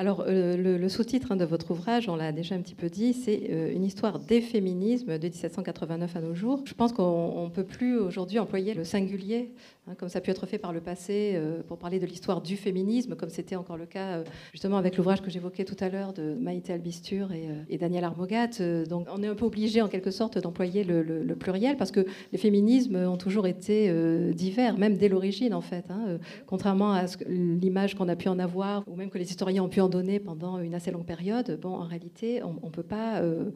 Alors, 0.00 0.24
euh, 0.26 0.56
le, 0.56 0.88
sous-titre 0.88 1.30
hein, 1.30 1.36
de 1.36 1.44
votre 1.44 1.72
ouvrage, 1.72 2.08
on 2.08 2.16
l'a 2.16 2.32
déjà 2.32 2.54
un 2.54 2.62
petit 2.62 2.74
peu 2.74 2.88
dit, 2.88 3.12
c'est 3.12 3.50
euh, 3.50 3.70
une 3.70 3.84
histoire 3.84 4.18
des 4.18 4.40
féminismes 4.40 5.18
de 5.18 5.28
1789 5.28 6.16
à 6.16 6.20
nos 6.22 6.34
jours. 6.34 6.62
Je 6.64 6.72
pense 6.72 6.94
qu'on 6.94 7.44
ne 7.44 7.50
peut 7.50 7.66
plus 7.66 7.98
aujourd'hui 7.98 8.38
employer 8.38 8.72
le 8.72 8.84
singulier, 8.84 9.52
comme 9.98 10.08
ça 10.08 10.18
a 10.18 10.20
pu 10.20 10.30
être 10.30 10.46
fait 10.46 10.58
par 10.58 10.72
le 10.72 10.80
passé, 10.80 11.32
euh, 11.34 11.62
pour 11.62 11.78
parler 11.78 11.98
de 11.98 12.06
l'histoire 12.06 12.40
du 12.40 12.56
féminisme, 12.56 13.14
comme 13.14 13.30
c'était 13.30 13.56
encore 13.56 13.76
le 13.76 13.86
cas 13.86 14.22
justement 14.52 14.76
avec 14.76 14.96
l'ouvrage 14.96 15.22
que 15.22 15.30
j'évoquais 15.30 15.64
tout 15.64 15.76
à 15.80 15.88
l'heure 15.88 16.12
de 16.12 16.34
Maïté 16.34 16.72
Albistur 16.72 17.32
et, 17.32 17.48
et 17.68 17.78
Daniel 17.78 18.04
Armogat. 18.04 18.60
donc, 18.88 19.06
on 19.12 19.22
est 19.22 19.26
un 19.26 19.34
peu 19.34 19.46
obligé 19.46 19.82
en 19.82 19.88
quelque 19.88 20.10
sorte 20.10 20.38
d'employer 20.38 20.84
le, 20.84 21.34
pluriel, 21.34 21.76
parce 21.76 21.90
que 21.90 22.04
les 22.32 22.38
féminismes 22.38 22.96
ont 22.96 23.16
toujours 23.16 23.46
été 23.46 23.92
divers, 24.34 24.76
même 24.78 24.96
dès 24.96 25.08
l'origine 25.08 25.54
en 25.54 25.60
fait, 25.60 25.84
hein, 25.90 26.18
contrairement 26.46 26.92
à 26.92 27.04
l'image 27.26 27.94
qu'on 27.94 28.08
a 28.08 28.16
pu 28.16 28.28
en 28.28 28.38
avoir, 28.38 28.84
ou 28.88 28.96
même 28.96 29.10
que 29.10 29.18
les 29.18 29.30
historiens 29.30 29.62
ont 29.62 29.68
pu 29.68 29.80
en 29.80 29.88
donné 29.88 30.20
pendant 30.20 30.58
une 30.58 30.74
assez 30.74 30.90
longue 30.90 31.06
période, 31.06 31.58
bon, 31.60 31.74
en 31.74 31.84
réalité, 31.84 32.42
on 32.42 32.66
ne 32.66 32.70
peut 32.70 32.82
pas 32.82 33.20
euh, 33.20 33.50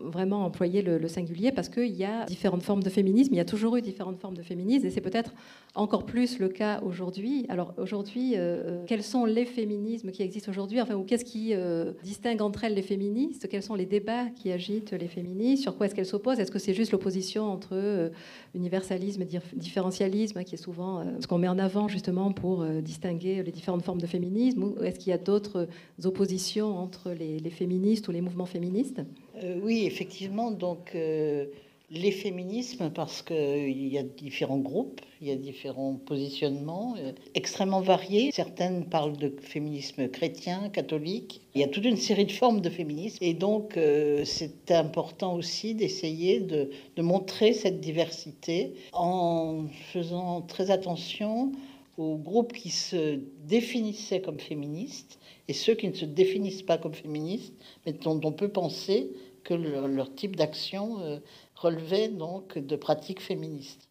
vraiment 0.00 0.44
employer 0.44 0.82
le, 0.82 1.06
singulier 1.08 1.52
parce 1.52 1.68
qu'il 1.68 1.94
y 1.94 2.04
a 2.04 2.24
différentes 2.24 2.62
formes 2.62 2.82
de 2.82 2.90
féminisme, 2.90 3.34
il 3.34 3.36
y 3.36 3.40
a 3.40 3.44
toujours 3.44 3.76
eu 3.76 3.82
différentes 3.82 4.18
formes 4.18 4.36
de 4.36 4.42
féminisme 4.42 4.86
et 4.86 4.90
c'est 4.90 5.00
peut-être 5.00 5.32
encore 5.74 6.06
plus 6.06 6.38
le 6.38 6.48
cas 6.48 6.80
aujourd'hui. 6.80 7.46
Alors 7.48 7.74
aujourd'hui, 7.76 8.34
euh, 8.34 8.38
euh, 8.38 8.84
quels 8.86 9.02
sont 9.02 9.24
les 9.24 9.44
féminismes 9.44 10.10
qui 10.10 10.22
existent 10.22 10.50
aujourd'hui? 10.50 10.80
Enfin, 10.80 10.94
Ou 10.94 11.04
qu'est-ce 11.04 11.24
qui 11.24 11.54
euh, 11.54 11.92
distingue 12.02 12.42
entre 12.42 12.64
elles 12.64 12.74
les 12.74 12.82
féministes? 12.82 13.48
Quels 13.48 13.62
sont 13.62 13.74
les 13.74 13.86
débats 13.86 14.26
qui 14.30 14.50
agitent 14.50 14.92
les 14.92 15.08
féministes? 15.08 15.62
Sur 15.62 15.76
quoi 15.76 15.86
est-ce 15.86 15.94
qu'elles 15.94 16.06
s'opposent? 16.06 16.40
Est-ce 16.40 16.50
que 16.50 16.58
c'est 16.58 16.74
juste 16.74 16.92
l'opposition 16.92 17.44
entre 17.44 18.10
universalisme 18.54 19.22
et 19.22 19.28
différentialisme 19.54 20.42
qui 20.44 20.54
est 20.54 20.58
souvent 20.58 21.04
ce 21.20 21.26
qu'on 21.26 21.38
met 21.38 21.48
en 21.48 21.58
avant 21.58 21.88
justement 21.88 22.32
pour 22.32 22.64
distinguer 22.64 23.42
les 23.42 23.52
différentes 23.52 23.82
formes 23.82 24.00
de 24.00 24.06
féminisme? 24.06 24.62
Ou 24.64 24.82
est-ce 24.82 24.98
qu'il 24.98 25.10
y 25.10 25.14
a 25.14 25.18
d'autres 25.18 25.68
oppositions 26.04 26.78
entre 26.78 27.10
les, 27.10 27.38
les 27.38 27.50
féministes 27.50 28.08
ou 28.08 28.12
les 28.12 28.20
mouvements 28.20 28.46
féministes? 28.46 29.02
Euh, 29.42 29.58
oui, 29.62 29.84
effectivement. 29.86 30.50
Donc, 30.50 30.92
euh, 30.94 31.46
les 31.90 32.10
féminismes, 32.10 32.90
parce 32.90 33.22
qu'il 33.22 33.86
y 33.86 33.98
a 33.98 34.02
différents 34.02 34.58
groupes, 34.58 35.00
il 35.20 35.28
y 35.28 35.30
a 35.30 35.36
différents 35.36 35.94
positionnements 35.94 36.94
euh, 36.98 37.12
extrêmement 37.34 37.80
variés. 37.80 38.30
Certaines 38.32 38.86
parlent 38.86 39.16
de 39.16 39.32
féminisme 39.40 40.08
chrétien, 40.08 40.68
catholique. 40.70 41.42
Il 41.54 41.60
y 41.60 41.64
a 41.64 41.68
toute 41.68 41.84
une 41.84 41.96
série 41.96 42.26
de 42.26 42.32
formes 42.32 42.60
de 42.60 42.70
féminisme. 42.70 43.18
Et 43.20 43.34
donc, 43.34 43.78
c'est 44.24 44.70
important 44.70 45.34
aussi 45.34 45.74
d'essayer 45.74 46.40
de, 46.40 46.70
de, 46.96 47.02
montrer 47.02 47.52
cette 47.52 47.80
diversité 47.80 48.74
en 48.92 49.66
faisant 49.92 50.42
très 50.42 50.70
attention 50.70 51.52
aux 51.98 52.16
groupes 52.16 52.52
qui 52.52 52.70
se 52.70 53.18
définissaient 53.46 54.20
comme 54.20 54.38
féministes 54.38 55.18
et 55.48 55.52
ceux 55.52 55.74
qui 55.74 55.88
ne 55.88 55.94
se 55.94 56.04
définissent 56.04 56.62
pas 56.62 56.78
comme 56.78 56.94
féministes, 56.94 57.54
mais 57.84 57.92
dont 57.92 58.20
on 58.24 58.32
peut 58.32 58.48
penser 58.48 59.12
que 59.44 59.54
leur, 59.54 60.12
type 60.14 60.34
d'action 60.34 61.00
euh, 61.00 61.18
relevait 61.54 62.08
donc 62.08 62.58
de 62.58 62.76
pratiques 62.76 63.20
féministes. 63.20 63.88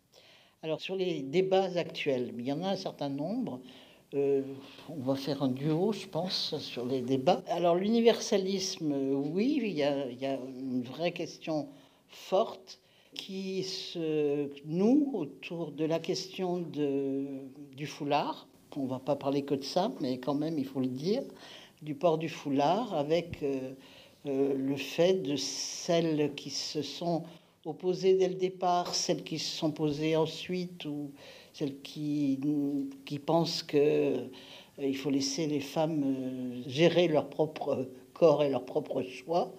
Alors 0.64 0.82
sur 0.82 0.96
les 0.96 1.22
débats 1.22 1.70
actuels, 1.78 2.34
il 2.38 2.46
y 2.46 2.52
en 2.52 2.62
a 2.62 2.70
un 2.70 2.76
certain 2.76 3.10
nombre. 3.10 3.62
Euh, 4.14 4.42
on 4.90 5.02
va 5.02 5.16
faire 5.16 5.44
un 5.44 5.50
duo, 5.50 5.94
je 5.94 6.08
pense, 6.08 6.58
sur 6.58 6.86
les 6.86 7.02
débats. 7.02 7.44
Alors 7.48 7.76
l'universalisme, 7.76 8.94
oui, 9.34 9.60
il 9.62 9.72
y, 9.72 9.84
a, 9.84 10.38
une 10.60 10.84
vraie 10.84 11.12
question 11.12 11.70
forte 12.08 12.80
qui 13.14 13.64
se 13.64 14.50
noue 14.66 15.12
autour 15.14 15.72
de 15.72 15.86
la 15.86 16.00
question 16.00 16.60
du 16.60 17.88
foulard. 17.88 18.48
On 18.78 18.84
ne 18.84 18.90
va 18.90 19.00
pas 19.00 19.16
parler 19.16 19.44
que 19.44 19.56
de 19.56 19.64
ça, 19.64 19.92
mais 20.02 20.20
quand 20.20 20.36
même, 20.36 20.58
il 20.58 20.66
faut 20.66 20.80
le 20.80 20.88
dire, 20.88 21.24
du 21.82 21.96
port 21.96 22.18
du 22.18 22.30
foulard 22.30 22.94
avec... 22.94 23.42
Euh, 23.44 23.72
euh, 24.28 24.56
le 24.56 24.76
fait 24.76 25.22
de 25.22 25.36
celles 25.36 26.34
qui 26.34 26.50
se 26.50 26.82
sont 26.82 27.24
opposées 27.64 28.16
dès 28.16 28.28
le 28.28 28.34
départ, 28.34 28.96
celles 28.96 29.24
qui 29.24 29.38
se 29.38 29.56
sont 29.56 29.70
posées 29.70 30.16
ensuite, 30.16 30.86
ou 30.86 31.12
celles 31.54 31.80
qui, 31.82 32.40
qui 33.06 33.20
pensent 33.20 33.62
qu'il 33.62 33.80
euh, 33.80 34.28
il 34.80 34.98
faut 34.98 35.12
laisser 35.12 35.46
les 35.46 35.60
femmes 35.60 36.64
gérer 36.66 37.08
leur 37.08 37.30
propre 37.30 37.88
corps 38.14 38.44
et 38.44 38.50
leur 38.50 38.66
propre 38.66 39.04
choix. 39.04 39.54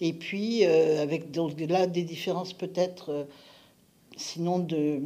Et 0.00 0.12
puis, 0.12 0.64
avec 0.64 1.30
donc, 1.30 1.58
là 1.58 1.86
des 1.86 2.02
différences 2.02 2.52
peut-être, 2.52 3.26
sinon 4.20 4.58
de, 4.58 5.00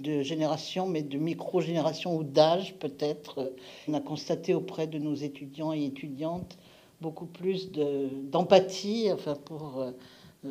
de, 0.00 0.22
génération, 0.22 0.86
mais 0.86 1.02
de 1.02 1.18
micro-génération 1.18 2.16
ou 2.16 2.24
d'âge 2.24 2.74
peut-être. 2.78 3.52
On 3.88 3.94
a 3.94 4.00
constaté 4.00 4.54
auprès 4.54 4.86
de 4.86 4.98
nos 4.98 5.14
étudiants 5.14 5.72
et 5.72 5.84
étudiantes 5.84 6.56
beaucoup 7.00 7.26
plus 7.26 7.70
d'empathie, 7.70 9.10
enfin, 9.12 9.34
pour, 9.34 9.78
euh, 9.78 9.92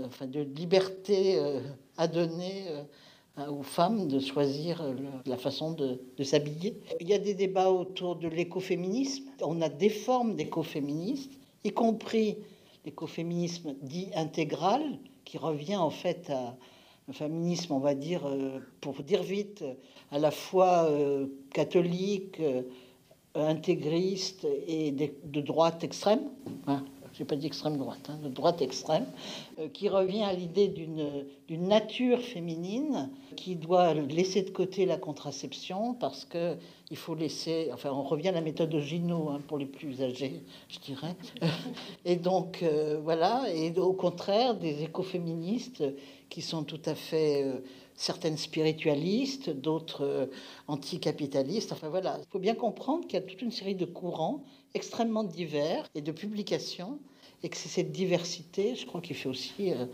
enfin, 0.05 0.27
de 0.27 0.41
liberté 0.41 1.39
euh, 1.39 1.61
à 1.97 2.07
donner 2.07 2.65
euh, 2.67 3.47
aux 3.49 3.63
femmes 3.63 4.07
de 4.07 4.19
choisir 4.19 4.83
la 5.25 5.37
façon 5.37 5.71
de, 5.71 6.23
s'habiller. 6.23 6.79
Il 7.01 7.09
y 7.09 7.13
a 7.13 7.17
des 7.17 7.33
débats 7.33 7.71
autour 7.71 8.17
de 8.17 8.27
l'écoféminisme. 8.27 9.23
On 9.41 9.61
a 9.61 9.69
des 9.69 9.89
formes 9.89 10.35
d'écoféminisme, 10.35 11.31
y 11.63 11.71
compris 11.71 12.37
l'écoféminisme 12.85 13.73
dit 13.81 14.09
intégral, 14.15 14.83
qui 15.25 15.39
revient 15.39 15.77
en 15.77 15.89
fait 15.89 16.29
à 16.29 16.55
un 17.09 17.13
féminisme, 17.13 17.73
on 17.73 17.79
va 17.79 17.95
dire, 17.95 18.21
pour 18.81 18.93
dire 19.03 19.23
vite, 19.23 19.63
à 20.11 20.19
la 20.19 20.31
fois 20.31 20.89
catholique, 21.53 22.41
intégriste 23.35 24.47
et 24.67 24.91
de, 24.91 25.41
droite 25.41 25.83
extrême, 25.83 26.21
hein, 26.67 26.83
je 27.13 27.19
n'ai 27.19 27.25
pas 27.25 27.35
dit 27.35 27.47
extrême 27.47 27.77
droite, 27.77 28.09
hein, 28.09 28.19
de 28.23 28.29
droite 28.29 28.61
extrême, 28.61 29.05
euh, 29.59 29.67
qui 29.69 29.89
revient 29.89 30.23
à 30.23 30.33
l'idée 30.33 30.67
d'une 30.67 31.67
nature 31.67 32.21
féminine 32.21 33.09
qui 33.35 33.55
doit 33.55 33.93
laisser 33.93 34.41
de 34.41 34.49
côté 34.49 34.85
la 34.85 34.97
contraception 34.97 35.93
parce 35.93 36.25
que 36.25 36.55
il 36.91 36.97
faut 36.97 37.15
laisser, 37.15 37.69
enfin 37.73 37.91
on 37.91 38.03
revient 38.03 38.29
à 38.29 38.33
la 38.33 38.41
méthode 38.41 38.69
de 38.69 38.79
Gino 38.79 39.29
hein, 39.29 39.41
pour 39.47 39.57
les 39.57 39.65
plus 39.65 40.01
âgés, 40.01 40.41
je 40.69 40.79
dirais. 40.79 41.15
Et 42.05 42.15
donc 42.15 42.61
euh, 42.61 42.99
voilà, 43.03 43.43
et 43.53 43.77
au 43.79 43.93
contraire 43.93 44.55
des 44.55 44.83
écoféministes 44.83 45.83
qui 46.33 46.41
sont 46.41 46.63
tout 46.63 46.81
à 46.85 46.95
fait 46.95 47.43
euh, 47.43 47.59
certaines 47.93 48.37
spiritualistes, 48.37 49.51
d'autres 49.51 50.03
euh, 50.03 50.25
anticapitalistes. 50.67 51.71
Enfin 51.71 51.89
voilà, 51.89 52.17
il 52.19 52.25
faut 52.31 52.39
bien 52.39 52.55
comprendre 52.55 53.05
qu'il 53.05 53.19
y 53.19 53.23
a 53.23 53.25
toute 53.25 53.43
une 53.43 53.51
série 53.51 53.75
de 53.75 53.85
courants 53.85 54.43
extrêmement 54.73 55.23
divers 55.23 55.87
et 55.93 56.01
de 56.01 56.11
publications, 56.11 56.97
et 57.43 57.49
que 57.49 57.55
c'est 57.55 57.69
cette 57.69 57.91
diversité, 57.91 58.73
je 58.73 58.87
crois, 58.87 58.99
qui 58.99 59.13
fait 59.13 59.29
aussi 59.29 59.71
euh, 59.73 59.85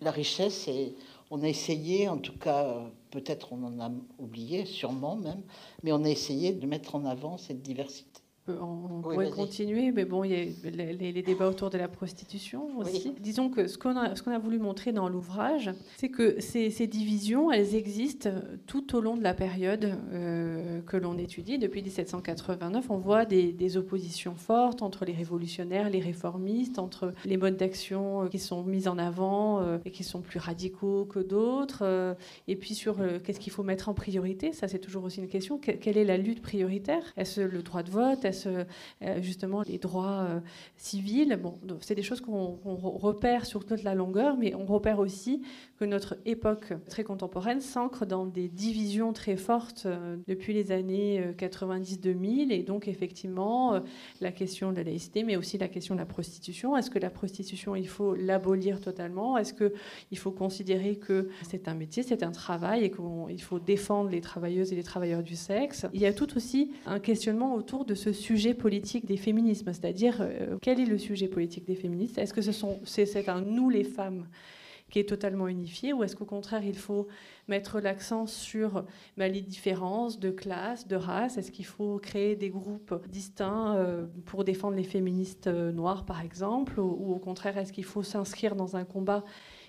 La 0.00 0.12
richesse, 0.12 0.66
et 0.66 0.94
on 1.30 1.42
a 1.42 1.48
essayé, 1.48 2.08
en 2.08 2.16
tout 2.16 2.38
cas, 2.38 2.90
peut-être 3.10 3.52
on 3.52 3.62
en 3.62 3.78
a 3.78 3.92
oublié, 4.18 4.64
sûrement 4.64 5.16
même, 5.16 5.42
mais 5.82 5.92
on 5.92 6.04
a 6.04 6.08
essayé 6.08 6.52
de 6.52 6.66
mettre 6.66 6.94
en 6.94 7.04
avant 7.04 7.36
cette 7.36 7.60
diversité. 7.60 8.15
On, 8.48 9.00
pourrait 9.02 9.30
continuer, 9.30 9.90
mais 9.90 10.04
bon, 10.04 10.22
il 10.22 10.30
y 10.30 10.34
a 10.34 10.90
les, 10.92 11.22
débats 11.22 11.48
autour 11.48 11.70
de 11.70 11.78
la 11.78 11.88
prostitution 11.88 12.78
aussi. 12.78 13.14
Disons 13.20 13.50
que 13.50 13.66
ce 13.66 13.76
qu'on 13.76 13.96
a, 13.96 14.14
qu'on 14.14 14.30
a 14.30 14.38
voulu 14.38 14.58
montrer 14.58 14.92
dans 14.92 15.08
l'ouvrage, 15.08 15.70
c'est 15.96 16.10
que 16.10 16.40
ces, 16.40 16.70
ces, 16.70 16.86
divisions, 16.86 17.50
elles 17.50 17.74
existent 17.74 18.30
tout 18.66 18.94
au 18.94 19.00
long 19.00 19.16
de 19.16 19.22
la 19.22 19.34
période 19.34 19.98
euh, 20.12 20.80
que 20.82 20.96
l'on 20.96 21.18
étudie. 21.18 21.58
Depuis 21.58 21.82
1789, 21.82 22.86
on 22.90 22.98
voit 22.98 23.24
des, 23.24 23.52
des, 23.52 23.76
oppositions 23.76 24.36
fortes 24.36 24.82
entre 24.82 25.04
les 25.04 25.12
révolutionnaires, 25.12 25.90
les 25.90 26.00
réformistes, 26.00 26.78
entre 26.78 27.14
les 27.24 27.36
modes 27.36 27.56
d'action 27.56 28.28
qui 28.28 28.38
sont 28.38 28.62
mis 28.62 28.86
en 28.86 28.98
avant 28.98 29.60
euh, 29.60 29.78
et 29.84 29.90
qui 29.90 30.04
sont 30.04 30.20
plus 30.20 30.38
radicaux 30.38 31.04
que 31.04 31.18
d'autres. 31.18 31.80
Euh, 31.82 32.14
et 32.46 32.54
puis 32.54 32.74
sur 32.74 32.96
qu'est-ce 33.24 33.40
qu'il 33.40 33.52
faut 33.52 33.64
mettre 33.64 33.88
en 33.88 33.94
priorité, 33.94 34.52
ça 34.52 34.68
c'est 34.68 34.78
toujours 34.78 35.04
aussi 35.04 35.20
une 35.20 35.28
question. 35.28 35.58
quelle 35.58 35.98
est 35.98 36.04
la 36.04 36.16
lutte 36.16 36.42
prioritaire? 36.42 37.02
Est-ce 37.16 37.40
le 37.40 37.62
droit 37.62 37.82
de 37.82 37.90
vote? 37.90 38.24
Euh, 38.46 38.64
justement 39.20 39.62
les 39.62 39.78
droits 39.78 40.26
euh, 40.28 40.40
civils. 40.76 41.38
Bon, 41.42 41.54
c'est 41.80 41.94
des 41.94 42.02
choses 42.02 42.20
qu'on 42.20 42.58
repère 42.64 43.46
sur 43.46 43.64
toute 43.64 43.82
la 43.82 43.94
longueur, 43.94 44.36
mais 44.36 44.54
on 44.54 44.66
repère 44.66 44.98
aussi 44.98 45.42
que 45.78 45.84
notre 45.84 46.16
époque 46.24 46.72
très 46.88 47.04
contemporaine 47.04 47.60
s'ancre 47.60 48.06
dans 48.06 48.26
des 48.26 48.48
divisions 48.48 49.12
très 49.12 49.36
fortes 49.36 49.84
euh, 49.86 50.16
depuis 50.26 50.52
les 50.52 50.72
années 50.72 51.32
90-2000, 51.38 52.52
et 52.52 52.62
donc 52.62 52.88
effectivement 52.88 53.80
la 54.20 54.32
question 54.32 54.72
de 54.72 54.76
la 54.76 54.84
laïcité, 54.84 55.22
mais 55.22 55.36
aussi 55.36 55.58
la 55.58 55.68
question 55.68 55.94
de 55.94 56.00
la 56.00 56.06
prostitution. 56.06 56.76
Est-ce 56.76 56.90
que 56.90 56.98
la 56.98 57.10
prostitution, 57.10 57.76
il 57.76 57.88
faut 57.88 58.14
l'abolir 58.14 58.80
totalement? 58.80 59.38
Est-ce 59.38 59.54
qu'il 59.54 60.18
faut 60.18 60.30
considérer 60.30 60.96
que 60.96 61.28
c'est 61.48 61.68
un 61.68 61.74
métier, 61.74 62.02
c'est 62.02 62.22
un 62.22 62.32
travail, 62.32 62.84
et 62.84 62.90
qu'il 62.90 63.42
faut 63.42 63.58
défendre 63.58 64.10
les 64.10 64.20
travailleuses 64.20 64.72
et 64.72 64.76
les 64.76 64.82
travailleurs 64.82 65.22
du 65.22 65.36
sexe? 65.36 65.86
Il 65.92 66.00
y 66.00 66.06
a 66.06 66.12
tout 66.12 66.36
aussi 66.36 66.72
un 66.86 66.98
questionnement 66.98 67.54
autour 67.54 67.84
de 67.84 67.94
ce 67.94 68.12
sujet 68.12 68.25
politique 68.54 69.06
des 69.06 69.16
féminismes, 69.16 69.72
c'est-à-dire 69.72 70.18
euh, 70.20 70.56
quel 70.60 70.80
est 70.80 70.86
le 70.86 70.98
sujet 70.98 71.28
politique 71.28 71.64
des 71.64 71.74
féministes? 71.74 72.18
Est-ce 72.18 72.32
que 72.32 72.40
c'est, 72.42 73.28
un 73.28 73.40
nous 73.40 73.70
les 73.70 73.84
femmes 73.84 74.26
qui 74.88 75.00
est 75.00 75.08
totalement 75.08 75.48
unifié 75.48 75.92
ou 75.92 76.04
est-ce 76.04 76.14
qu'au 76.14 76.24
contraire 76.24 76.64
il 76.64 76.76
faut 76.76 77.08
mettre 77.48 77.80
l'accent 77.80 78.26
sur 78.26 78.84
bah, 79.16 79.26
les 79.26 79.40
différences 79.40 80.20
de 80.20 80.30
classe, 80.30 80.86
de 80.86 80.96
race? 80.96 81.38
Est-ce 81.38 81.50
qu'il 81.50 81.66
faut 81.66 81.98
créer 81.98 82.36
des 82.36 82.50
groupes 82.50 82.94
distincts 83.08 83.74
euh, 83.76 84.06
pour 84.26 84.44
défendre 84.44 84.76
les 84.76 84.84
féministes 84.84 85.48
euh, 85.48 85.72
noires 85.72 86.04
par 86.04 86.20
exemple? 86.20 86.78
Ou 86.80 87.12
au 87.12 87.18
contraire 87.18 87.58
est-ce 87.58 87.72
qu'il 87.72 87.84
faut 87.84 88.02
s'inscrire 88.02 88.54
dans 88.54 88.76
un 88.76 88.84
combat 88.84 89.24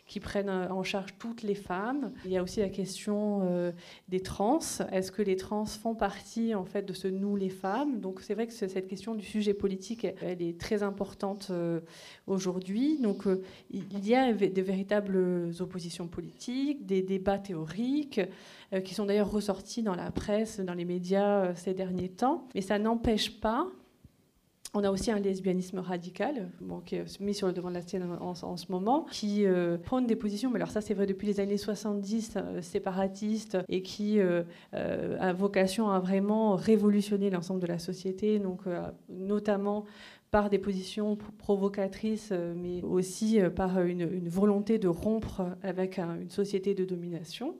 qui 0.08 0.22
prennent 0.22 0.49
en 0.49 0.84
charge 0.84 1.14
toutes 1.20 1.43
les 1.43 1.53
femmes. 1.53 2.14
Il 2.26 2.32
y 2.32 2.38
a 2.38 2.43
aussi 2.43 2.62
la 2.62 2.70
question 2.70 3.41
euh, 3.43 3.72
des 4.08 4.22
trans. 4.22 4.60
Est-ce 4.91 5.12
que 5.12 5.22
les 5.22 5.36
trans 5.36 5.66
font 5.66 5.95
partie 5.95 6.55
en 6.55 6.64
fait 6.64 6.84
de 6.84 6.93
ce 6.93 7.10
nous 7.10 7.36
les 7.36 7.49
femmes? 7.49 7.99
Donc 7.99 8.22
c'est 8.22 8.34
vrai 8.34 8.47
que 8.47 8.53
cette 8.53 8.88
question 8.88 9.16
du 9.16 9.26
sujet 9.26 9.53
politique, 9.53 10.08
elle 10.22 10.41
est 10.41 10.58
très 10.58 10.82
importante 10.82 11.49
euh, 11.51 11.82
aujourd'hui. 12.26 12.97
Donc 12.99 13.28
euh, 13.28 13.43
il 13.70 14.08
y 14.08 14.16
a 14.16 14.32
de 14.32 14.62
véritables 14.62 15.51
oppositions 15.60 16.08
politiques, 16.08 16.86
des 16.86 17.01
débats 17.01 17.39
théoriques 17.39 18.22
qui 18.84 18.93
sont 18.93 19.05
d'ailleurs 19.05 19.32
ressortis 19.32 19.84
dans 19.84 19.95
la 19.95 20.12
presse, 20.12 20.60
dans 20.60 20.74
les 20.74 20.86
médias 20.86 21.53
ces 21.55 21.74
derniers 21.74 22.10
temps. 22.10 22.47
Mais 22.55 22.62
ça 22.62 22.80
n'empêche 22.80 23.39
pas 23.39 23.68
on 24.78 24.84
a 24.84 24.92
aussi 24.92 25.10
un 25.10 25.20
lesbianisme 25.20 25.80
radical, 25.80 26.52
qui 26.86 26.96
est 26.96 27.20
mis 27.20 27.34
sur 27.34 27.48
le 27.48 27.54
devant 27.54 27.70
de 27.70 27.74
la 27.74 27.82
scène 27.82 28.08
en, 28.22 28.36
ce 28.36 28.72
moment, 28.72 29.08
qui 29.12 29.44
euh, 29.44 29.78
prône 29.80 30.06
des 30.06 30.16
positions, 30.16 30.52
mais 30.52 30.58
alors 30.58 30.70
ça 30.70 30.82
c'est 30.82 30.94
vrai 30.94 31.08
depuis 31.08 31.26
les 31.26 31.40
années 31.40 31.58
70, 31.58 32.36
euh, 32.36 32.62
séparatistes, 32.62 33.58
et 33.70 33.82
qui 33.82 34.20
euh, 34.20 34.44
a 34.72 35.34
vocation 35.34 35.90
à 35.90 36.00
vraiment 36.00 36.56
révolutionner 36.56 37.32
l'ensemble 37.32 37.60
de 37.60 37.66
la 37.66 37.80
société, 37.80 38.38
donc 38.38 38.62
notamment 39.10 39.86
par 40.30 40.50
des 40.50 40.60
positions 40.60 41.18
provocatrices, 41.40 42.32
mais 42.56 42.84
aussi 42.84 43.40
par 43.56 43.82
une, 43.82 44.28
volonté 44.30 44.78
de 44.78 44.88
rompre 44.88 45.42
avec 45.64 45.98
une 45.98 46.30
société 46.30 46.76
de 46.76 46.86
domination. 46.86 47.56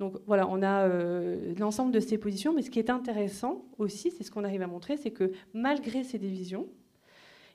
Donc 0.00 0.14
voilà, 0.26 0.48
on 0.48 0.62
a 0.62 0.88
euh, 0.88 1.54
l'ensemble 1.58 1.92
de 1.92 2.00
ces 2.00 2.16
positions, 2.16 2.54
mais 2.54 2.62
ce 2.62 2.70
qui 2.70 2.78
est 2.78 2.88
intéressant 2.88 3.66
aussi, 3.76 4.10
c'est 4.10 4.24
ce 4.24 4.30
qu'on 4.30 4.44
arrive 4.44 4.62
à 4.62 4.66
montrer, 4.66 4.96
c'est 4.96 5.10
que 5.10 5.30
malgré 5.52 6.04
ces 6.04 6.18
divisions, 6.18 6.66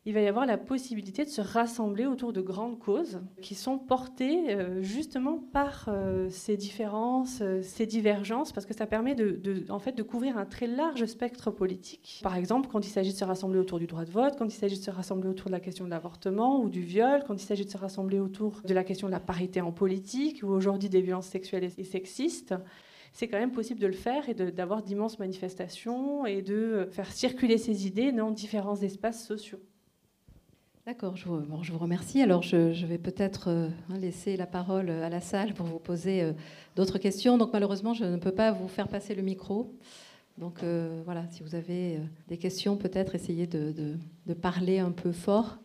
il 0.07 0.13
va 0.13 0.21
y 0.21 0.27
avoir 0.27 0.45
la 0.45 0.57
possibilité 0.57 1.25
de 1.25 1.29
se 1.29 1.41
rassembler 1.41 2.05
autour 2.05 2.31
de 2.31 2.41
grandes 2.41 2.77
causes 2.77 3.21
qui 3.41 3.55
sont 3.55 3.79
portées 3.79 4.51
euh, 4.51 4.81
justement 4.83 5.39
par 5.39 5.87
euh, 5.87 6.29
ces 6.29 6.57
différences, 6.57 7.39
euh, 7.41 7.61
ces 7.63 7.87
divergences, 7.87 8.51
parce 8.51 8.67
que 8.67 8.75
ça 8.75 8.85
permet 8.85 9.15
de, 9.15 9.65
en 9.69 9.79
fait, 9.79 9.93
de 9.93 10.03
couvrir 10.03 10.37
un 10.37 10.45
très 10.45 10.67
large 10.67 11.05
spectre 11.05 11.49
politique. 11.49 12.19
Par 12.21 12.35
exemple, 12.35 12.69
quand 12.71 12.85
il 12.85 12.89
s'agit 12.89 13.13
de 13.13 13.17
se 13.17 13.25
rassembler 13.25 13.57
autour 13.57 13.79
du 13.79 13.87
droit 13.87 14.05
de 14.05 14.11
vote, 14.11 14.35
quand 14.37 14.45
il 14.45 14.57
s'agit 14.57 14.77
de 14.77 14.83
se 14.83 14.91
rassembler 14.91 15.27
autour 15.27 15.47
de 15.47 15.53
la 15.53 15.59
question 15.59 15.85
de 15.85 15.89
l'avortement 15.89 16.61
ou 16.61 16.69
du 16.69 16.81
viol, 16.81 17.23
quand 17.25 17.41
il 17.41 17.45
s'agit 17.45 17.65
de 17.65 17.71
se 17.71 17.77
rassembler 17.77 18.19
autour 18.19 18.61
de 18.63 18.73
la 18.75 18.83
question 18.83 19.07
de 19.07 19.11
la 19.11 19.19
parité 19.19 19.59
en 19.61 19.71
politique 19.71 20.43
ou 20.43 20.49
aujourd'hui 20.49 20.89
des 20.89 21.01
violences 21.01 21.27
sexuelles 21.27 21.71
et 21.77 21.83
sexistes 21.83 22.53
c'est 23.13 23.29
quand 23.29 23.39
même 23.39 23.53
possible 23.53 23.79
de 23.79 23.87
le 23.87 23.93
faire 23.93 24.27
et 24.27 24.33
d'avoir 24.33 24.83
d'immenses 24.83 25.19
manifestations 25.19 26.25
et 26.25 26.41
de 26.41 26.89
faire 26.91 27.09
circuler 27.09 27.57
ces 27.57 27.87
idées 27.87 28.11
dans 28.11 28.29
différents 28.29 28.75
espaces 28.75 29.25
sociaux. 29.25 29.61
D'accord, 30.86 31.15
je, 31.15 31.25
vous 31.25 31.79
remercie. 31.79 32.21
Alors, 32.21 32.43
je, 32.43 32.86
vais 32.86 32.99
peut-être 32.99 33.47
euh, 33.47 33.69
hein, 33.89 33.97
laisser 33.97 34.38
la 34.38 34.45
parole 34.45 34.91
à 34.91 35.09
la 35.09 35.19
salle 35.19 35.55
pour 35.55 35.65
vous 35.65 35.79
poser 35.79 36.21
euh, 36.21 36.33
d'autres 36.75 36.99
questions. 36.99 37.39
Donc, 37.39 37.53
malheureusement, 37.53 37.95
je 37.95 38.05
ne 38.05 38.17
peux 38.17 38.31
pas 38.31 38.51
vous 38.51 38.67
faire 38.67 38.88
passer 38.88 39.15
le 39.15 39.23
micro. 39.23 39.73
Donc, 40.38 40.61
euh, 40.61 41.01
voilà, 41.03 41.25
si 41.31 41.41
vous 41.41 41.55
avez 41.55 41.99
des 42.27 42.38
questions, 42.38 42.77
peut-être 42.77 43.15
essayez 43.15 43.47
de, 43.47 43.97
parler 44.43 44.77
un 44.77 44.91
peu 44.91 45.11
fort. 45.11 45.57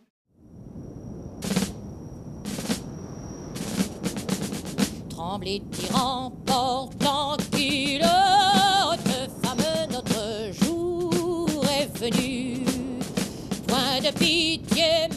Tremblez, 5.09 5.61
tyran, 5.69 6.31
portant 6.47 7.37
qu'il 7.51 8.01
femme, 8.01 9.91
notre 9.91 10.51
jour 10.51 11.47
est 11.79 11.95
venu 11.99 12.61
de 14.01 14.11
pitié, 14.17 15.10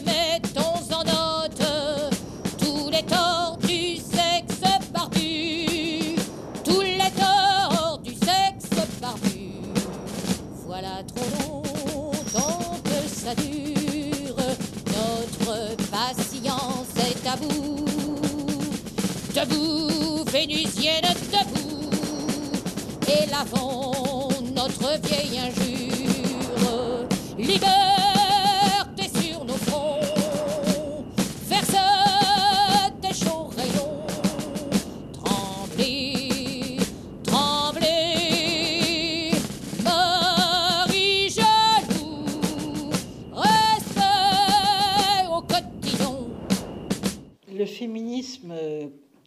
Debout, 19.49 20.23
Vénusienne, 20.31 21.13
debout, 21.31 21.89
et 23.07 23.29
lavons 23.29 24.29
notre 24.55 24.99
vieille 25.07 25.39
injure. 25.39 25.84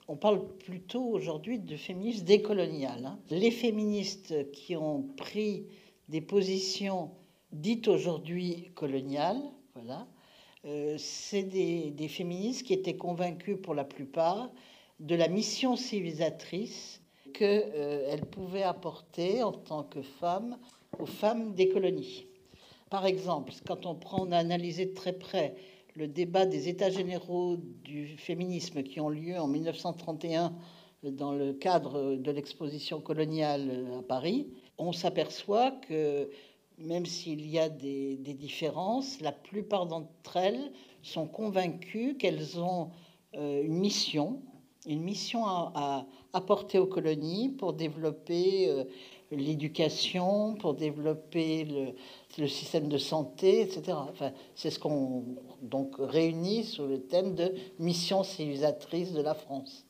On 0.09 0.17
parle 0.17 0.49
plutôt 0.57 1.05
aujourd'hui 1.05 1.59
de 1.59 1.77
féminisme 1.77 2.25
décolonial. 2.25 3.05
Hein. 3.05 3.19
Les 3.31 3.51
féministes 3.51 4.51
qui 4.53 4.75
ont 4.75 5.03
pris 5.17 5.67
des 6.09 6.23
positions 6.23 7.11
dites 7.53 7.89
aujourd'hui 7.89 8.71
coloniales, 8.75 9.43
voilà, 9.75 10.09
euh, 10.65 10.97
c'est 10.99 11.43
des, 11.43 12.09
féministes 12.09 12.67
qui 12.67 12.73
étaient 12.73 12.97
convaincus 12.97 13.59
pour 13.63 13.75
la 13.75 13.85
plupart 13.85 14.51
de 14.99 15.15
la 15.15 15.29
mission 15.29 15.77
civilisatrice 15.77 17.03
qu'elles 17.35 17.71
euh, 17.75 18.17
pouvaient 18.33 18.63
apporter 18.63 19.43
en 19.43 19.53
tant 19.53 19.85
que 19.85 20.03
femmes 20.03 20.59
aux 20.99 21.07
femmes 21.07 21.55
des 21.55 21.69
colonies. 21.69 22.27
Par 22.91 23.05
exemple, 23.05 23.53
quand 23.67 23.85
on 23.85 23.95
prend, 23.95 24.27
on 24.27 24.33
a 24.33 24.39
analysé 24.39 24.87
de 24.87 24.95
très 24.95 25.13
près 25.13 25.55
le 25.99 26.07
débat 26.07 26.47
des 26.47 26.69
États 26.69 26.91
généraux 26.91 27.57
du 27.57 28.17
féminisme 28.19 28.85
qui 28.85 29.01
ont 29.01 29.09
lieu 29.09 29.37
en 29.37 29.49
1931 29.49 30.55
dans 31.03 31.33
le 31.33 31.53
cadre 31.53 32.15
de 32.15 32.31
l'exposition 32.31 33.01
coloniale 33.01 33.85
à 33.99 34.03
Paris, 34.03 34.47
on 34.79 34.93
s'aperçoit 34.93 35.73
que 35.89 36.31
même 36.79 37.05
s'il 37.05 37.45
y 37.51 37.59
a 37.59 37.69
des, 37.69 38.17
différences, 38.17 39.21
la 39.21 39.33
plupart 39.33 39.87
d'entre 39.87 40.37
elles 40.37 40.71
sont 41.03 41.27
convaincues 41.27 42.17
qu'elles 42.17 42.61
ont 42.61 42.91
euh, 43.35 43.65
une 43.65 43.79
mission, 43.79 44.41
une 44.87 45.03
mission 45.03 45.47
à, 45.47 46.07
apporter 46.33 46.79
aux 46.79 46.87
colonies 46.87 47.49
pour 47.49 47.73
développer 47.73 48.69
euh, 48.69 48.85
l'éducation, 49.33 50.55
pour 50.55 50.75
développer 50.75 51.65
le, 51.65 51.95
le, 52.39 52.49
système 52.49 52.89
de 52.89 52.99
santé, 52.99 53.61
etc. 53.61 53.97
Enfin, 54.11 54.33
c'est 54.55 54.71
ce 54.71 54.79
qu'on 54.79 55.25
donc 55.63 55.97
réunit 55.99 56.65
sous 56.65 56.87
le 56.87 57.03
thème 57.03 57.35
de 57.35 57.55
mission 57.79 58.23
civilisatrice 58.23 59.13
de 59.13 59.21
la 59.21 59.35
France. 59.35 59.85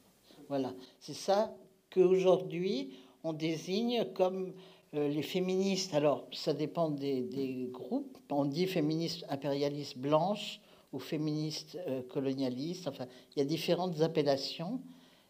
Voilà, 0.49 0.72
c'est 0.99 1.14
ça 1.14 1.55
qu'aujourd'hui 1.90 2.90
on 3.24 3.32
désigne 3.32 4.07
comme 4.14 4.53
euh, 4.94 5.09
les 5.09 5.22
féministes. 5.22 5.94
Alors, 5.94 6.26
ça 6.32 6.55
dépend 6.55 6.88
des, 6.90 7.68
groupes. 7.70 8.16
On 8.30 8.44
dit 8.44 8.66
féministes 8.66 9.24
impérialistes 9.28 9.99
blanches 9.99 10.61
ou 10.92 10.99
féministes 10.99 11.78
euh, 11.86 12.03
colonialistes. 12.03 12.88
Enfin, 12.88 13.07
il 13.34 13.40
y 13.40 13.42
a 13.42 13.44
différentes 13.44 14.01
appellations. 14.01 14.80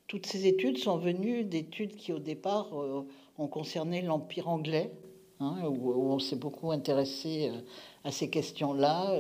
Toutes 0.06 0.26
ces 0.26 0.46
études 0.46 0.78
sont 0.78 0.96
venues 0.96 1.44
d'études 1.44 1.96
qui, 1.96 2.12
au 2.12 2.20
départ, 2.20 2.78
euh, 2.80 3.06
ont 3.36 3.48
concerné 3.48 4.00
l'Empire 4.02 4.48
anglais, 4.48 4.92
hein, 5.41 5.57
où, 5.68 5.93
on 5.93 6.18
s'est 6.18 6.36
beaucoup 6.36 6.70
intéressé 6.70 7.51
à 8.05 8.11
ces 8.11 8.30
questions-là, 8.30 9.14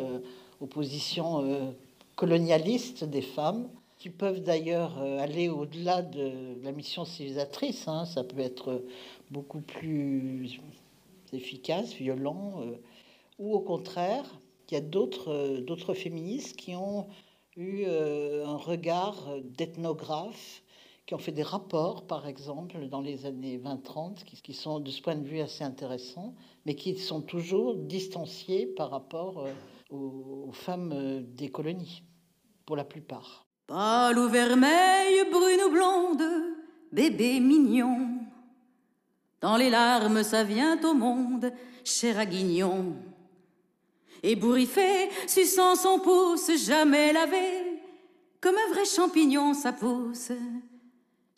aux 0.60 0.66
positions 0.66 1.74
colonialistes 2.16 3.04
des 3.04 3.22
femmes 3.22 3.68
qui 3.98 4.10
peuvent 4.10 4.42
d'ailleurs 4.42 4.98
euh, 4.98 5.18
aller 5.18 5.48
au-delà 5.48 6.02
de 6.02 6.56
la 6.62 6.72
mission 6.72 7.04
civilisatrice. 7.04 7.88
Hein. 7.88 8.04
Ça 8.06 8.24
peut 8.24 8.40
être 8.40 8.84
beaucoup 9.30 9.60
plus 9.60 10.60
efficace, 11.32 11.94
violent, 11.94 12.62
euh, 12.62 12.76
ou 13.38 13.54
au 13.54 13.60
contraire, 13.60 14.24
il 14.70 14.74
y 14.74 14.76
a 14.76 14.84
euh, 14.84 15.60
d'autres 15.60 15.94
féministes 15.94 16.56
qui 16.56 16.74
ont 16.74 17.06
eu 17.56 17.86
un 17.86 18.56
regard 18.56 19.16
d'ethnographe, 19.42 20.62
qui 21.08 21.14
ont 21.14 21.18
fait 21.18 21.32
des 21.32 21.42
rapports, 21.42 22.06
par 22.06 22.26
exemple, 22.26 22.86
dans 22.88 23.00
les 23.00 23.24
années 23.24 23.56
20-30, 23.56 24.24
qui, 24.24 24.52
sont 24.52 24.78
de 24.78 24.90
ce 24.90 25.00
point 25.00 25.14
de 25.14 25.26
vue 25.26 25.40
assez 25.40 25.64
intéressants, 25.64 26.34
mais 26.66 26.74
qui 26.74 26.98
sont 26.98 27.22
toujours 27.22 27.76
distanciés 27.76 28.66
par 28.66 28.90
rapport 28.90 29.46
aux 29.88 30.50
femmes 30.52 31.24
des 31.34 31.48
colonies, 31.48 32.02
pour 32.66 32.76
la 32.76 32.84
plupart. 32.84 33.46
Pâle 33.66 34.18
ou 34.18 34.28
vermeille, 34.28 35.24
brune 35.32 35.62
ou 35.66 35.70
blonde, 35.70 36.22
bébé 36.92 37.40
mignon. 37.40 38.18
Dans 39.40 39.56
les 39.56 39.70
larmes, 39.70 40.22
ça 40.22 40.44
vient 40.44 40.78
au 40.84 40.92
monde, 40.92 41.50
cher 41.84 42.18
à 42.18 42.26
guignon. 42.26 42.96
Ébouriffé, 44.22 45.08
suçant 45.26 45.74
son 45.74 46.00
pouce, 46.00 46.50
jamais 46.66 47.14
lavé, 47.14 47.80
comme 48.42 48.56
un 48.56 48.74
vrai 48.74 48.84
champignon, 48.84 49.54
ça 49.54 49.72
pousse, 49.72 50.32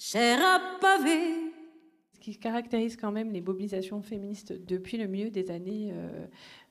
Ce 0.03 1.51
qui 2.21 2.39
caractérise 2.39 2.97
quand 2.97 3.13
même 3.13 3.33
les 3.33 3.43
mobilisations 3.43 4.01
féministes 4.01 4.55
depuis 4.55 4.97
le 4.97 5.07
milieu 5.07 5.31
des 5.31 5.51
années 5.51 5.93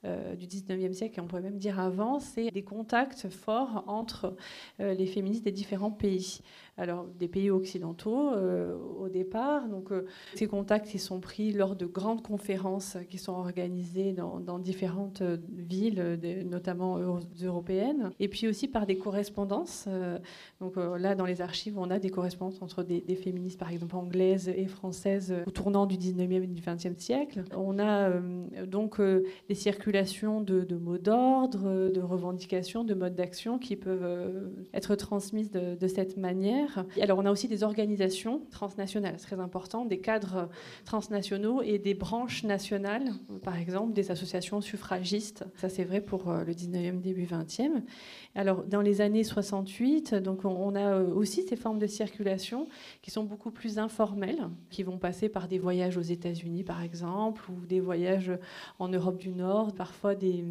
euh, 0.06 0.34
du 0.36 0.48
19e 0.48 0.94
siècle, 0.94 1.20
et 1.20 1.22
on 1.22 1.28
pourrait 1.28 1.42
même 1.42 1.58
dire 1.58 1.78
avant, 1.78 2.22
c'est 2.22 2.52
des 2.52 2.62
contacts 2.62 3.28
forts 3.28 3.84
entre 3.86 4.34
euh, 4.80 4.94
les 4.94 5.06
féministes 5.06 5.44
des 5.44 5.52
différents 5.52 5.92
pays. 5.92 6.40
Alors, 6.78 7.06
des 7.20 7.28
pays 7.28 7.52
occidentaux 7.52 8.32
euh, 8.32 8.78
au 8.98 9.10
départ. 9.10 9.68
Donc, 9.68 9.92
ces 10.36 10.48
contacts, 10.48 10.94
ils 10.94 11.00
sont 11.00 11.20
pris 11.20 11.52
lors 11.52 11.76
de 11.76 11.86
grandes 11.86 12.24
conférences 12.24 12.96
qui 13.10 13.18
sont 13.18 13.34
organisées 13.34 14.14
dans, 14.14 14.60
différentes 14.60 15.22
villes, 15.50 16.18
notamment 16.50 16.98
européennes, 17.44 18.12
et 18.22 18.30
puis 18.30 18.48
aussi 18.48 18.70
par 18.70 18.86
des 18.86 18.98
correspondances. 18.98 19.90
donc, 20.62 20.78
là, 20.78 21.16
dans 21.16 21.26
les 21.26 21.42
archives, 21.42 21.78
on 21.78 21.92
a 21.92 22.00
des 22.00 22.10
correspondances 22.10 22.62
entre 22.62 22.84
des, 22.84 23.02
des, 23.02 23.16
féministes, 23.16 23.60
par 23.60 23.72
exemple, 23.72 23.98
anglaises 23.98 24.48
et 24.48 24.68
françaises 24.68 25.34
au 25.46 25.52
tournant 25.52 25.86
du 25.86 25.98
19e 25.98 26.44
et 26.44 26.48
du 26.48 26.62
20e 26.62 26.98
siècle. 26.98 27.44
On 27.54 27.78
a 27.80 28.10
donc 28.66 29.02
des 29.02 29.56
de, 29.92 30.76
mots 30.76 30.98
d'ordre, 30.98 31.90
de 31.90 32.02
revendications, 32.02 32.84
de 32.84 32.94
modes 32.94 33.16
d'action 33.16 33.58
qui 33.58 33.76
peuvent 33.76 34.04
euh, 34.04 34.50
être 34.74 34.96
transmises 34.96 35.52
de, 35.52 35.88
cette 35.88 36.18
manière. 36.18 36.86
Alors 37.02 37.18
on 37.18 37.26
a 37.26 37.32
aussi 37.32 37.48
des 37.48 37.64
organisations 37.64 38.42
transnationales, 38.52 39.18
très 39.18 39.40
important, 39.40 39.86
des 39.86 40.00
cadres 40.00 40.50
transnationaux 40.86 41.62
et 41.64 41.80
des 41.80 41.96
branches 41.96 42.44
nationales, 42.44 43.12
par 43.44 43.58
exemple 43.58 43.94
des 43.94 44.12
associations 44.12 44.62
suffragistes. 44.62 45.46
Ça 45.56 45.70
c'est 45.70 45.84
vrai 45.84 46.02
pour 46.02 46.30
euh, 46.30 46.44
le 46.44 46.54
19e, 46.54 47.02
début 47.02 47.26
20e. 47.26 47.82
Alors 48.36 48.64
dans 48.64 48.82
les 48.82 49.02
années 49.02 49.24
68, 49.24 50.14
donc 50.16 50.46
on 50.46 50.76
a 50.76 50.80
euh, 50.80 51.14
aussi 51.14 51.44
ces 51.44 51.56
formes 51.56 51.80
de 51.80 51.88
circulation 51.88 52.68
qui 53.02 53.10
sont 53.10 53.24
beaucoup 53.24 53.52
plus 53.52 53.80
informelles, 53.80 54.50
qui 54.70 54.84
vont 54.84 54.98
passer 54.98 55.30
par 55.30 55.48
des 55.48 55.58
voyages 55.58 55.98
aux 55.98 56.02
États-Unis 56.02 56.64
par 56.64 56.84
exemple, 56.84 57.50
ou 57.50 57.66
des 57.66 57.80
voyages 57.80 58.32
en 58.78 58.90
Europe 58.90 59.18
du 59.18 59.32
Nord, 59.32 59.74
parfois 59.80 60.14
des, 60.14 60.44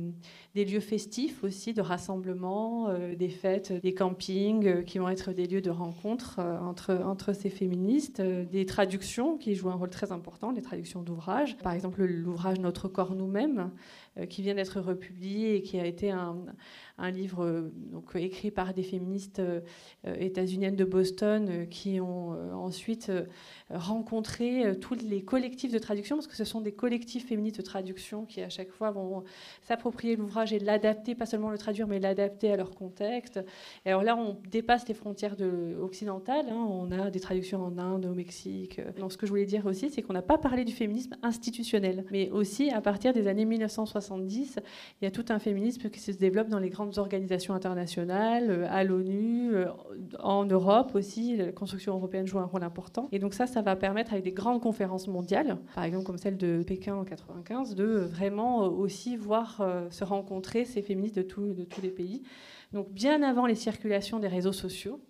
lieux 0.55 0.81
festifs 0.81 1.45
aussi, 1.45 1.74
de 1.74 1.83
rassemblement, 1.83 2.89
euh, 2.89 3.14
des 3.14 3.29
fêtes, 3.29 3.74
des 3.83 3.93
campings, 3.93 4.66
euh, 4.66 4.83
qui 4.83 4.99
vont 4.99 5.11
être 5.11 5.33
des 5.33 5.47
lieux 5.47 5.61
de 5.61 5.68
rencontre 5.68 6.39
euh, 6.39 6.59
entre, 6.59 7.35
ces 7.35 7.51
féministes, 7.51 8.22
des 8.22 8.64
traductions 8.64 9.37
qui 9.37 9.55
jouent 9.55 9.68
un 9.68 9.74
rôle 9.74 9.91
très 9.91 10.12
important, 10.12 10.51
les 10.51 10.62
traductions 10.62 11.03
d'ouvrages. 11.03 11.59
Par 11.59 11.74
exemple, 11.74 12.03
l'ouvrage 12.05 12.59
Notre 12.59 12.89
corps 12.89 13.14
nous-mêmes, 13.14 13.70
qui 14.31 14.41
vient 14.41 14.55
d'être 14.55 14.81
republié 14.81 15.57
et 15.57 15.62
qui 15.62 15.79
a 15.79 15.85
été 15.85 16.11
un 16.11 16.39
livre 17.11 17.70
donc, 17.74 18.11
écrit 18.14 18.51
par 18.51 18.74
des 18.74 18.82
féministes 18.82 19.40
états-uniennes 20.05 20.76
de 20.76 20.84
Boston 20.84 21.66
qui 21.70 22.01
ont 22.01 22.30
ensuite 22.55 23.12
rencontré 23.70 24.78
tous 24.80 24.96
les 25.09 25.22
collectifs 25.22 25.72
de 25.72 25.78
traduction, 25.78 26.16
parce 26.16 26.26
que 26.26 26.36
ce 26.36 26.44
sont 26.44 26.61
des 26.61 26.72
collectifs 26.72 27.26
féministes 27.26 27.59
de 27.59 27.62
traduction 27.62 28.24
qui 28.24 28.42
à 28.42 28.49
chaque 28.49 28.70
fois 28.70 28.90
vont 28.90 29.24
s'approprier 29.62 30.16
l'ouvrage 30.16 30.53
et 30.53 30.59
l'adapter, 30.59 31.14
pas 31.14 31.26
seulement 31.26 31.51
le 31.51 31.59
traduire, 31.59 31.86
mais 31.86 32.01
l'adapter 32.01 32.53
à 32.53 32.57
leur 32.57 32.70
contexte. 32.70 33.40
Alors 33.84 34.03
là, 34.03 34.16
on 34.16 34.36
dépasse 34.51 34.88
les 34.88 34.94
frontières 34.94 35.36
de, 35.36 35.76
occidentales. 35.80 36.46
Hein. 36.51 36.66
On 36.68 36.90
a 36.90 37.11
des 37.11 37.20
traductions 37.20 37.62
en 37.62 37.78
Inde, 37.78 38.07
au 38.07 38.14
Mexique. 38.14 38.80
Donc, 38.99 39.12
ce 39.12 39.16
que 39.16 39.26
je 39.26 39.30
voulais 39.30 39.46
dire 39.46 39.66
aussi, 39.66 39.90
c'est 39.90 40.03
qu'on 40.03 40.12
n'a 40.12 40.22
pas 40.22 40.38
parlé 40.38 40.64
du 40.64 40.72
féminisme 40.72 41.16
institutionnel, 41.22 42.05
mais 42.11 42.30
aussi 42.30 42.70
à 42.70 42.80
partir 42.80 43.12
des 43.12 43.28
années 43.28 43.44
1970, 43.44 44.59
il 45.01 45.05
y 45.05 45.09
a 45.09 45.11
tout 45.11 45.24
un 45.28 45.38
féminisme 45.38 45.90
qui 45.90 46.01
se 46.01 46.12
développe 46.12 46.49
dans 46.49 46.59
les 46.59 46.70
grandes 46.70 46.88
organisations 46.97 47.55
internationales, 47.55 48.51
euh, 48.51 48.66
à 48.70 48.84
l'ONU, 48.84 49.55
euh, 49.55 49.66
en 50.20 50.45
Europe 50.45 50.93
aussi. 50.95 51.36
La 51.36 51.53
construction 51.53 51.95
européenne 51.95 52.26
joue 52.26 52.39
un 52.39 52.45
rôle 52.45 52.62
important. 52.62 53.09
Et 53.12 53.18
donc 53.18 53.34
ça, 53.34 53.47
ça 53.47 53.62
va 53.62 53.76
permettre, 53.76 54.12
avec 54.12 54.24
des 54.24 54.32
grandes 54.32 54.61
conférences 54.61 55.09
mondiales, 55.09 55.59
par 55.74 55.84
exemple 55.84 56.05
comme 56.05 56.18
celle 56.18 56.36
de 56.36 56.62
Pékin 56.62 56.95
en 56.95 57.05
95, 57.05 57.74
de 57.74 57.84
vraiment 57.84 58.64
euh, 58.64 58.68
aussi 58.68 59.16
voir 59.16 59.62
se 59.91 60.05
rencontrer 60.05 60.64
ces 60.64 60.82
féministes 60.82 61.16
de, 61.16 61.22
de 61.53 61.64
tous 61.64 61.82
les 61.82 61.91
pays. 61.91 62.22
Donc 62.72 62.91
bien 62.91 63.22
avant 63.22 63.47
les 63.47 63.55
circulations 63.55 64.18
des 64.18 64.28
réseaux 64.28 64.53
sociaux, 64.53 65.01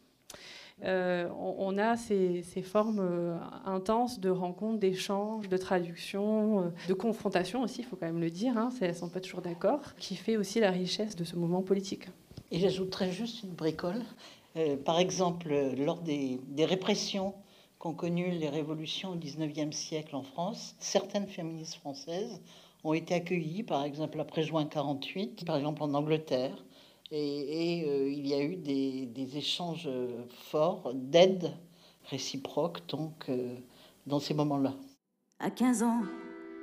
euh, 0.85 1.29
on, 1.39 1.77
a 1.79 1.97
ces, 1.97 2.43
formes 2.63 3.01
euh, 3.01 3.37
intenses 3.65 4.21
de 4.21 4.31
rencontres, 4.31 4.79
d'échanges, 4.79 5.49
de 5.49 5.57
traductions, 5.57 6.73
de 6.89 6.95
confrontations 6.95 7.63
aussi, 7.63 7.81
il 7.81 7.85
faut 7.85 7.97
quand 7.97 8.07
même 8.07 8.21
le 8.21 8.31
dire, 8.31 8.57
hein, 8.57 8.71
elles 8.81 8.91
ne 8.91 8.95
sont 8.95 9.09
pas 9.09 9.21
toujours 9.21 9.43
d'accord, 9.43 9.81
qui 9.99 10.15
fait 10.15 10.37
aussi 10.37 10.61
la 10.61 10.71
richesse 10.71 11.17
de 11.17 11.25
ce 11.25 11.37
mouvement 11.37 11.63
politique. 11.63 12.07
Et 12.51 12.59
j'ajouterais 12.59 13.11
juste 13.11 13.43
une 13.43 13.51
bricole. 13.51 14.03
par 14.85 14.99
exemple, 14.99 15.53
lors 15.77 16.01
des, 16.01 16.41
des 16.49 16.65
répressions 16.65 17.35
qu'ont 17.79 17.95
connues 17.95 18.31
les 18.31 18.49
révolutions 18.49 19.11
au 19.11 19.17
XIXe 19.17 19.77
siècle 19.77 20.17
en 20.17 20.23
France, 20.23 20.75
certaines 20.79 21.27
féministes 21.27 21.77
françaises 21.77 22.41
ont 22.85 22.95
été 22.95 23.15
accueillis, 23.15 23.63
par 23.63 23.85
exemple 23.85 24.21
après 24.21 24.43
juin 24.43 24.65
48, 24.67 25.45
par 25.45 25.57
exemple 25.57 25.83
en 25.83 25.95
Angleterre. 25.95 26.65
Et, 27.11 27.85
euh, 27.87 28.11
il 28.11 28.27
y 28.27 28.35
a 28.35 28.43
eu 28.43 28.57
des, 28.57 29.37
échanges 29.37 29.89
forts 30.51 30.93
d'aide 30.95 31.53
réciproque 32.11 32.87
donc, 32.89 33.27
euh, 33.29 33.55
dans 34.07 34.19
ces 34.19 34.35
moments-là. 34.35 34.75
À 35.39 35.51
15 35.51 35.83
ans, 35.83 36.03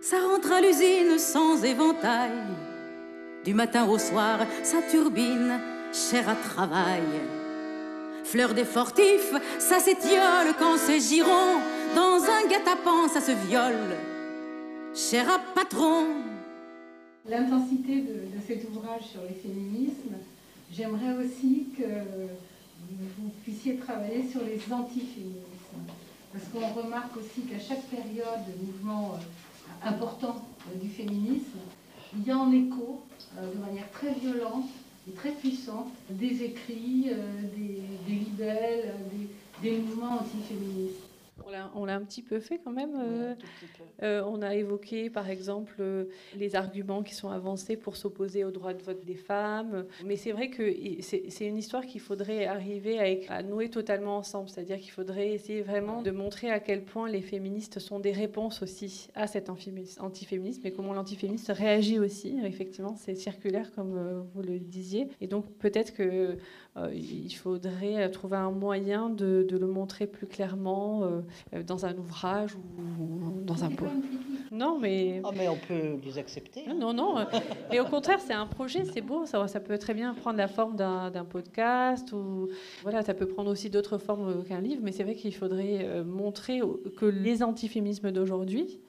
ça 0.01 0.17
rentre 0.19 0.51
à 0.51 0.61
l'usine 0.61 1.17
sans 1.17 1.63
éventail. 1.63 2.31
Du 3.43 3.53
matin 3.53 3.87
au 3.87 3.97
soir, 3.97 4.39
ça 4.63 4.81
turbine, 4.89 5.59
cher 5.93 6.27
à 6.27 6.35
travail. 6.35 7.03
Fleur 8.23 8.53
des 8.53 8.65
fortifs, 8.65 9.33
ça 9.59 9.79
s'étiole 9.79 10.55
quand 10.57 10.77
c'est 10.77 10.99
giron. 10.99 11.59
Dans 11.95 12.23
un 12.23 12.47
guet-apens, 12.47 13.09
ça 13.09 13.21
se 13.21 13.31
viole 13.47 13.95
cher 14.95 15.27
patron. 15.53 16.07
L'intensité 17.27 18.01
de, 18.01 18.39
cet 18.45 18.63
ouvrage 18.69 19.03
sur 19.11 19.21
les 19.23 19.33
féminismes, 19.33 20.15
j'aimerais 20.75 21.13
aussi 21.23 21.67
que 21.77 21.83
vous 23.17 23.29
puissiez 23.43 23.77
travailler 23.77 24.27
sur 24.29 24.41
les 24.41 24.59
antiféminismes. 24.71 25.43
Parce 26.31 26.45
qu'on 26.49 26.81
remarque 26.81 27.15
aussi 27.17 27.41
qu'à 27.41 27.59
chaque 27.59 27.83
période 27.83 28.43
de 28.47 28.65
mouvement 28.65 29.13
euh, 29.13 29.89
important 29.89 30.45
euh, 30.67 30.79
du 30.79 30.89
féminisme, 30.89 31.59
il 32.13 32.27
y 32.27 32.31
a 32.31 32.37
en 32.37 32.51
écho, 32.51 33.03
euh, 33.37 33.53
de 33.53 33.59
manière 33.59 33.89
très 33.91 34.13
violente, 34.13 34.65
est 35.07 35.15
très 35.15 35.31
puissante, 35.31 35.87
des 36.09 36.43
écrits, 36.43 37.11
des, 37.55 37.81
des 38.07 38.15
libelles, 38.15 38.95
des, 39.13 39.69
des 39.69 39.77
mouvements 39.77 40.19
antiféministes. 40.19 41.04
On 41.75 41.85
l'a 41.85 41.95
un 41.95 42.01
petit 42.01 42.21
peu 42.21 42.39
fait 42.39 42.59
quand 42.63 42.71
même. 42.71 42.95
Euh, 42.95 43.35
euh, 44.03 44.23
on 44.25 44.41
a 44.41 44.55
évoqué 44.55 45.09
par 45.09 45.29
exemple 45.29 45.75
euh, 45.79 46.05
les 46.35 46.55
arguments 46.55 47.03
qui 47.03 47.13
sont 47.13 47.29
avancés 47.29 47.77
pour 47.77 47.95
s'opposer 47.95 48.43
au 48.43 48.51
droit 48.51 48.73
de 48.73 48.81
vote 48.81 49.03
des 49.05 49.15
femmes. 49.15 49.85
Mais 50.03 50.15
c'est 50.15 50.31
vrai 50.31 50.49
que 50.49 50.73
c'est 51.01 51.45
une 51.45 51.57
histoire 51.57 51.85
qu'il 51.85 52.01
faudrait 52.01 52.45
arriver 52.45 53.25
à, 53.29 53.43
nouer 53.43 53.69
totalement 53.69 54.17
ensemble. 54.17 54.49
C'est-à-dire 54.49 54.79
qu'il 54.79 54.91
faudrait 54.91 55.33
essayer 55.33 55.61
vraiment 55.61 56.01
de 56.01 56.11
montrer 56.11 56.49
à 56.49 56.59
quel 56.59 56.83
point 56.83 57.09
les 57.09 57.21
féministes 57.21 57.79
sont 57.79 57.99
des 57.99 58.11
réponses 58.11 58.61
aussi 58.61 59.09
à 59.15 59.27
cet 59.27 59.49
antiféminisme 59.49 60.65
et 60.65 60.71
comment 60.71 60.93
l'antiféminisme 60.93 61.51
réagit 61.51 61.99
aussi. 61.99 62.39
Effectivement, 62.43 62.95
c'est 62.97 63.15
circulaire 63.15 63.71
comme 63.73 64.27
vous 64.33 64.41
le 64.41 64.59
disiez. 64.59 65.09
Et 65.21 65.27
donc 65.27 65.45
peut-être 65.59 65.93
que 65.93 66.37
il 66.93 67.31
faudrait 67.31 68.09
trouver 68.11 68.37
un 68.37 68.51
moyen 68.51 69.09
de, 69.09 69.47
le 69.49 69.67
montrer 69.67 70.07
plus 70.07 70.27
clairement 70.27 71.03
euh, 71.03 71.63
dans 71.63 71.85
un 71.85 71.95
ouvrage 71.97 72.55
ou 72.55 73.41
dans 73.41 73.63
un 73.63 73.69
poème. 73.69 74.01
Non, 74.51 74.79
mais. 74.79 75.21
Oh, 75.23 75.31
mais 75.35 75.47
on 75.47 75.57
peut 75.57 75.97
les 76.03 76.17
accepter. 76.17 76.65
Non, 76.67 76.93
non. 76.93 77.15
Et 77.71 77.79
au 77.79 77.85
contraire, 77.85 78.19
c'est 78.19 78.33
un 78.33 78.45
projet, 78.45 78.85
c'est 78.85 79.01
beau. 79.01 79.25
Ça, 79.25 79.47
ça 79.47 79.59
peut 79.59 79.77
très 79.77 79.93
bien 79.93 80.13
prendre 80.13 80.37
la 80.37 80.47
forme 80.47 80.75
d'un 80.75 81.25
podcast 81.29 82.11
ou. 82.13 82.47
Voilà, 82.83 83.01
ça 83.01 83.13
peut 83.13 83.27
prendre 83.27 83.51
aussi 83.51 83.69
d'autres 83.69 83.97
formes 83.97 84.43
qu'un 84.45 84.61
livre, 84.61 84.81
mais 84.83 84.91
c'est 84.91 85.03
vrai 85.03 85.15
qu'il 85.15 85.33
faudrait 85.33 85.79
euh, 85.83 86.03
montrer 86.03 86.61
que 86.97 87.05
les 87.05 87.43
antiféminismes 87.43 88.11
d'aujourd'hui, 88.11 88.79
euh, 88.79 88.84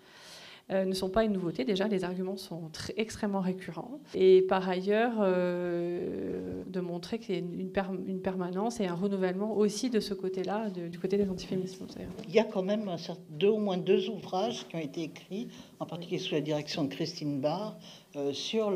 ne 0.70 0.92
sont 0.94 1.08
pas 1.08 1.24
une 1.24 1.32
nouveauté. 1.32 1.64
Déjà, 1.64 1.86
les 1.86 2.02
arguments 2.02 2.36
sont 2.36 2.70
extrêmement 2.96 3.40
récurrents. 3.40 4.00
Et 4.14 4.42
par 4.42 4.68
ailleurs, 4.68 5.14
euh, 5.20 6.62
de 6.66 6.80
montrer 6.80 7.18
qu'il 7.18 7.34
y 7.34 7.38
a 7.38 7.40
une, 7.40 8.20
permanence 8.20 8.80
et 8.80 8.86
un 8.86 8.94
renouvellement 8.94 9.56
aussi 9.56 9.90
de 9.90 10.00
ce 10.00 10.12
côté-là, 10.12 10.70
du 10.70 10.98
côté 10.98 11.16
des 11.16 11.28
antiféminismes. 11.28 11.86
Il 12.28 12.34
y 12.34 12.40
a 12.40 12.44
quand 12.44 12.64
même 12.64 12.90
deux, 13.30 13.48
au 13.48 13.58
moins 13.58 13.76
deux 13.76 14.08
ouvrages 14.08 14.66
qui 14.68 14.76
ont 14.76 14.80
été 14.80 15.02
écrits, 15.04 15.48
en 15.78 15.86
particulier 15.86 16.18
sous 16.18 16.34
la 16.34 16.40
direction 16.40 16.84
de 16.84 16.88
Christine 16.88 17.40
Barr, 17.40 17.76
euh, 18.16 18.32
sur 18.32 18.68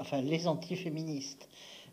enfin, 0.00 0.22
les 0.22 0.48
antiféministes. 0.48 1.48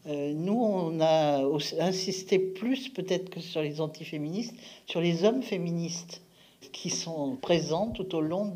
nous, 0.07 0.59
on 0.59 0.99
a 0.99 1.43
insisté 1.79 2.39
plus 2.39 2.89
peut-être 2.89 3.29
que 3.29 3.39
sur 3.39 3.61
les 3.61 3.81
antiféministes, 3.81 4.55
sur 4.88 5.01
les 5.01 5.23
hommes 5.25 5.43
féministes 5.43 6.21
qui 6.72 6.89
sont 6.89 7.38
présents 7.38 7.91
tout 7.91 8.15
au 8.15 8.22
long 8.22 8.51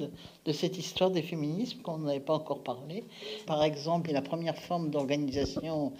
de, 0.45 0.51
cette 0.51 0.77
histoire 0.77 1.11
des 1.11 1.21
féminismes 1.21 1.81
qu'on 1.81 1.99
n'avait 1.99 2.19
pas 2.19 2.33
encore 2.33 2.63
parlé. 2.63 3.03
Par 3.45 3.63
exemple, 3.63 4.11
la 4.11 4.21
première 4.21 4.57
forme 4.57 4.89
d'organisation 4.89 5.93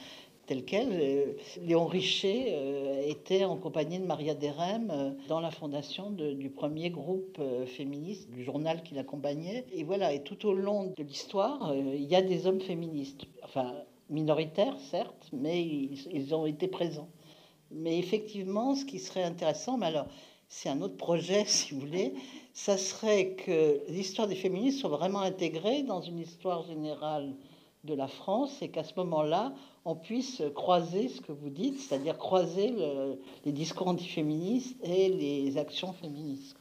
telle 0.47 0.66
qu'elle, 0.66 0.89
euh, 0.91 1.34
Léon 1.62 1.86
Richer 1.86 2.47
euh, 2.49 3.07
était 3.07 3.45
en 3.45 3.55
compagnie 3.55 3.99
de 3.99 4.05
Maria 4.05 4.34
Derem 4.34 4.91
euh, 4.91 5.12
dans 5.30 5.39
la 5.39 5.51
fondation 5.51 6.12
du 6.12 6.49
premier 6.49 6.89
groupe 6.89 7.39
féministe, 7.68 8.30
du 8.32 8.43
journal 8.43 8.84
qui 8.84 8.93
l'accompagnait. 8.93 9.66
Et 9.72 9.84
voilà, 9.84 10.14
et 10.14 10.24
tout 10.24 10.45
au 10.45 10.53
long 10.53 10.93
de 10.97 11.03
l'histoire, 11.03 11.74
il 11.76 12.03
y 12.03 12.16
a 12.16 12.22
des 12.22 12.47
hommes 12.47 12.59
féministes, 12.59 13.26
enfin 13.43 13.74
minoritaires 14.09 14.78
certes, 14.89 15.30
mais 15.32 15.62
ils, 15.62 16.07
ils 16.12 16.36
ont 16.36 16.45
été 16.45 16.68
présents. 16.68 17.07
Mais 17.72 17.97
effectivement, 17.97 18.76
ce 18.76 18.84
qui 18.84 18.99
serait 18.99 19.24
intéressant, 19.24 19.78
mais 19.78 19.86
alors 19.86 20.07
c'est 20.51 20.69
un 20.69 20.81
autre 20.81 20.97
projet, 20.97 21.45
si 21.47 21.73
vous 21.73 21.79
voulez, 21.79 22.13
ça 22.53 22.77
serait 22.77 23.31
que 23.33 23.79
l'histoire 23.89 24.27
des 24.27 24.35
féministes 24.35 24.79
soit 24.79 24.89
vraiment 24.89 25.21
intégrée 25.21 25.81
dans 25.81 26.01
une 26.01 26.19
histoire 26.19 26.63
générale 26.63 27.33
de 27.85 27.95
la 27.95 28.07
France 28.07 28.61
et 28.61 28.69
qu'à 28.69 28.83
ce 28.83 28.93
moment-là, 28.97 29.53
on 29.85 29.95
puisse 29.95 30.43
croiser 30.53 31.07
ce 31.07 31.21
que 31.21 31.31
vous 31.31 31.49
dites, 31.49 31.79
c'est-à-dire 31.79 32.17
croiser 32.17 32.75
les 33.43 33.51
discours 33.51 33.87
antiféministes 33.87 34.77
et 34.83 35.09
les 35.09 35.57
actions 35.57 35.91
féministes. 35.93 36.55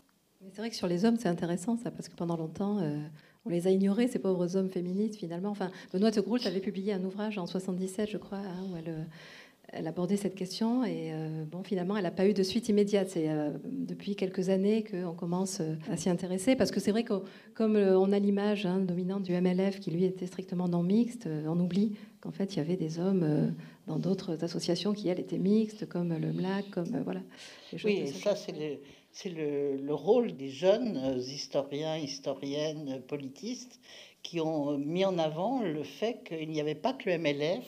c'est 0.52 0.60
vrai 0.62 0.70
que 0.70 0.76
sur 0.76 0.86
les 0.86 1.04
hommes, 1.04 1.18
c'est 1.18 1.28
intéressant 1.28 1.76
ça, 1.76 1.90
parce 1.90 2.08
que 2.08 2.14
pendant 2.14 2.38
longtemps, 2.38 2.78
euh, 2.78 2.98
on 3.44 3.50
les 3.50 3.66
a 3.66 3.70
ignorés, 3.70 4.08
ces 4.08 4.18
pauvres 4.18 4.56
hommes 4.56 4.70
féministes, 4.70 5.16
finalement. 5.16 5.50
Enfin, 5.50 5.70
Benoît 5.92 6.10
de 6.10 6.20
Groult 6.22 6.46
avait 6.46 6.60
publié 6.60 6.94
un 6.94 7.04
ouvrage 7.04 7.36
en 7.36 7.46
77, 7.46 8.08
je 8.08 8.16
crois, 8.16 8.38
hein, 8.38 8.64
où 8.70 8.76
elle 8.78 9.06
elle 9.72 9.86
abordait 9.86 10.16
cette 10.16 10.34
question 10.34 10.84
et 10.84 11.12
euh, 11.12 11.44
bon, 11.44 11.62
finalement, 11.62 11.96
elle 11.96 12.02
n'a 12.02 12.10
pas 12.10 12.26
eu 12.26 12.34
de 12.34 12.42
suite 12.42 12.68
immédiate. 12.68 13.08
C'est 13.10 13.28
euh, 13.28 13.50
depuis 13.64 14.16
quelques 14.16 14.48
années 14.48 14.84
qu'on 14.84 15.14
commence 15.14 15.60
euh, 15.60 15.74
à 15.88 15.96
s'y 15.96 16.10
intéresser 16.10 16.56
parce 16.56 16.70
que 16.70 16.80
c'est 16.80 16.90
vrai 16.90 17.04
que 17.04 17.14
comme 17.54 17.76
on 17.76 18.12
a 18.12 18.18
l'image 18.18 18.66
hein, 18.66 18.80
dominante 18.80 19.22
du 19.22 19.32
MLF 19.32 19.80
qui 19.80 19.90
lui 19.90 20.04
était 20.04 20.26
strictement 20.26 20.68
non 20.68 20.82
mixte, 20.82 21.28
on 21.46 21.58
oublie 21.60 21.96
qu'en 22.20 22.32
fait 22.32 22.54
il 22.54 22.58
y 22.58 22.60
avait 22.60 22.76
des 22.76 22.98
hommes 22.98 23.54
dans 23.86 23.98
d'autres 23.98 24.42
associations 24.44 24.92
qui 24.92 25.08
elles 25.08 25.20
étaient 25.20 25.38
mixtes, 25.38 25.86
comme 25.88 26.16
le 26.16 26.32
MLAC, 26.32 26.70
comme 26.70 27.02
voilà. 27.04 27.20
Oui, 27.84 28.08
ça 28.08 28.34
c'est 28.36 28.52
le, 28.52 28.78
c'est 29.12 29.30
le, 29.30 29.76
le, 29.76 29.94
rôle 29.94 30.36
des 30.36 30.48
jeunes 30.48 31.16
historiens, 31.18 31.96
historiennes, 31.96 33.02
politistes 33.06 33.80
qui 34.22 34.40
ont 34.40 34.76
mis 34.78 35.04
en 35.04 35.18
avant 35.18 35.62
le 35.62 35.82
fait 35.82 36.22
qu'il 36.24 36.50
n'y 36.50 36.60
avait 36.60 36.74
pas 36.74 36.92
que 36.92 37.10
le 37.10 37.18
MLF 37.18 37.64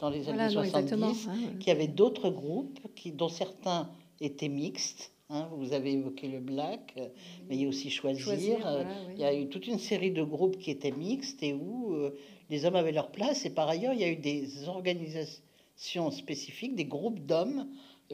dans 0.00 0.10
les 0.10 0.28
années 0.28 0.48
70, 0.48 1.28
qu'il 1.58 1.68
y 1.68 1.70
avait 1.70 1.86
d'autres 1.86 2.30
groupes 2.30 2.78
qui, 2.96 3.12
dont 3.12 3.28
certains 3.28 3.90
étaient 4.20 4.48
mixtes. 4.48 5.12
Hein, 5.28 5.48
vous 5.52 5.72
avez 5.72 5.92
évoqué 5.92 6.26
le 6.26 6.40
Black, 6.40 6.94
euh, 6.96 7.06
mais 7.48 7.54
il 7.54 7.62
y 7.62 7.64
a 7.64 7.68
aussi 7.68 7.88
Choisir. 7.88 8.66
Euh, 8.66 8.82
il 9.14 9.20
y 9.20 9.24
a 9.24 9.32
eu 9.32 9.48
toute 9.48 9.68
une 9.68 9.78
série 9.78 10.10
de 10.10 10.24
groupes 10.24 10.58
qui 10.58 10.72
étaient 10.72 10.90
mixtes 10.90 11.40
et 11.44 11.52
où 11.52 11.94
euh, 11.94 12.18
les 12.48 12.64
hommes 12.64 12.74
avaient 12.74 12.90
leur 12.90 13.12
place. 13.12 13.46
Et 13.46 13.50
par 13.50 13.68
ailleurs, 13.68 13.92
il 13.92 14.00
y 14.00 14.04
a 14.04 14.08
eu 14.08 14.16
des 14.16 14.66
organisations 14.66 16.10
spécifiques, 16.10 16.74
des 16.74 16.84
groupes 16.84 17.20
d'hommes 17.20 17.68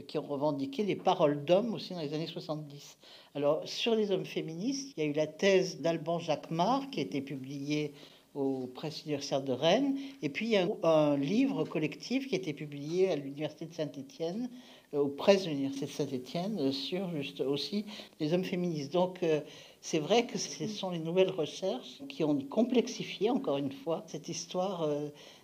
qui 0.08 0.18
ont 0.18 0.26
revendiqué 0.26 0.82
les 0.82 0.94
paroles 0.94 1.42
d'hommes 1.46 1.72
aussi 1.72 1.94
dans 1.94 2.02
les 2.02 2.12
années 2.12 2.26
70. 2.26 2.98
Alors, 3.34 3.66
sur 3.66 3.94
les 3.94 4.10
hommes 4.10 4.26
féministes, 4.26 4.92
il 4.94 5.02
y 5.02 5.06
a 5.06 5.08
eu 5.08 5.14
la 5.14 5.26
thèse 5.26 5.80
d'Alban 5.80 6.18
Jacquemart 6.18 6.90
qui 6.90 7.00
a 7.00 7.02
été 7.02 7.22
publiée 7.22 7.94
aux 8.36 8.66
presses 8.66 9.02
universitaires 9.02 9.42
de 9.42 9.52
Rennes. 9.52 9.96
Et 10.22 10.28
puis, 10.28 10.56
a 10.56 10.68
un, 10.82 11.16
livre 11.16 11.64
collectif 11.64 12.28
qui 12.28 12.34
a 12.34 12.38
été 12.38 12.52
publié 12.52 13.10
à 13.10 13.16
l'Université 13.16 13.66
de 13.66 13.74
Saint-Étienne, 13.74 14.48
euh, 14.94 14.98
aux 14.98 15.08
presses 15.08 15.44
de 15.44 15.50
l'Université 15.50 15.86
de 15.86 15.90
Saint-Étienne, 15.90 16.56
euh, 16.60 16.72
sur 16.72 17.10
juste 17.16 17.40
aussi 17.40 17.84
les 18.20 18.32
hommes 18.34 18.44
féministes. 18.44 18.92
Donc, 18.92 19.22
euh, 19.22 19.40
c'est 19.80 19.98
vrai 19.98 20.26
que 20.26 20.38
ce 20.38 20.66
sont 20.68 20.90
les 20.90 20.98
nouvelles 20.98 21.30
recherches 21.30 22.02
qui 22.08 22.24
ont 22.24 22.38
complexifié, 22.38 23.30
encore 23.30 23.56
une 23.56 23.72
fois, 23.72 24.04
cette 24.06 24.28
histoire 24.28 24.88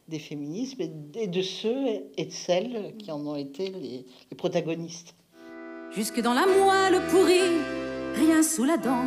des 0.09 0.18
féminismes 0.18 0.82
et 1.14 1.26
de 1.28 1.43
ceux 1.43 1.86
et 2.16 2.24
de 2.24 2.32
celles 2.32 2.97
qui 2.99 3.12
en 3.12 3.24
ont 3.24 3.36
été 3.36 3.68
les, 3.68 4.05
les 4.30 4.36
protagonistes. 4.36 5.14
Jusque 5.93 6.20
dans 6.20 6.34
la 6.34 6.47
moelle 6.47 7.01
pourrie, 7.11 7.61
rien 8.16 8.43
sous 8.43 8.64
la 8.64 8.78
dent. 8.78 9.05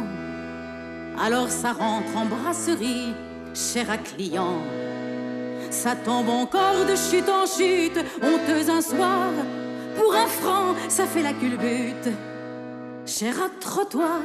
Alors 1.20 1.50
ça 1.50 1.74
rentre 1.74 2.16
en 2.16 2.26
brasserie 2.26 3.14
cher 3.56 3.90
à 3.90 3.98
client. 3.98 4.60
Ça 5.72 5.96
tombe 5.96 6.28
encore 6.30 6.86
de 6.86 6.96
chute 6.96 7.30
en 7.30 7.46
chute, 7.46 7.98
honteuse 8.22 8.70
un 8.70 8.82
soir. 8.82 9.32
Pour 9.96 10.14
un 10.14 10.28
franc, 10.28 10.76
ça 10.90 11.08
fait 11.08 11.24
la 11.24 11.32
culbute, 11.34 12.10
cher 13.06 13.42
à 13.42 13.50
trottoir. 13.62 14.22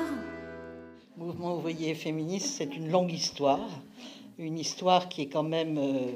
Mouvement 1.17 1.57
ouvrier 1.57 1.95
féministe, 1.95 2.57
c'est 2.59 2.75
une 2.77 2.91
longue 2.91 3.13
histoire. 3.13 3.69
Une 4.39 4.59
histoire 4.59 5.09
qui 5.09 5.23
est 5.23 5.29
quand 5.29 5.45
même 5.45 5.79
euh, 5.79 6.13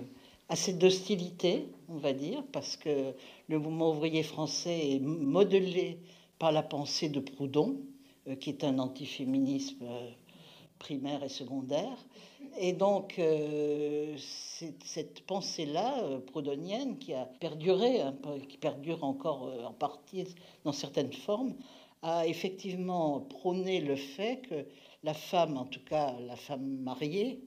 assez 0.49 0.73
d'hostilité, 0.73 1.69
on 1.89 1.99
va 1.99 2.13
dire, 2.13 2.43
parce 2.51 2.77
que 2.77 3.13
le 3.49 3.59
mouvement 3.61 3.91
ouvrier 3.91 4.25
français 4.25 4.93
est 4.93 5.01
modelé 5.01 5.99
par 6.39 6.51
la 6.51 6.63
pensée 6.63 7.09
de 7.09 7.21
Proudhon, 7.21 7.77
euh, 8.27 8.35
qui 8.35 8.51
est 8.51 8.65
un 8.65 8.79
antiféminisme 8.79 9.85
euh, 9.85 10.11
primaire 10.79 11.23
et 11.23 11.29
secondaire. 11.29 11.97
Et 12.57 12.73
donc, 12.73 13.19
euh, 13.19 14.17
cette 14.85 15.27
pensée-là, 15.27 16.05
euh, 16.05 16.21
qui 17.01 17.13
a 17.13 17.25
perduré, 17.25 18.01
qui 18.49 18.59
perdure 18.59 19.03
encore 19.03 19.49
euh, 19.49 19.65
en 19.65 19.73
partie 19.73 20.25
dans 20.65 20.73
certaines 20.73 21.13
formes, 21.13 21.55
a 22.03 22.27
effectivement 22.27 23.21
prôné 23.21 23.81
le 23.81 23.97
fait 23.97 24.43
que 24.43 24.67
la 25.03 25.15
femme, 25.15 25.57
en 25.57 25.65
tout 25.65 25.83
cas 25.85 26.15
la 26.21 26.37
femme 26.37 26.79
mariée, 26.83 27.43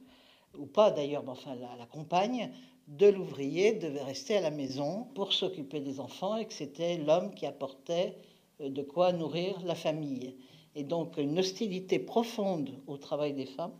ou 0.57 0.65
pas 0.65 0.91
d'ailleurs, 0.91 1.23
mais 1.23 1.31
enfin 1.31 1.55
la, 1.55 1.75
la 1.77 1.85
compagne 1.85 2.51
de 2.87 3.07
l'ouvrier, 3.07 3.73
devait 3.73 4.03
rester 4.03 4.37
à 4.37 4.41
la 4.41 4.51
maison 4.51 5.07
pour 5.15 5.31
s'occuper 5.31 5.79
des 5.79 5.99
enfants 5.99 6.35
et 6.35 6.45
que 6.45 6.53
c'était 6.53 6.97
l'homme 6.97 7.33
qui 7.33 7.45
apportait 7.45 8.17
de 8.59 8.81
quoi 8.81 9.13
nourrir 9.13 9.61
la 9.63 9.75
famille. 9.75 10.35
Et 10.75 10.83
donc 10.83 11.17
une 11.17 11.39
hostilité 11.39 11.99
profonde 11.99 12.71
au 12.87 12.97
travail 12.97 13.33
des 13.33 13.45
femmes 13.45 13.77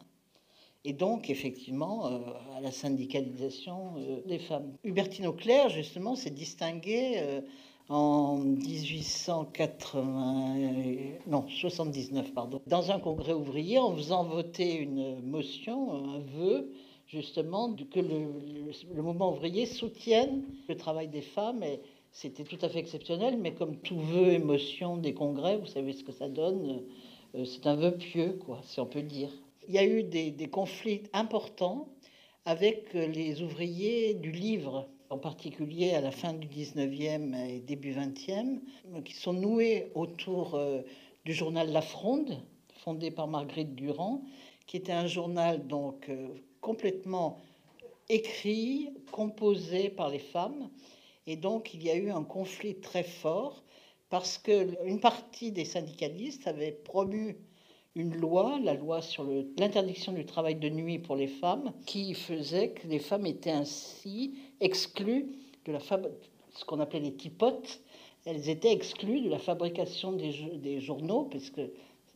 et 0.88 0.94
donc 0.94 1.30
effectivement 1.30 2.08
euh, 2.08 2.18
à 2.56 2.62
la 2.62 2.72
syndicalisation 2.72 3.96
euh, 3.98 4.22
des 4.26 4.40
femmes. 4.40 4.72
Hubertine 4.86 5.28
Auclair, 5.28 5.68
justement, 5.70 6.16
s'est 6.16 6.30
distinguée 6.30 7.16
euh, 7.18 7.42
en 7.90 8.38
1880, 8.38 10.56
non, 11.28 11.44
79, 11.50 12.34
pardon, 12.34 12.62
dans 12.68 12.92
un 12.92 13.00
congrès 13.00 13.34
ouvrier 13.34 13.80
en 13.80 13.94
faisant 13.94 14.24
voter 14.24 14.78
une 14.78 15.20
motion, 15.24 15.94
un 15.94 16.20
vœu, 16.20 16.72
justement 17.08 17.74
que 17.74 18.00
le, 18.00 19.02
mouvement 19.02 19.34
ouvrier 19.34 19.66
soutienne 19.66 20.44
le 20.70 20.78
travail 20.78 21.10
des 21.10 21.22
femmes. 21.22 21.64
Et 21.64 21.82
c'était 22.14 22.46
tout 22.46 22.60
à 22.62 22.70
fait 22.70 22.80
exceptionnel, 22.80 23.38
mais 23.38 23.54
comme 23.54 23.76
tout 23.76 24.00
vœu, 24.00 24.30
émotion 24.30 24.96
des 24.96 25.14
congrès, 25.14 25.58
vous 25.58 25.66
savez 25.66 25.92
ce 25.92 26.06
que 26.06 26.14
ça 26.14 26.30
donne, 26.30 26.82
c'est 27.44 27.68
un 27.68 27.76
vœu 27.76 27.92
pieux, 27.92 28.40
quoi, 28.46 28.62
si 28.64 28.80
on 28.80 28.86
peut 28.86 29.02
dire. 29.02 29.32
Il 29.70 29.74
y 29.74 29.80
a 29.80 29.86
eu 29.86 30.04
des, 30.04 30.50
conflits 30.50 31.04
importants 31.12 31.90
avec 32.46 32.94
les 32.94 33.42
ouvriers 33.42 34.14
du 34.14 34.32
livre, 34.32 34.88
en 35.10 35.18
particulier 35.18 35.94
à 35.94 36.00
la 36.00 36.12
fin 36.12 36.32
du 36.32 36.48
19e 36.48 37.36
et 37.36 37.60
début 37.60 37.92
20e, 37.92 38.62
qui 39.04 39.14
sont 39.14 39.34
noués 39.34 39.92
autour 39.94 40.56
euh, 40.56 40.84
du 41.26 41.34
journal 41.34 41.70
La 41.70 41.82
Fronde, 41.82 42.42
fondé 42.76 43.12
par 43.12 43.28
Marguerite 43.28 43.76
Durand, 43.76 44.22
qui 44.68 44.78
était 44.78 44.94
un 44.94 45.08
journal 45.08 45.68
donc 45.68 46.08
euh, 46.08 46.30
complètement 46.62 47.42
écrit, 48.08 48.94
composé 49.12 49.90
par 49.90 50.10
les 50.10 50.20
femmes. 50.20 50.70
Et 51.26 51.36
donc 51.36 51.74
il 51.74 51.84
y 51.84 51.90
a 51.90 51.96
eu 51.96 52.10
un 52.10 52.24
conflit 52.24 52.80
très 52.80 53.04
fort 53.04 53.66
parce 54.10 54.38
qu'une 54.38 55.02
partie 55.02 55.52
des 55.52 55.66
syndicalistes 55.66 56.48
avait 56.48 56.72
promu 56.72 57.36
une 57.98 58.16
loi, 58.16 58.60
la 58.64 58.76
loi 58.76 59.02
sur 59.02 59.26
l'interdiction 59.58 60.14
du 60.14 60.24
travail 60.24 60.56
de 60.56 60.70
nuit 60.70 61.00
pour 61.00 61.16
les 61.16 61.28
femmes, 61.28 61.74
qui 61.88 62.14
faisait 62.14 62.70
que 62.70 62.88
les 62.88 63.00
femmes 63.00 63.26
étaient 63.26 63.52
ainsi 63.52 64.36
exclues 64.62 65.26
de 65.66 65.72
la 65.72 65.80
ce 65.80 66.66
qu'on 66.66 66.80
appelait 66.80 67.00
les 67.00 67.14
tipotes. 67.14 67.82
Elles 68.26 68.50
étaient 68.50 68.72
exclues 68.72 69.22
de 69.22 69.30
la 69.30 69.40
fabrication 69.40 70.12
des, 70.14 70.80
journaux, 70.80 71.24
puisque 71.24 71.62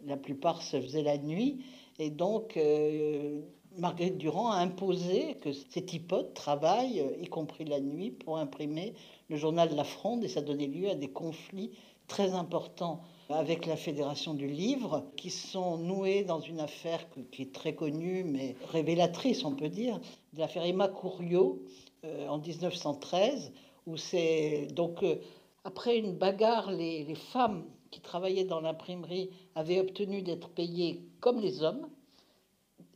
la 0.06 0.18
plupart 0.18 0.62
se 0.62 0.80
faisaient 0.80 1.02
la 1.02 1.18
nuit. 1.18 1.64
Et 1.98 2.12
donc, 2.12 2.58
euh, 2.58 3.42
Marguerite 3.78 4.18
Durand 4.18 4.52
a 4.52 4.58
imposé 4.58 5.36
que 5.42 5.52
ces 5.52 5.84
tipotes 5.84 6.36
travaillent, 6.36 7.04
y 7.20 7.26
compris 7.26 7.66
la 7.66 7.80
nuit, 7.80 8.12
pour 8.12 8.38
imprimer 8.38 8.94
le 9.30 9.36
journal 9.36 9.76
La 9.76 9.84
Fronde, 9.84 10.24
et 10.24 10.28
ça 10.28 10.42
donnait 10.42 10.68
lieu 10.68 10.90
à 10.90 10.96
des 10.96 11.10
conflits 11.10 11.72
très 12.08 12.34
importants 12.34 13.02
avec 13.34 13.66
la 13.66 13.76
Fédération 13.76 14.34
du 14.34 14.48
Livre, 14.48 15.06
qui 15.18 15.30
sont 15.30 15.78
noués 15.78 16.24
dans 16.24 16.40
une 16.40 16.60
affaire 16.60 17.06
qui 17.32 17.44
est 17.44 17.54
très 17.54 17.76
connue, 17.76 18.24
mais 18.24 18.56
révélatrice, 18.72 19.44
on 19.44 19.56
peut 19.56 19.70
dire, 19.70 20.00
de 20.34 20.40
l'affaire 20.40 20.64
Emma 20.64 20.88
Couriot 20.88 21.62
euh, 22.04 22.28
en 22.28 22.40
1913, 22.40 23.52
où 23.88 23.98
c'est 23.98 24.68
donc 24.74 25.04
euh, 25.04 25.16
après 25.64 25.98
une 25.98 26.14
bagarre, 26.16 26.72
les, 26.72 27.14
femmes 27.16 27.66
qui 27.92 28.02
travaillaient 28.02 28.46
dans 28.46 28.62
l'imprimerie 28.62 29.30
avaient 29.56 29.80
obtenu 29.80 30.22
d'être 30.22 30.50
payées 30.50 31.02
comme 31.20 31.40
les 31.40 31.62
hommes, 31.62 31.88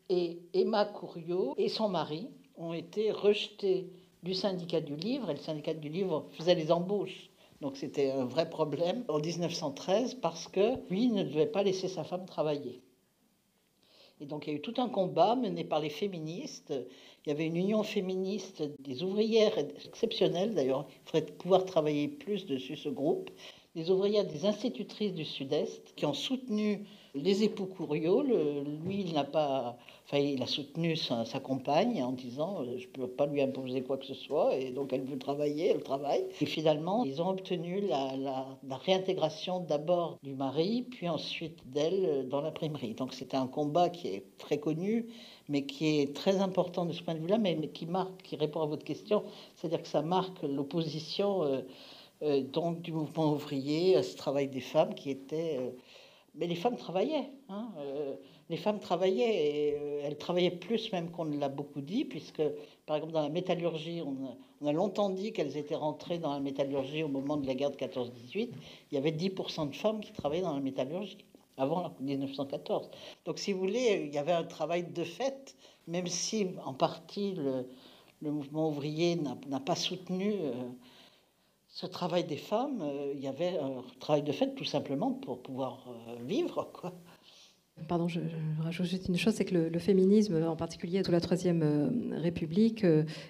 et 0.10 0.40
Emma 0.54 0.86
Couriot 0.86 1.56
et 1.58 1.70
son 1.70 1.90
mari 1.90 2.30
ont 2.58 2.74
été 2.74 3.12
rejetés 3.12 3.90
du 4.24 4.34
syndicat 4.34 4.82
du 4.82 4.96
livre, 4.96 5.30
et 5.30 5.34
le 5.34 5.40
syndicat 5.40 5.74
du 5.74 5.90
livre 5.90 6.26
faisait 6.32 6.56
les 6.56 6.72
embauches. 6.72 7.30
Donc 7.62 7.78
c'était 7.78 8.12
un 8.12 8.26
vrai 8.26 8.49
problème 8.49 9.06
en 9.08 9.20
1913 9.20 10.16
parce 10.16 10.47
que 10.47 10.76
lui 10.89 11.08
ne 11.10 11.24
devait 11.24 11.45
pas 11.45 11.64
laisser 11.64 11.88
sa 11.88 12.03
femme 12.03 12.26
travailler. 12.26 12.82
Et 14.22 14.26
donc 14.26 14.47
il 14.47 14.51
y 14.51 14.53
a 14.53 14.58
eu 14.58 14.62
tout 14.62 14.76
un 14.78 14.89
combat 14.89 15.36
mené 15.36 15.64
par 15.64 15.80
les 15.80 15.89
féministes. 15.89 16.74
Il 17.26 17.30
y 17.30 17.32
avait 17.32 17.47
une 17.47 17.58
union 17.58 17.84
féministe 17.84 18.64
des 18.80 19.03
ouvrières 19.03 19.58
exceptionnelle, 19.58 20.53
d'ailleurs, 20.53 20.88
il 20.89 21.10
faudrait 21.10 21.32
pouvoir 21.34 21.66
travailler 21.66 22.08
plus 22.08 22.45
dessus 22.45 22.78
ce 22.78 22.89
groupe, 22.89 23.30
des 23.76 23.89
ouvrières 23.89 24.26
des 24.26 24.45
institutrices 24.45 25.14
du 25.14 25.26
Sud-Est 25.26 25.95
qui 25.95 26.06
ont 26.06 26.14
soutenu 26.14 26.86
les 27.16 27.43
époux 27.43 27.66
Couriot. 27.66 28.24
lui, 28.24 29.01
il 29.01 29.13
n'a 29.13 29.24
pas, 29.24 29.78
enfin, 30.05 30.18
il 30.18 30.41
a 30.43 30.45
soutenu 30.45 30.95
sa, 30.95 31.26
compagne 31.39 32.03
en 32.03 32.11
disant 32.11 32.61
euh, 32.61 32.78
je 32.78 32.88
ne 32.88 32.91
peux 32.91 33.07
pas 33.07 33.26
lui 33.26 33.41
imposer 33.41 33.82
quoi 33.82 33.97
que 33.97 34.05
ce 34.05 34.13
soit, 34.13 34.55
et 34.55 34.72
donc 34.72 34.91
elle 34.93 35.03
veut 35.03 35.18
travailler, 35.18 35.70
elle 35.70 35.82
travaille. 35.82 36.26
Et 36.41 36.45
finalement, 36.45 37.03
ils 37.05 37.22
ont 37.22 37.30
obtenu 37.30 37.82
la, 37.82 38.45
réintégration 38.86 39.61
d'abord 39.61 40.18
du 40.22 40.36
mari, 40.36 40.86
puis 40.89 41.07
ensuite 41.07 41.57
d'elle 41.72 42.28
dans 42.30 42.41
l'imprimerie. 42.41 42.93
Donc 42.93 43.13
c'était 43.13 43.38
un 43.38 43.47
combat 43.47 43.89
qui 43.89 44.09
est 44.09 44.24
très 44.38 44.59
connu, 44.59 45.07
mais 45.47 45.66
qui 45.66 45.99
est 45.99 46.13
très 46.13 46.38
important 46.38 46.86
de 46.86 46.91
ce 46.91 47.01
point 47.01 47.16
de 47.16 47.20
vue-là, 47.20 47.38
mais, 47.38 47.55
qui 47.70 47.86
marque, 47.86 48.22
qui 48.24 48.36
répond 48.36 48.61
à 48.61 48.66
votre 48.66 48.84
question, 48.84 49.24
c'est-à-dire 49.55 49.82
que 49.82 49.88
ça 49.88 50.01
marque 50.01 50.43
l'opposition. 50.43 51.43
Euh, 51.43 51.61
euh, 52.24 52.41
donc 52.41 52.82
du 52.82 52.93
mouvement 52.93 53.34
ouvrier, 53.34 53.97
à 53.97 54.03
ce 54.03 54.16
travail 54.16 54.47
des 54.47 54.61
femmes 54.61 54.95
qui 54.95 55.09
était... 55.09 55.59
Euh, 56.36 56.40
mais 56.40 56.48
les 56.48 56.56
femmes 56.56 56.78
travaillaient. 56.78 57.32
Hein, 57.50 57.70
euh, 57.78 58.16
les 58.50 58.58
femmes 58.58 58.80
travaillaient 58.80 59.36
et 59.36 59.70
elles 60.04 60.18
travaillaient 60.18 60.52
plus 60.52 60.92
même 60.92 61.10
qu'on 61.12 61.26
ne 61.26 61.38
l'a 61.38 61.50
beaucoup 61.50 61.82
dit, 61.82 62.06
puisque 62.06 62.42
par 62.86 62.98
exemple 62.98 63.14
dans 63.14 63.22
la 63.22 63.30
métallurgie, 63.30 64.02
on 64.02 64.68
a, 64.68 64.72
longtemps 64.74 65.10
dit 65.10 65.34
qu'elles 65.34 65.58
étaient 65.58 65.76
rentrées 65.76 66.20
dans 66.20 66.34
la 66.34 66.40
métallurgie 66.40 67.04
au 67.04 67.08
moment 67.08 67.38
de 67.38 67.48
la 67.48 67.56
guerre 67.56 67.72
de 67.72 67.78
14-18. 67.78 68.50
Il 68.92 68.96
y 68.96 68.98
avait 68.98 69.12
10% 69.12 69.70
de 69.70 69.76
femmes 69.76 70.00
qui 70.00 70.12
travaillaient 70.12 70.44
dans 70.44 70.54
la 70.54 70.62
métallurgie 70.62 71.18
avant 71.58 71.94
1914. 72.02 72.90
Donc 73.26 73.40
si 73.40 73.54
vous 73.54 73.60
voulez, 73.60 74.04
il 74.08 74.14
y 74.14 74.18
avait 74.18 74.34
un 74.34 74.44
travail 74.44 74.84
de 74.84 75.04
fait, 75.04 75.56
même 75.88 76.08
si 76.08 76.48
en 76.66 76.74
partie 76.74 77.34
le, 77.34 77.68
le 78.22 78.32
mouvement 78.32 78.70
ouvrier 78.70 79.16
n'a 79.16 79.60
pas 79.60 79.76
soutenu 79.76 80.34
ce 81.76 81.86
travail 81.86 82.24
des 82.24 82.38
femmes, 82.38 82.82
euh, 82.82 83.12
il 83.14 83.22
y 83.22 83.28
avait 83.28 83.60
un 83.60 83.84
travail 84.00 84.24
de 84.24 84.32
fait 84.32 84.56
tout 84.56 84.64
simplement 84.64 85.12
pour 85.12 85.42
pouvoir 85.42 85.86
euh, 85.90 86.24
vivre. 86.24 86.72
Quoi. 86.74 86.94
Pardon, 87.90 88.08
je, 88.08 88.22
rajoute 88.64 88.86
juste 88.86 89.10
une 89.10 89.18
chose, 89.18 89.34
c'est 89.34 89.44
que 89.44 89.58
le, 89.58 89.80
féminisme, 89.80 90.42
en 90.48 90.56
particulier 90.56 91.04
sous 91.04 91.12
la 91.12 91.20
Troisième 91.20 91.64
euh, 91.64 92.18
République, 92.18 92.86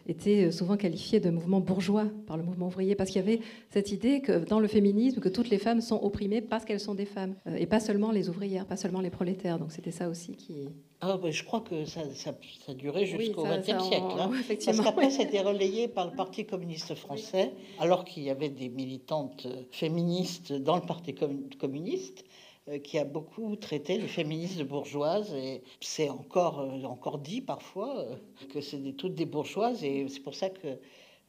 était 0.06 0.52
souvent 0.52 0.78
qualifié 0.78 1.20
de 1.20 1.32
mouvement 1.32 1.60
bourgeois 1.60 2.06
par 2.28 2.38
le 2.38 2.44
mouvement 2.44 2.68
ouvrier, 2.68 2.94
parce 2.94 3.10
qu'il 3.10 3.20
y 3.20 3.26
avait 3.26 3.42
cette 3.72 3.92
idée 3.92 4.22
que 4.22 4.46
dans 4.46 4.60
le 4.60 4.68
féminisme, 4.68 5.22
que 5.22 5.30
toutes 5.30 5.50
les 5.50 5.58
femmes 5.58 5.82
sont 5.82 6.00
opprimées 6.04 6.42
parce 6.42 6.66
qu'elles 6.66 6.80
sont 6.80 6.94
des 6.94 7.08
femmes, 7.08 7.34
et 7.48 7.66
pas 7.66 7.80
seulement 7.80 8.12
les 8.12 8.30
ouvrières, 8.30 8.68
pas 8.68 8.78
seulement 8.78 9.02
les 9.02 9.10
prolétaires. 9.10 9.58
Donc 9.58 9.72
c'était 9.72 9.90
ça 9.90 10.08
aussi 10.08 10.36
qui... 10.36 10.70
Ah, 11.02 11.20
je 11.30 11.44
crois 11.44 11.62
que 11.62 11.86
ça, 11.86 12.02
ça, 12.14 12.34
ça 12.66 12.74
durait 12.74 13.06
jusqu'au 13.06 13.44
XXe 13.44 13.84
siècle. 13.84 14.06
Hein. 14.18 14.32
parce 14.66 14.82
qu'après, 14.82 15.10
c'était 15.12 15.42
relayé 15.42 15.88
par 15.88 16.10
le 16.10 16.16
Parti 16.16 16.46
communiste 16.46 16.96
français, 16.96 17.52
alors 17.80 18.06
qu'il 18.06 18.24
y 18.24 18.30
avait 18.30 18.50
des 18.50 18.70
militantes 18.70 19.48
féministes 19.72 20.54
dans 20.54 20.76
le 20.76 20.82
Parti 20.82 21.14
communiste. 21.60 22.24
Euh, 22.68 22.80
qui 22.80 22.98
a 22.98 23.06
beaucoup 23.06 23.56
traité 23.58 24.00
les 24.00 24.08
féministes 24.08 24.64
bourgeoises. 24.64 25.32
Et 25.36 25.62
c'est 25.82 26.10
encore, 26.10 26.62
euh, 26.62 26.84
encore 26.86 27.20
dit 27.20 27.42
parfois 27.42 28.00
euh, 28.00 28.16
que 28.52 28.60
c'est 28.60 28.80
toutes 28.94 29.14
des 29.14 29.26
bourgeoises. 29.26 29.84
Et 29.84 30.08
c'est 30.10 30.22
pour 30.22 30.34
ça 30.34 30.50
que 30.50 30.80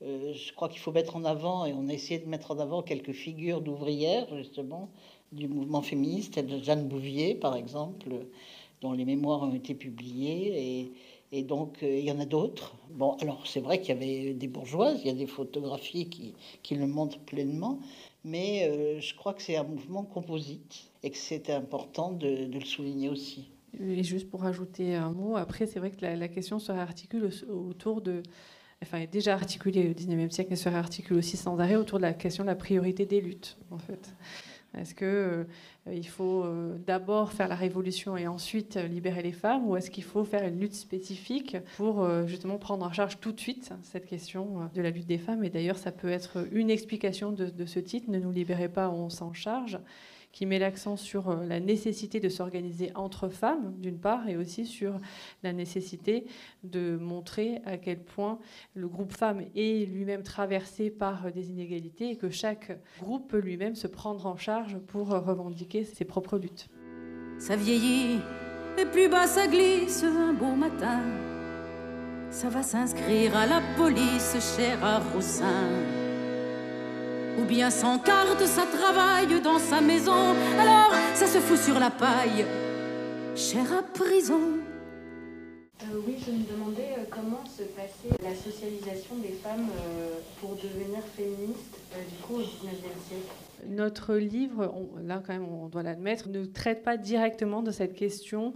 je 0.01 0.53
crois 0.53 0.69
qu'il 0.69 0.79
faut 0.79 0.93
mettre 0.93 1.17
en 1.17 1.25
avant, 1.25 1.65
et 1.65 1.73
on 1.73 1.89
a 1.89 1.93
essayé 1.93 2.21
de 2.21 2.29
mettre 2.29 2.51
en 2.51 2.59
avant 2.59 2.83
quelques 2.83 3.13
figures 3.13 3.63
d'ouvrières, 3.63 4.27
justement, 4.37 4.91
du 5.33 5.49
mouvement 5.49 5.81
féministe, 5.81 6.39
Jeanne 6.63 6.87
Bouvier, 6.87 7.35
par 7.35 7.57
exemple, 7.57 8.11
dont 8.81 8.93
les 8.93 9.05
mémoires 9.05 9.43
ont 9.43 9.55
été 9.55 9.75
publiées. 9.75 10.93
Et, 11.33 11.43
donc, 11.43 11.79
il 11.83 12.01
y 12.01 12.11
en 12.11 12.19
a 12.19 12.25
d'autres. 12.25 12.77
Bon, 12.91 13.13
alors, 13.21 13.47
c'est 13.47 13.61
vrai 13.61 13.81
qu'il 13.81 13.89
y 13.95 13.99
avait 13.99 14.33
des 14.33 14.49
bourgeoises, 14.49 15.01
il 15.03 15.09
y 15.09 15.11
a 15.11 15.15
des 15.15 15.27
photographies 15.27 16.09
qui, 16.09 16.75
le 16.75 16.87
montrent 16.87 17.19
pleinement, 17.19 17.79
mais 18.25 18.69
euh, 18.69 19.01
je 19.01 19.15
crois 19.15 19.35
que 19.35 19.43
c'est 19.43 19.57
un 19.57 19.65
mouvement 19.65 20.03
composite 20.03 20.91
et 21.03 21.11
que 21.11 21.17
c'était 21.17 21.53
important 21.53 22.13
de, 22.13 22.47
le 22.47 22.61
souligner 22.61 23.09
aussi. 23.09 23.51
Et 23.79 24.03
juste 24.03 24.31
pour 24.31 24.45
ajouter 24.45 24.95
un 24.95 25.11
mot, 25.11 25.37
après, 25.37 25.67
c'est 25.67 25.79
vrai 25.79 25.91
que 25.91 26.01
la, 26.01 26.29
question 26.29 26.59
se 26.59 26.73
réarticule 26.73 27.31
autour 27.49 28.01
de. 28.01 28.23
Enfin, 28.83 28.99
est 28.99 29.07
déjà 29.07 29.35
articulée 29.35 29.89
au 29.89 29.93
19e 29.93 30.31
siècle, 30.31 30.51
elle 30.53 30.59
se 30.59 30.69
réarticule 30.69 31.17
aussi 31.17 31.37
sans 31.37 31.59
arrêt 31.59 31.77
autour 31.77 31.99
de 31.99 32.03
la 32.03 32.13
question 32.13 32.45
de 32.45 32.49
la 32.49 32.55
priorité 32.55 33.07
des 33.07 33.21
luttes, 33.21 33.57
en 33.71 33.79
fait. 33.79 34.15
Est-ce 34.77 34.95
qu'il 34.95 35.07
euh, 35.07 36.03
faut 36.05 36.45
euh, 36.45 36.77
d'abord 36.87 37.33
faire 37.33 37.49
la 37.49 37.55
révolution 37.55 38.17
et 38.17 38.27
ensuite 38.27 38.77
euh, 38.77 38.87
libérer 38.87 39.23
les 39.23 39.33
femmes 39.33 39.67
ou 39.67 39.77
est-ce 39.77 39.91
qu'il 39.91 40.05
faut 40.05 40.25
faire 40.25 40.47
une 40.47 40.61
lutte 40.61 40.75
spécifique 40.75 41.57
pour 41.77 42.07
justement 42.27 42.59
prendre 42.59 42.85
en 42.85 42.93
charge 42.93 43.21
tout 43.21 43.33
de 43.33 43.41
suite 43.41 43.73
cette 43.83 44.07
question 44.07 44.69
de 44.75 44.83
la 44.83 44.91
lutte 44.91 45.07
des 45.07 45.19
femmes? 45.19 45.45
Et 45.45 45.51
d'ailleurs, 45.51 45.79
ça 45.79 45.93
peut 45.93 46.11
être 46.11 46.47
une 46.53 46.71
explication 46.71 47.33
de, 47.33 47.47
de 47.47 47.67
ce 47.67 47.81
titre, 47.81 48.11
Ne 48.11 48.19
nous 48.19 48.31
libérez 48.33 48.69
pas, 48.69 48.91
on 48.91 49.09
s'en 49.09 49.33
charge 49.33 49.79
qui 50.37 50.45
met 50.45 50.59
l'accent 50.59 50.99
sur 50.99 51.31
euh, 51.31 51.47
la 51.47 51.61
nécessité 51.61 52.21
de 52.21 52.29
s'organiser 52.29 52.93
entre 52.95 53.31
femmes, 53.31 53.73
d'une 53.79 53.99
part, 53.99 54.29
et 54.29 54.37
aussi 54.37 54.67
sur 54.67 55.01
la 55.43 55.55
nécessité 55.55 56.27
de 56.63 56.99
montrer 56.99 57.63
à 57.65 57.79
quel 57.79 58.05
point 58.05 58.39
le 58.75 58.87
groupe 58.87 59.15
femme 59.15 59.47
est 59.55 59.89
lui-même 59.89 60.23
traversé 60.23 60.91
par 60.91 61.33
des 61.33 61.49
inégalités 61.49 62.11
et 62.11 62.17
que 62.17 62.29
chaque 62.29 62.79
groupe 63.01 63.31
peut 63.31 63.39
lui-même 63.39 63.75
se 63.75 63.87
prendre 63.87 64.27
en 64.27 64.37
charge 64.37 64.77
pour 64.89 65.09
revendiquer 65.09 65.85
ses 65.85 66.05
propres 66.05 66.37
luttes. 66.37 66.69
Ça 67.39 67.57
vieillit 67.57 68.21
et 68.77 68.85
plus 68.85 69.09
bas 69.09 69.27
ça 69.27 69.47
glisse 69.47 70.05
un 70.05 70.35
beau 70.35 70.55
matin. 70.55 71.01
Ça 72.29 72.51
va 72.51 72.63
s'inscrire 72.63 73.35
à 73.35 73.47
la 73.47 73.63
police, 73.79 74.37
cher 74.55 74.85
à 74.85 75.01
ou 77.39 77.45
bien 77.45 77.71
sans 77.71 77.99
carte, 77.99 78.45
ça 78.47 78.63
travaille 78.67 79.41
dans 79.41 79.59
sa 79.59 79.81
maison. 79.81 80.35
Alors 80.59 80.93
ça 81.15 81.27
se 81.27 81.39
fout 81.39 81.59
sur 81.59 81.79
la 81.79 81.91
paille, 81.91 82.45
chère 83.35 83.73
à 83.73 83.83
prison. 83.83 84.41
Euh, 85.83 86.01
oui, 86.07 86.17
je 86.25 86.33
me 86.33 86.45
demandais 86.51 86.95
euh, 86.99 87.05
comment 87.11 87.27
comment 87.27 87.45
se 87.47 87.63
passait 87.63 88.23
la 88.23 88.35
socialisation 88.35 89.17
des 89.17 89.33
femmes 89.43 89.69
pour 90.41 90.51
devenir 90.57 91.01
féministes 91.17 91.79
du 92.09 92.17
coup 92.23 92.35
au 92.35 92.43
19e 92.43 93.09
siècle? 93.09 93.33
Notre 93.69 94.15
livre, 94.15 94.73
là 95.03 95.23
quand 95.27 95.33
même 95.33 95.47
on 95.49 95.67
doit 95.67 95.83
l'admettre, 95.83 96.29
ne 96.29 96.45
traite 96.45 96.83
pas 96.83 96.97
directement 96.97 97.63
de 97.63 97.71
cette 97.71 97.95
question 97.95 98.55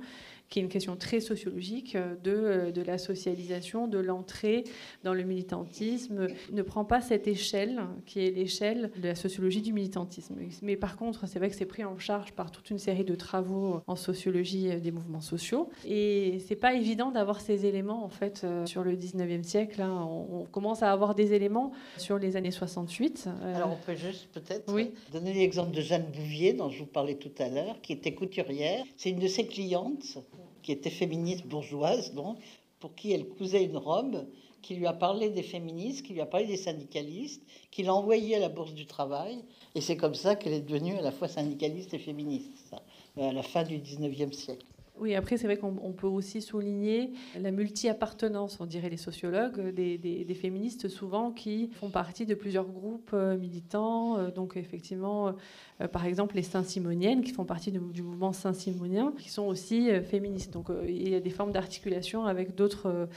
qui 0.51 0.59
est 0.59 0.63
une 0.63 0.69
question 0.69 0.97
très 0.97 1.21
sociologique 1.21 1.95
euh, 1.95 2.17
de, 2.23 2.33
euh, 2.33 2.73
de 2.73 2.83
la 2.83 2.99
socialisation, 2.99 3.87
de 3.87 3.99
l'entrée 3.99 4.65
dans 5.05 5.15
le 5.15 5.23
militantisme, 5.23 6.27
ne 6.51 6.63
prend 6.63 6.85
pas 6.85 7.01
cette 7.01 7.29
échelle 7.29 7.81
qui 8.05 8.27
est 8.27 8.31
l'échelle 8.33 8.91
de 8.97 9.09
la 9.09 9.15
sociologie 9.15 9.63
du 9.63 9.73
militantisme. 9.73 10.37
Mais 10.63 10.77
par 10.77 10.97
contre, 10.97 11.29
c'est 11.29 11.39
vrai 11.39 11.49
que 11.49 11.57
c'est 11.57 11.67
pris 11.67 11.85
en 11.85 11.99
charge 11.99 12.33
par 12.33 12.51
toute 12.51 12.69
une 12.71 12.79
série 12.79 13.05
de 13.05 13.15
travaux 13.15 13.81
en 13.87 13.95
sociologie 13.95 14.71
euh, 14.71 14.81
des 14.81 14.91
mouvements 14.91 15.21
sociaux. 15.21 15.71
Et 15.87 16.41
c'est 16.47 16.57
pas 16.57 16.75
évident 16.75 17.13
d'avoir 17.13 17.41
ces 17.41 17.65
éléments 17.65 18.05
en 18.05 18.09
fait 18.09 18.45
sur 18.67 18.83
le 18.83 18.97
19e 18.97 19.45
siècle. 19.45 19.81
Hein. 19.81 20.09
On, 20.31 20.47
commence 20.51 20.83
à 20.83 20.91
avoir 20.91 21.15
des 21.15 21.33
éléments 21.33 21.71
sur 21.97 22.19
les 22.19 22.35
années 22.35 22.51
68. 22.51 23.29
Alors 23.55 23.71
on 23.71 23.87
peut 23.87 23.95
juste 23.95 24.29
peut-être 24.33 24.73
oui. 24.73 24.91
donner 25.13 25.33
l'exemple 25.33 25.71
de 25.71 25.81
Jeanne 25.81 26.07
Bouvier 26.13 26.55
dont 26.55 26.71
je 26.71 26.81
vous 26.81 26.87
parlais 26.87 27.15
tout 27.15 27.31
à 27.39 27.49
l'heure, 27.49 27.81
qui 27.83 27.93
était 27.93 28.15
couturière. 28.15 28.85
C'est 28.97 29.11
une 29.11 29.21
de 29.21 29.29
ses 29.29 29.47
clientes 29.47 30.19
qui 30.63 30.73
était 30.73 30.91
féministe 30.91 31.47
bourgeoise, 31.47 32.15
donc, 32.15 32.39
pour 32.79 32.95
qui 32.95 33.13
elle 33.13 33.29
cousait 33.29 33.65
une 33.65 33.77
robe, 33.77 34.27
qui 34.63 34.75
lui 34.75 34.87
a 34.87 34.93
parlé 34.93 35.31
des 35.31 35.43
féministes, 35.43 36.05
qui 36.05 36.13
lui 36.13 36.21
a 36.21 36.27
parlé 36.27 36.47
des 36.47 36.57
syndicalistes, 36.57 37.43
qui 37.71 37.83
l'a 37.83 37.95
envoyée 37.95 38.37
à 38.37 38.39
la 38.39 38.49
Bourse 38.49 38.75
du 38.75 38.87
Travail. 38.87 39.39
Et 39.75 39.81
c'est 39.81 39.97
comme 39.97 40.15
ça 40.15 40.37
qu'elle 40.37 40.53
est 40.53 40.61
devenue 40.61 40.97
à 40.97 41.03
la 41.03 41.13
fois 41.13 41.29
syndicaliste 41.29 41.95
et 41.95 41.99
féministe, 41.99 42.75
à 43.17 43.33
la 43.33 43.43
fin 43.43 43.63
du 43.63 43.79
19e 43.79 44.33
siècle. 44.33 44.67
Oui, 45.01 45.15
après, 45.15 45.39
c'est 45.39 45.47
vrai 45.47 45.57
qu'on 45.57 45.93
peut 45.93 46.07
aussi 46.07 46.43
souligner 46.43 47.13
la 47.41 47.51
multi-appartenance, 47.53 48.59
on 48.61 48.67
dirait 48.67 48.91
les 48.91 48.99
sociologues, 48.99 49.71
des, 49.73 50.37
féministes 50.39 50.89
souvent 50.89 51.33
qui 51.33 51.71
font 51.73 51.89
partie 51.89 52.27
de 52.27 52.35
plusieurs 52.35 52.67
groupes 52.67 53.13
euh, 53.15 53.37
militants. 53.39 54.19
Euh, 54.19 54.31
donc, 54.31 54.57
effectivement, 54.57 55.35
euh, 55.81 55.89
par 55.89 56.05
exemple, 56.05 56.37
les 56.37 56.43
Saint-Simoniennes 56.43 57.23
qui 57.23 57.33
font 57.33 57.47
partie 57.47 57.73
du, 57.73 58.03
mouvement 58.03 58.35
Saint-Simonien, 58.35 59.15
qui 59.19 59.31
sont 59.31 59.45
aussi 59.47 59.89
féministes. 60.03 60.53
Donc, 60.53 60.69
il 60.87 61.09
y 61.09 61.15
a 61.15 61.21
des 61.21 61.31
formes 61.31 61.53
d'articulation 61.53 62.27
avec 62.27 62.55
d'autres 62.55 63.09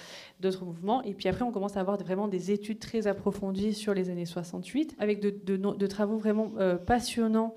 mouvements. 0.61 1.03
Et 1.03 1.13
puis 1.13 1.27
après, 1.27 1.43
on 1.43 1.51
commence 1.51 1.75
à 1.75 1.81
avoir 1.81 1.97
vraiment 1.97 2.29
des 2.29 2.51
études 2.51 2.79
très 2.79 3.07
approfondies 3.07 3.73
sur 3.73 3.93
les 3.93 4.09
années 4.09 4.25
68, 4.25 4.95
avec 4.99 5.19
de, 5.19 5.87
travaux 5.87 6.17
vraiment 6.17 6.53
passionnants 6.85 7.55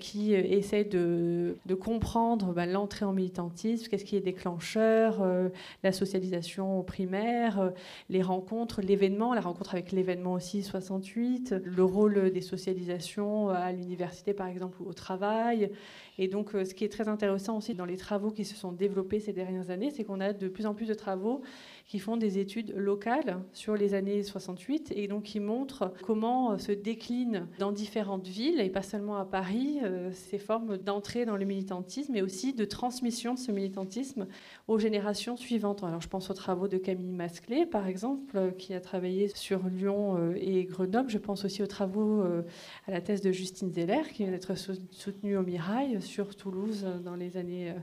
qui 0.00 0.32
essaient 0.32 0.84
de, 0.84 1.56
comprendre 1.78 2.54
bah, 2.54 2.64
l'entrée 2.64 3.04
en 3.04 3.12
militantisme 3.12 3.88
qu'est-ce 3.88 4.04
qui 4.04 4.16
est 4.16 4.20
déclencheur, 4.20 5.22
euh, 5.22 5.48
la 5.82 5.92
socialisation 5.92 6.82
primaire, 6.82 7.60
euh, 7.60 7.70
les 8.08 8.22
rencontres, 8.22 8.80
l'événement, 8.80 9.34
la 9.34 9.40
rencontre 9.40 9.74
avec 9.74 9.92
l'événement 9.92 10.34
aussi 10.34 10.62
68, 10.62 11.54
le 11.62 11.84
rôle 11.84 12.30
des 12.30 12.40
socialisations 12.40 13.48
à 13.50 13.72
l'université 13.72 14.34
par 14.34 14.48
exemple 14.48 14.82
ou 14.82 14.88
au 14.88 14.92
travail. 14.92 15.70
Et 16.18 16.28
donc 16.28 16.54
euh, 16.54 16.64
ce 16.64 16.74
qui 16.74 16.84
est 16.84 16.88
très 16.88 17.08
intéressant 17.08 17.58
aussi 17.58 17.74
dans 17.74 17.84
les 17.84 17.96
travaux 17.96 18.30
qui 18.30 18.44
se 18.44 18.54
sont 18.54 18.72
développés 18.72 19.20
ces 19.20 19.32
dernières 19.32 19.70
années, 19.70 19.90
c'est 19.90 20.04
qu'on 20.04 20.20
a 20.20 20.32
de 20.32 20.48
plus 20.48 20.66
en 20.66 20.74
plus 20.74 20.86
de 20.86 20.94
travaux 20.94 21.42
qui 21.86 21.98
font 21.98 22.16
des 22.16 22.38
études 22.38 22.74
locales 22.74 23.42
sur 23.52 23.76
les 23.76 23.94
années 23.94 24.22
68 24.22 24.92
et 24.94 25.08
donc 25.08 25.24
qui 25.24 25.40
montrent 25.40 25.92
comment 26.02 26.58
se 26.58 26.72
déclinent 26.72 27.46
dans 27.58 27.72
différentes 27.72 28.26
villes 28.26 28.60
et 28.60 28.70
pas 28.70 28.82
seulement 28.82 29.16
à 29.16 29.24
Paris 29.24 29.78
ces 30.12 30.38
formes 30.38 30.78
d'entrée 30.78 31.24
dans 31.24 31.36
le 31.36 31.44
militantisme 31.44 32.12
mais 32.12 32.22
aussi 32.22 32.52
de 32.52 32.64
transmission 32.64 33.34
de 33.34 33.38
ce 33.38 33.52
militantisme 33.52 34.26
aux 34.68 34.78
générations 34.78 35.36
suivantes. 35.36 35.82
Alors 35.82 36.00
je 36.00 36.08
pense 36.08 36.30
aux 36.30 36.34
travaux 36.34 36.68
de 36.68 36.78
Camille 36.78 37.12
Masclé, 37.12 37.66
par 37.66 37.86
exemple, 37.86 38.52
qui 38.58 38.74
a 38.74 38.80
travaillé 38.80 39.28
sur 39.34 39.66
Lyon 39.68 40.16
euh, 40.16 40.34
et 40.36 40.64
Grenoble. 40.64 41.10
Je 41.10 41.18
pense 41.18 41.44
aussi 41.44 41.62
aux 41.62 41.66
travaux, 41.66 42.22
euh, 42.22 42.42
à 42.86 42.90
la 42.90 43.00
thèse 43.00 43.20
de 43.20 43.32
Justine 43.32 43.72
Zeller, 43.72 44.02
qui 44.12 44.22
vient 44.22 44.32
d'être 44.32 44.54
soutenue 44.90 45.36
au 45.36 45.42
Mirail 45.42 46.00
sur 46.00 46.36
Toulouse 46.36 46.84
euh, 46.84 46.98
dans 46.98 47.16
les 47.16 47.36
années, 47.36 47.74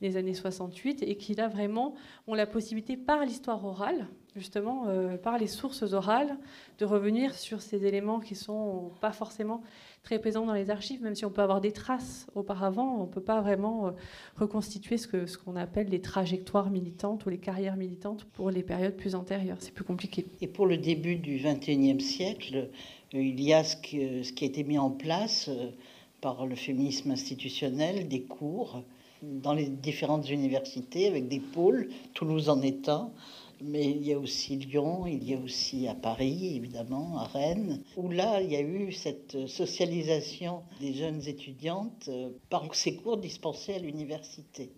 les 0.00 0.16
années 0.16 0.34
68, 0.34 1.02
et 1.02 1.16
qui 1.16 1.34
là 1.34 1.48
vraiment 1.48 1.94
ont 2.26 2.34
la 2.34 2.46
possibilité, 2.46 2.96
par 2.96 3.24
l'histoire 3.24 3.64
orale, 3.64 4.06
justement, 4.36 4.86
par 5.22 5.38
les 5.38 5.48
sources 5.48 5.82
orales, 5.82 6.36
de 6.78 6.84
revenir 6.84 7.34
sur 7.34 7.60
ces 7.60 7.84
éléments 7.84 8.20
qui 8.20 8.36
sont 8.36 8.92
pas 9.00 9.10
forcément 9.10 9.62
très 10.02 10.18
présent 10.18 10.46
dans 10.46 10.54
les 10.54 10.70
archives, 10.70 11.02
même 11.02 11.14
si 11.14 11.24
on 11.24 11.30
peut 11.30 11.42
avoir 11.42 11.60
des 11.60 11.72
traces 11.72 12.26
auparavant, 12.34 12.96
on 13.00 13.02
ne 13.02 13.10
peut 13.10 13.20
pas 13.20 13.40
vraiment 13.40 13.88
euh, 13.88 13.90
reconstituer 14.36 14.96
ce 14.96 15.06
qu'on 15.06 15.26
ce 15.26 15.36
qu'on 15.36 15.56
appelle 15.56 15.88
les 15.88 16.00
trajectoires 16.00 16.70
militantes 16.70 17.26
ou 17.26 17.28
les 17.28 17.38
carrières 17.38 17.76
militantes 17.76 18.24
pour 18.24 18.50
les 18.50 18.62
périodes 18.62 18.96
plus 18.96 19.14
antérieures. 19.14 19.58
C'est 19.60 19.74
plus 19.74 19.84
compliqué. 19.84 20.24
Et 20.40 20.46
pour 20.46 20.66
le 20.66 20.78
début 20.78 21.16
du 21.16 21.38
XXIe 21.38 22.00
siècle, 22.00 22.70
euh, 23.14 23.20
il 23.20 23.40
y 23.42 23.52
a 23.52 23.64
ce 23.64 23.76
ce 23.76 24.32
qui 24.32 24.44
a 24.44 24.46
été 24.46 24.64
mis 24.64 24.78
en 24.78 24.90
place 24.90 25.48
euh, 25.48 25.70
par 26.20 26.46
le 26.46 26.54
féminisme 26.54 27.10
institutionnel, 27.10 28.08
des 28.08 28.22
cours 28.22 28.82
dans 29.22 29.52
les 29.52 29.68
différentes 29.68 30.28
universités 30.30 31.06
avec 31.06 31.28
des 31.28 31.40
pôles, 31.40 31.88
Toulouse 32.14 32.48
en 32.48 32.62
étant, 32.62 33.12
mais 33.60 33.90
il 33.90 34.06
y 34.06 34.12
a 34.12 34.18
aussi 34.18 34.56
Lyon, 34.56 35.06
il 35.06 35.24
y 35.28 35.34
a 35.34 35.38
aussi 35.38 35.88
à 35.88 35.94
Paris, 35.94 36.56
évidemment, 36.56 37.18
à 37.18 37.24
Rennes, 37.24 37.82
où 37.96 38.08
là, 38.08 38.40
il 38.40 38.52
y 38.52 38.56
a 38.56 38.60
eu 38.60 38.92
cette 38.92 39.46
socialisation 39.46 40.62
des 40.80 40.94
jeunes 40.94 41.26
étudiantes 41.26 42.08
euh, 42.08 42.30
par 42.50 42.72
ces 42.74 42.96
cours 42.96 43.16
dispensés 43.16 43.74
à 43.74 43.78
l'université. 43.78 44.72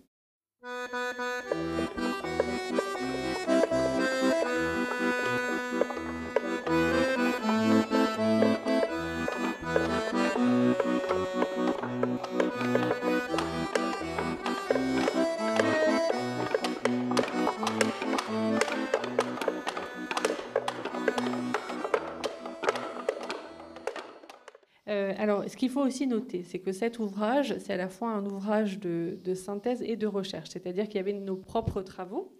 Ce 25.47 25.57
qu'il 25.57 25.69
faut 25.69 25.81
aussi 25.81 26.07
noter, 26.07 26.43
c'est 26.43 26.59
que 26.59 26.71
cet 26.71 26.99
ouvrage, 26.99 27.55
c'est 27.59 27.73
à 27.73 27.77
la 27.77 27.89
fois 27.89 28.09
un 28.09 28.25
ouvrage 28.25 28.79
de, 28.79 29.17
synthèse 29.33 29.81
et 29.81 29.95
de 29.95 30.07
recherche, 30.07 30.49
c'est-à-dire 30.49 30.85
qu'il 30.87 30.95
y 30.95 30.99
avait 30.99 31.13
nos 31.13 31.35
propres 31.35 31.81
travaux. 31.81 32.31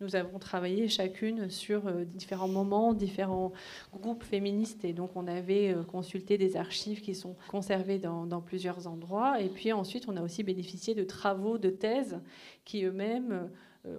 Nous 0.00 0.14
avons 0.14 0.38
travaillé 0.38 0.88
chacune 0.88 1.50
sur 1.50 1.88
euh, 1.88 2.04
différents 2.04 2.48
moments, 2.48 2.94
différents 2.94 3.52
groupes 3.92 4.22
féministes, 4.22 4.84
et 4.84 4.92
donc 4.92 5.10
on 5.16 5.26
avait 5.26 5.74
euh, 5.74 5.82
consulté 5.82 6.38
des 6.38 6.56
archives 6.56 7.00
qui 7.00 7.14
sont 7.14 7.36
conservées 7.48 7.98
dans, 7.98 8.24
dans 8.24 8.40
plusieurs 8.40 8.86
endroits. 8.86 9.40
Et 9.40 9.48
puis 9.48 9.72
ensuite, 9.72 10.08
on 10.08 10.16
a 10.16 10.22
aussi 10.22 10.44
bénéficié 10.44 10.94
de 10.94 11.02
travaux 11.02 11.58
de 11.58 11.70
thèse 11.70 12.20
qui 12.64 12.84
eux-mêmes 12.84 13.50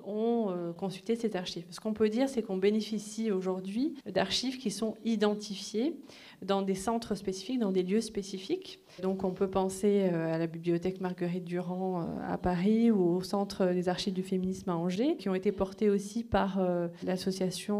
ont 0.05 0.73
consulté 0.77 1.15
ces 1.15 1.35
archives. 1.35 1.65
Ce 1.69 1.79
qu'on 1.79 1.93
peut 1.93 2.09
dire, 2.09 2.29
c'est 2.29 2.41
qu'on 2.41 2.57
bénéficie 2.57 3.31
aujourd'hui 3.31 3.95
d'archives 4.05 4.57
qui 4.57 4.71
sont 4.71 4.95
identifiées 5.05 5.95
dans 6.41 6.61
des 6.61 6.75
centres 6.75 7.15
spécifiques, 7.15 7.59
dans 7.59 7.71
des 7.71 7.83
lieux 7.83 8.01
spécifiques. 8.01 8.79
Donc 9.01 9.23
on 9.23 9.31
peut 9.31 9.49
penser 9.49 10.09
euh, 10.11 10.33
à 10.33 10.37
la 10.37 10.47
bibliothèque 10.47 11.01
Marguerite 11.01 11.43
Durand 11.43 12.01
euh, 12.01 12.05
à 12.27 12.37
Paris 12.37 12.91
ou 12.91 13.15
au 13.15 13.21
centre 13.21 13.67
des 13.67 13.89
archives 13.89 14.13
du 14.13 14.23
féminisme 14.23 14.69
à 14.69 14.75
Angers, 14.75 15.15
qui 15.17 15.29
ont 15.29 15.35
été 15.35 15.51
portés 15.51 15.89
aussi 15.89 16.23
par 16.23 16.59
euh, 16.59 16.87
l'association 17.03 17.79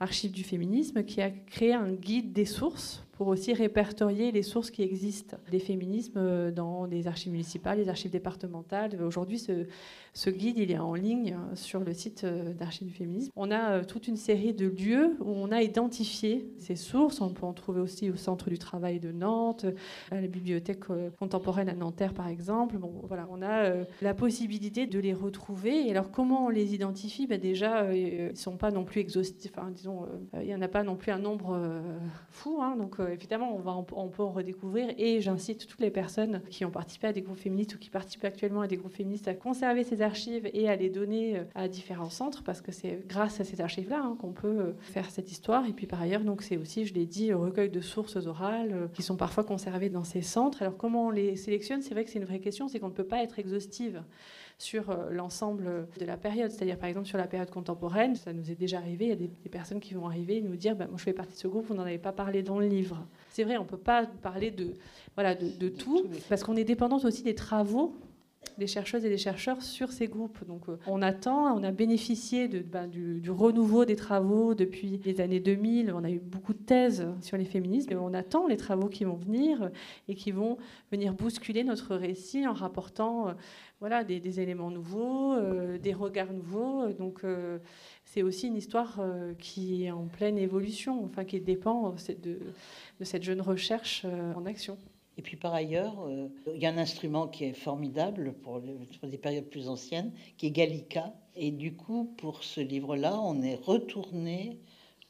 Archives 0.00 0.32
du 0.32 0.44
féminisme, 0.44 1.04
qui 1.04 1.20
a 1.20 1.30
créé 1.30 1.72
un 1.72 1.92
guide 1.92 2.32
des 2.32 2.44
sources 2.44 3.04
pour 3.20 3.28
aussi 3.28 3.52
répertorier 3.52 4.32
les 4.32 4.42
sources 4.42 4.70
qui 4.70 4.80
existent 4.80 5.36
des 5.50 5.58
féminismes 5.58 6.50
dans 6.52 6.86
les 6.86 7.06
archives 7.06 7.32
municipales, 7.32 7.76
les 7.76 7.90
archives 7.90 8.10
départementales. 8.10 8.98
Aujourd'hui, 9.02 9.38
ce, 9.38 10.30
guide, 10.30 10.56
il 10.56 10.70
est 10.70 10.78
en 10.78 10.94
ligne 10.94 11.36
sur 11.52 11.80
le 11.80 11.92
site 11.92 12.24
d'Archives 12.24 12.88
du 12.88 12.94
féminisme. 12.94 13.30
On 13.36 13.50
a 13.50 13.84
toute 13.84 14.08
une 14.08 14.16
série 14.16 14.54
de 14.54 14.68
lieux 14.68 15.18
où 15.20 15.28
on 15.28 15.52
a 15.52 15.60
identifié 15.60 16.50
ces 16.56 16.76
sources. 16.76 17.20
On 17.20 17.28
peut 17.28 17.44
en 17.44 17.52
trouver 17.52 17.82
aussi 17.82 18.10
au 18.10 18.16
Centre 18.16 18.48
du 18.48 18.56
travail 18.56 19.00
de 19.00 19.12
Nantes, 19.12 19.66
à 20.10 20.18
la 20.18 20.26
bibliothèque 20.26 20.88
euh, 20.88 21.10
contemporaine 21.18 21.68
à 21.68 21.74
Nanterre 21.74 22.14
par 22.14 22.26
exemple. 22.26 22.78
Bon, 22.78 23.02
voilà, 23.06 23.28
on 23.30 23.42
a 23.42 23.64
euh, 23.64 23.84
la 24.00 24.14
possibilité 24.14 24.86
de 24.86 24.98
les 24.98 25.12
retrouver. 25.12 25.86
Et 25.86 25.90
alors 25.90 26.10
comment 26.10 26.46
on 26.46 26.48
les 26.48 26.72
identifie? 26.74 27.26
Ben 27.26 27.38
Déjà, 27.38 27.82
euh, 27.82 27.94
ils 27.94 28.30
ne 28.30 28.34
sont 28.34 28.56
pas 28.56 28.70
non 28.70 28.84
plus 28.84 29.02
exhaustifs. 29.02 29.52
Disons, 29.72 30.06
il 30.32 30.46
n'y 30.46 30.54
en 30.54 30.62
a 30.62 30.68
pas 30.68 30.84
non 30.84 30.96
plus 30.96 31.12
un 31.12 31.18
nombre 31.18 31.82
fou. 32.30 32.62
Hein. 32.62 32.76
donc 32.76 32.98
évidemment, 33.12 33.54
on, 33.54 33.58
va, 33.58 33.72
on 33.72 34.08
peut 34.08 34.22
en 34.22 34.30
redécouvrir. 34.30 34.88
Et 34.98 35.20
j'incite 35.20 35.66
toutes 35.66 35.80
les 35.80 35.90
personnes 35.90 36.42
qui 36.50 36.64
ont 36.64 36.70
participé 36.70 37.08
à 37.08 37.12
des 37.12 37.22
groupes 37.22 37.38
féministes 37.38 37.74
ou 37.74 37.78
qui 37.78 37.90
participent 37.90 38.24
actuellement 38.24 38.62
à 38.62 38.66
des 38.66 38.76
groupes 38.76 38.92
féministes 38.92 39.28
à 39.28 39.34
conserver 39.34 39.84
ces 39.84 40.02
archives 40.02 40.48
et 40.52 40.68
à 40.68 40.76
les 40.76 40.90
donner 40.90 41.42
à 41.54 41.68
différents 41.68 42.10
centres 42.10 42.42
parce 42.42 42.60
que 42.60 42.72
c'est 42.72 43.06
grâce 43.06 43.40
à 43.40 43.44
ces 43.44 43.60
archives-là 43.60 44.00
hein, 44.02 44.16
qu'on 44.20 44.32
peut 44.32 44.74
faire 44.80 45.10
cette 45.10 45.30
histoire. 45.30 45.66
Et 45.66 45.72
puis 45.72 45.86
par 45.86 46.00
ailleurs, 46.00 46.22
c'est 46.40 46.56
aussi, 46.56 46.86
je 46.86 46.94
l'ai 46.94 47.06
dit, 47.06 47.32
recueil 47.32 47.70
de 47.70 47.80
sources 47.80 48.16
orales 48.26 48.88
qui 48.94 49.02
sont 49.02 49.16
parfois 49.16 49.44
conservées 49.44 49.90
dans 49.90 50.04
ces 50.04 50.22
centres. 50.22 50.62
Alors 50.62 50.76
comment 50.76 51.06
on 51.06 51.10
les 51.10 51.36
sélectionne? 51.36 51.82
C'est 51.82 51.94
vrai 51.94 52.04
que 52.04 52.10
c'est 52.10 52.18
une 52.18 52.24
vraie 52.24 52.40
question, 52.40 52.68
c'est 52.68 52.78
qu'on 52.78 52.88
ne 52.88 52.94
peut 52.94 53.04
pas 53.04 53.22
être 53.22 53.38
exhaustive 53.38 54.02
sur 54.60 54.90
euh, 54.90 55.10
l'ensemble 55.10 55.88
de 55.98 56.04
la 56.04 56.16
période. 56.16 56.50
C'est-à-dire, 56.50 56.78
par 56.78 56.88
exemple, 56.88 57.06
sur 57.06 57.18
la 57.18 57.26
période 57.26 57.50
contemporaine, 57.50 58.14
ça 58.14 58.32
nous 58.32 58.50
est 58.50 58.54
déjà 58.54 58.78
arrivé, 58.78 59.06
il 59.06 59.08
y 59.08 59.12
a 59.12 59.16
des, 59.16 59.28
personnes 59.50 59.80
qui 59.80 59.94
vont 59.94 60.06
arriver 60.06 60.36
et 60.36 60.42
nous 60.42 60.56
dire 60.56 60.76
bah, 60.76 60.86
Moi, 60.86 60.98
je 60.98 61.02
fais 61.02 61.12
partie 61.12 61.32
de 61.32 61.38
ce 61.38 61.48
groupe, 61.48 61.66
vous 61.66 61.74
n'en 61.74 61.82
avez 61.82 61.98
pas 61.98 62.12
parlé 62.12 62.42
dans 62.42 62.58
le 62.58 62.66
livre. 62.66 63.04
C'est 63.30 63.44
vrai, 63.44 63.56
on 63.56 63.62
ne 63.62 63.68
peut 63.68 63.78
pas 63.78 64.06
parler 64.06 64.50
de, 64.50 64.74
voilà, 65.14 65.34
de, 65.34 65.68
tout, 65.68 66.04
parce 66.28 66.44
qu'on 66.44 66.56
est 66.56 66.64
dépendante 66.64 67.04
aussi 67.04 67.22
des 67.22 67.34
travaux 67.34 67.94
des 68.58 68.66
chercheuses 68.66 69.04
et 69.04 69.08
des 69.08 69.18
chercheurs 69.18 69.62
sur 69.62 69.90
ces 69.90 70.06
groupes. 70.06 70.46
Donc 70.46 70.68
euh, 70.68 70.78
on 70.86 71.02
attend, 71.02 71.56
on 71.56 71.62
a 71.62 71.72
bénéficié 71.72 72.48
de, 72.48 72.60
ben, 72.60 72.86
du, 72.86 73.30
renouveau 73.30 73.84
des 73.84 73.96
travaux 73.96 74.54
depuis 74.54 75.00
les 75.04 75.20
années 75.20 75.40
2000. 75.40 75.92
On 75.94 76.04
a 76.04 76.10
eu 76.10 76.18
beaucoup 76.18 76.52
de 76.52 76.58
thèses 76.58 77.06
sur 77.22 77.36
les 77.36 77.44
féminismes 77.44 77.92
et 77.92 77.96
on 77.96 78.14
attend 78.14 78.46
les 78.46 78.56
travaux 78.56 78.88
qui 78.88 79.04
vont 79.04 79.16
venir 79.16 79.70
et 80.08 80.14
qui 80.14 80.30
vont 80.30 80.58
venir 80.90 81.14
bousculer 81.14 81.64
notre 81.64 81.96
récit 81.96 82.46
en 82.46 82.52
rapportant 82.52 83.28
euh, 83.28 83.32
voilà, 83.80 84.04
des, 84.04 84.40
éléments 84.40 84.70
nouveaux, 84.70 85.32
euh, 85.32 85.78
des 85.78 85.94
regards 85.94 86.32
nouveaux. 86.32 86.88
Donc 86.92 87.22
c'est 88.04 88.22
aussi 88.22 88.46
une 88.46 88.56
histoire 88.56 89.00
qui 89.38 89.84
est 89.84 89.90
en 89.90 90.06
pleine 90.06 90.38
évolution, 90.38 91.04
enfin 91.04 91.24
qui 91.24 91.40
dépend 91.40 91.94
de, 92.22 92.38
cette 93.02 93.22
jeune 93.22 93.40
recherche 93.40 94.04
en 94.36 94.46
action. 94.46 94.78
Et 95.20 95.22
puis 95.22 95.36
par 95.36 95.52
ailleurs, 95.52 96.00
euh, 96.06 96.28
il 96.54 96.62
y 96.62 96.64
a 96.64 96.70
un 96.70 96.78
instrument 96.78 97.28
qui 97.28 97.44
est 97.44 97.52
formidable 97.52 98.32
pour, 98.42 98.62
des 98.62 99.18
périodes 99.18 99.50
plus 99.50 99.68
anciennes, 99.68 100.14
qui 100.38 100.46
est 100.46 100.50
Gallica. 100.50 101.12
Et 101.36 101.50
du 101.50 101.74
coup, 101.74 102.14
pour 102.16 102.42
ce 102.42 102.62
livre-là, 102.62 103.20
on 103.20 103.42
est 103.42 103.56
retourné 103.56 104.58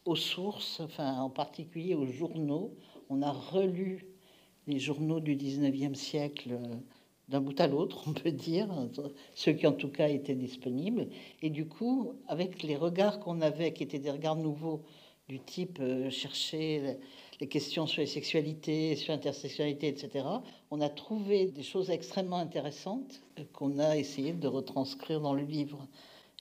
aux 0.04 0.16
sources, 0.16 0.80
enfin 0.80 1.20
en 1.20 1.30
particulier 1.30 1.94
aux 1.94 2.06
journaux. 2.06 2.74
On 3.08 3.22
a 3.22 3.30
relu 3.30 4.04
les 4.66 4.80
journaux 4.80 5.20
du 5.20 5.36
19e 5.36 5.94
siècle 5.94 6.54
euh, 6.54 6.74
d'un 7.30 7.40
bout 7.40 7.58
à 7.60 7.66
l'autre, 7.66 8.04
on 8.06 8.12
peut 8.12 8.32
dire, 8.32 8.68
ceux 9.34 9.52
qui 9.52 9.66
en 9.66 9.72
tout 9.72 9.88
cas 9.88 10.08
étaient 10.08 10.34
disponibles. 10.34 11.08
Et 11.42 11.50
du 11.50 11.66
coup, 11.66 12.14
avec 12.28 12.62
les 12.62 12.76
regards 12.76 13.20
qu'on 13.20 13.40
avait, 13.40 13.72
qui 13.72 13.82
étaient 13.82 13.98
des 13.98 14.10
regards 14.10 14.36
nouveaux, 14.36 14.82
du 15.28 15.38
type 15.38 15.78
euh, 15.80 16.10
chercher 16.10 16.98
les 17.40 17.46
questions 17.46 17.86
sur 17.86 18.00
les 18.00 18.08
sexualités, 18.08 18.96
sur 18.96 19.12
l'intersexualité, 19.12 19.86
etc., 19.86 20.26
on 20.72 20.80
a 20.80 20.88
trouvé 20.88 21.46
des 21.46 21.62
choses 21.62 21.88
extrêmement 21.90 22.38
intéressantes 22.38 23.22
qu'on 23.52 23.78
a 23.78 23.96
essayé 23.96 24.32
de 24.32 24.48
retranscrire 24.48 25.20
dans 25.20 25.32
le 25.32 25.44
livre 25.44 25.86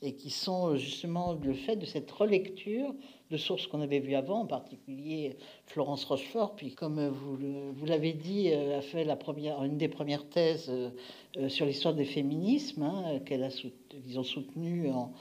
et 0.01 0.15
qui 0.15 0.31
sont 0.31 0.75
justement 0.75 1.33
le 1.33 1.53
fait 1.53 1.75
de 1.75 1.85
cette 1.85 2.09
relecture 2.09 2.95
de 3.29 3.37
sources 3.37 3.67
qu'on 3.67 3.81
avait 3.81 3.99
vues 3.99 4.15
avant, 4.15 4.41
en 4.41 4.45
particulier 4.45 5.37
Florence 5.65 6.03
Rochefort, 6.05 6.55
puis 6.55 6.73
comme 6.73 7.07
vous, 7.07 7.37
vous 7.73 7.85
l'avez 7.85 8.13
dit, 8.13 8.51
euh, 8.51 8.79
a 8.79 8.81
fait 8.81 9.03
la 9.03 9.15
première, 9.15 9.63
une 9.63 9.77
des 9.77 9.87
premières 9.87 10.27
thèses 10.27 10.69
euh, 10.69 10.89
euh, 11.37 11.49
sur 11.49 11.65
l'histoire 11.65 11.93
des 11.93 12.05
féminismes, 12.05 12.83
hein, 12.83 13.19
qu'elle 13.25 13.43
a 13.43 13.49
qu'ils 13.49 14.17
ont 14.19 14.23
soutenu 14.23 14.89
en, 14.89 15.13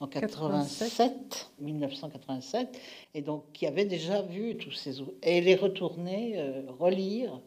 en 0.00 0.06
87, 0.06 1.52
1987, 1.60 2.78
et 3.14 3.22
donc 3.22 3.44
qui 3.52 3.66
avait 3.66 3.84
déjà 3.84 4.22
vu 4.22 4.56
tous 4.56 4.72
ces... 4.72 5.00
Et 5.22 5.38
elle 5.38 5.48
est 5.48 5.56
retournée 5.56 6.34
euh, 6.36 6.62
relire 6.78 7.40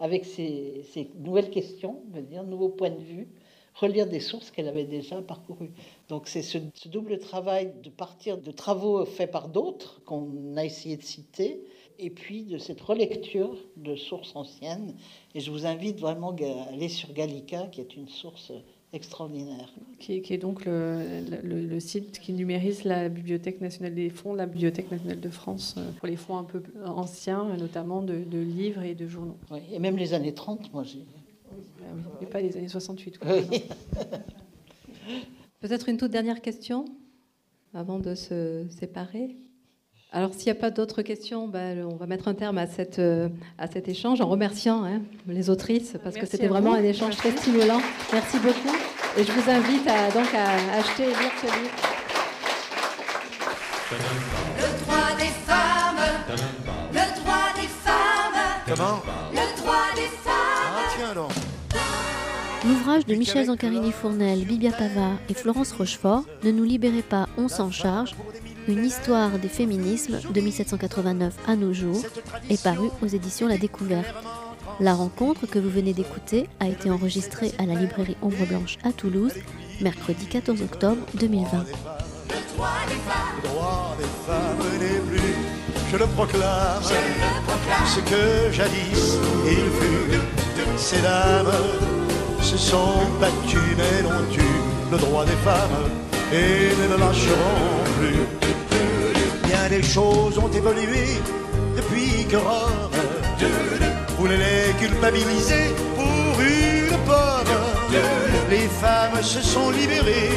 avec 0.00 0.24
ces, 0.24 0.84
nouvelles 1.18 1.50
questions, 1.50 2.02
veut 2.12 2.22
dire, 2.22 2.44
nouveaux 2.44 2.68
points 2.68 2.90
de 2.90 3.02
vue, 3.02 3.28
relire 3.74 4.06
des 4.06 4.20
sources 4.20 4.50
qu'elle 4.50 4.68
avait 4.68 4.84
déjà 4.84 5.20
parcourues. 5.20 5.72
Donc 6.08 6.28
c'est 6.28 6.42
ce, 6.42 6.58
double 6.86 7.18
travail 7.18 7.72
de 7.82 7.90
partir 7.90 8.38
de 8.38 8.50
travaux 8.50 9.04
faits 9.04 9.30
par 9.30 9.48
d'autres 9.48 10.02
qu'on 10.04 10.56
a 10.56 10.64
essayé 10.64 10.96
de 10.96 11.02
citer, 11.02 11.60
et 11.98 12.10
puis 12.10 12.42
de 12.42 12.58
cette 12.58 12.80
relecture 12.80 13.56
de 13.76 13.94
sources 13.94 14.34
anciennes. 14.34 14.94
Et 15.34 15.40
je 15.40 15.50
vous 15.50 15.66
invite 15.66 16.00
vraiment 16.00 16.30
à 16.30 16.72
aller 16.72 16.88
sur 16.88 17.12
Gallica, 17.12 17.68
qui 17.68 17.80
est 17.80 17.96
une 17.96 18.08
source 18.08 18.52
extraordinaire. 18.92 19.72
Qui, 19.98 20.22
est 20.28 20.38
donc 20.38 20.64
le, 20.66 21.80
site 21.80 22.20
qui 22.20 22.32
numérise 22.32 22.84
la 22.84 23.08
Bibliothèque 23.08 23.60
nationale 23.60 23.94
des 23.94 24.10
fonds, 24.10 24.34
la 24.34 24.46
Bibliothèque 24.46 24.90
nationale 24.90 25.20
de 25.20 25.28
France, 25.28 25.74
euh, 25.78 25.90
pour 25.98 26.06
les 26.06 26.16
fonds 26.16 26.36
un 26.36 26.44
peu 26.44 26.62
anciens, 26.84 27.56
notamment 27.56 28.02
de, 28.02 28.14
livres 28.38 28.82
et 28.82 28.94
de 28.94 29.08
journaux. 29.08 29.36
Oui, 29.50 29.60
et 29.72 29.78
même 29.78 29.96
les 29.96 30.14
années 30.14 30.34
30, 30.34 30.72
moi 30.72 30.84
j'ai. 30.84 31.04
Oui, 31.94 32.02
mais 32.20 32.26
pas 32.26 32.40
les 32.40 32.56
années 32.56 32.68
68. 32.68 33.20
Peut-être 35.60 35.88
une 35.88 35.96
toute 35.96 36.10
dernière 36.10 36.40
question 36.42 36.84
avant 37.72 37.98
de 37.98 38.14
se 38.14 38.66
séparer. 38.68 39.36
Alors, 40.12 40.32
s'il 40.32 40.44
n'y 40.44 40.52
a 40.52 40.60
pas 40.60 40.70
d'autres 40.70 41.02
questions, 41.02 41.48
ben, 41.48 41.84
on 41.84 41.96
va 41.96 42.06
mettre 42.06 42.28
un 42.28 42.34
terme 42.34 42.56
à, 42.56 42.68
cette, 42.68 43.00
euh, 43.00 43.28
à 43.58 43.66
cet 43.66 43.88
échange 43.88 44.20
en 44.20 44.28
remerciant 44.28 44.84
hein, 44.84 45.02
les 45.26 45.50
autrices 45.50 45.96
parce 46.04 46.16
que 46.16 46.24
c'était 46.24 46.46
vraiment 46.46 46.74
un 46.74 46.84
échange 46.84 47.16
très 47.16 47.32
stimulant. 47.32 47.80
Merci 48.12 48.38
beaucoup. 48.38 48.76
Et 49.16 49.24
je 49.24 49.32
vous 49.32 49.50
invite 49.50 49.88
à, 49.88 50.10
donc 50.12 50.32
à 50.32 50.76
acheter 50.78 51.02
et 51.02 51.06
lire 51.06 51.32
ce 51.40 51.46
livre. 51.46 51.70
Le 54.60 54.68
droit 54.84 55.16
des 55.18 55.32
femmes. 55.44 56.02
Le 56.92 57.20
droit 57.20 57.52
des 57.60 57.68
femmes. 57.68 58.34
Comment 58.68 59.13
L'ouvrage 62.94 63.12
de 63.12 63.18
Michel 63.18 63.46
Zancarini-Fournel, 63.46 64.44
Bibia 64.44 64.70
Pavard 64.70 65.16
et 65.28 65.34
Florence 65.34 65.72
Rochefort, 65.72 66.22
Ne 66.44 66.52
nous 66.52 66.62
libérez 66.62 67.02
pas, 67.02 67.28
on 67.36 67.48
s'en 67.48 67.72
charge, 67.72 68.14
une 68.68 68.84
histoire 68.84 69.30
des 69.40 69.48
féminismes 69.48 70.20
de 70.32 70.40
1789 70.40 71.34
à 71.48 71.56
nos 71.56 71.72
jours 71.72 72.04
est 72.50 72.62
parue 72.62 72.90
aux 73.02 73.08
éditions 73.08 73.48
La 73.48 73.58
Découverte. 73.58 74.14
La 74.78 74.94
rencontre 74.94 75.46
que 75.46 75.58
vous 75.58 75.70
venez 75.70 75.92
d'écouter 75.92 76.48
a 76.60 76.68
été 76.68 76.88
enregistrée 76.88 77.50
à 77.58 77.66
la 77.66 77.74
librairie 77.74 78.16
Ombre 78.22 78.46
Blanche 78.46 78.76
à 78.84 78.92
Toulouse, 78.92 79.34
mercredi 79.80 80.26
14 80.26 80.62
octobre 80.62 81.04
2020. 81.14 81.58
Le 81.58 82.58
droit 82.58 83.96
des 83.98 84.04
femmes 84.24 84.78
n'est 84.78 85.00
plus, 85.10 85.34
je 85.90 85.96
le 85.96 86.06
proclame, 86.06 86.82
ce 87.86 87.98
que 87.98 88.52
jadis 88.52 89.18
il 89.46 89.56
fut. 89.56 90.20
Ces 90.76 91.02
dames 91.02 92.03
sont 92.56 93.00
battues 93.20 93.76
mais 93.76 94.02
n'ont 94.02 94.32
eu 94.32 94.92
le 94.92 94.98
droit 94.98 95.24
des 95.24 95.38
femmes 95.48 95.90
et 96.32 96.74
ne 96.80 96.94
le 96.94 97.00
lâcheront 97.00 97.84
plus 97.98 98.44
les 99.70 99.82
choses 99.82 100.38
ont 100.38 100.50
évolué 100.50 101.20
depuis 101.76 102.26
que 102.26 102.36
Rome 102.36 102.90
voulait 104.18 104.36
les 104.36 104.86
culpabiliser 104.86 105.74
pour 105.96 106.40
une 106.40 106.96
pomme. 107.06 107.56
Les 108.50 108.68
femmes 108.68 109.22
se 109.22 109.40
sont 109.40 109.70
libérées, 109.70 110.30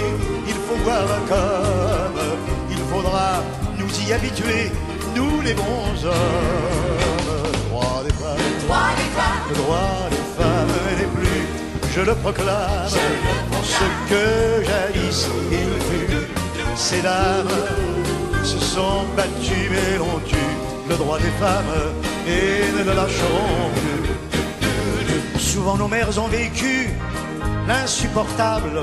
il 0.48 0.56
faut 0.66 0.80
voir 0.84 1.08
comme 1.28 2.22
il 2.72 2.78
faudra 2.92 3.44
nous 3.78 4.08
y 4.08 4.14
habituer, 4.14 4.72
nous 5.16 5.42
les 5.42 5.54
bons 5.54 6.06
hommes. 6.06 7.07
Le 12.08 12.16
proclame, 12.16 12.88
ce 13.64 13.88
que 14.10 14.64
jadis 14.66 15.28
il 15.52 15.74
fut, 15.88 16.28
ces 16.74 17.02
dames 17.02 17.50
se 18.44 18.58
sont 18.60 19.04
battus 19.18 19.70
mais 19.70 19.98
l'ont 19.98 20.22
eu 20.32 20.90
le 20.90 20.96
droit 20.96 21.20
des 21.20 21.34
femmes 21.42 21.76
et 22.26 22.72
ne 22.78 22.84
le 22.86 22.94
lâcheront 22.96 23.72
plus. 23.76 25.40
Souvent 25.40 25.76
nos 25.76 25.90
mères 25.90 26.18
ont 26.18 26.30
vécu 26.30 26.90
l'insupportable, 27.68 28.80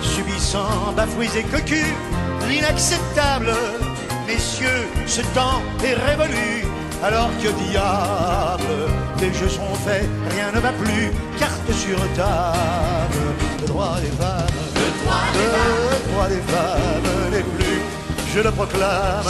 subissant 0.00 0.94
bafouilles 0.96 1.36
et 1.36 1.42
cocus, 1.42 1.92
l'inacceptable. 2.48 3.52
Messieurs, 4.26 4.88
ce 5.06 5.20
temps 5.38 5.60
est 5.84 5.92
révolu, 5.92 6.64
alors 7.02 7.30
que 7.42 7.48
diable, 7.70 8.74
les 9.20 9.32
jeux 9.32 9.48
sont 9.48 9.74
faits, 9.84 10.08
rien 10.30 10.52
ne 10.52 10.60
va 10.60 10.72
plus, 10.72 11.10
carte 11.38 11.72
sur 11.72 11.98
table. 12.14 13.24
Le 13.60 13.66
droit 13.66 13.96
des 14.00 14.14
femmes, 14.22 14.46
le 14.74 15.04
droit 15.04 15.24
des 15.32 15.48
femmes, 15.50 15.90
le 16.06 16.12
droit 16.12 16.28
des 16.28 16.42
femmes 16.52 17.30
n'est 17.32 17.56
plus 17.56 17.80
je 18.34 18.40
le 18.40 18.50
proclame, 18.50 19.22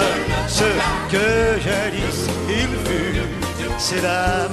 ce 0.49 0.65
que 1.11 1.61
jadis 1.62 2.27
il 2.49 2.69
fut. 2.87 3.21
Ces 3.77 4.01
dames 4.01 4.53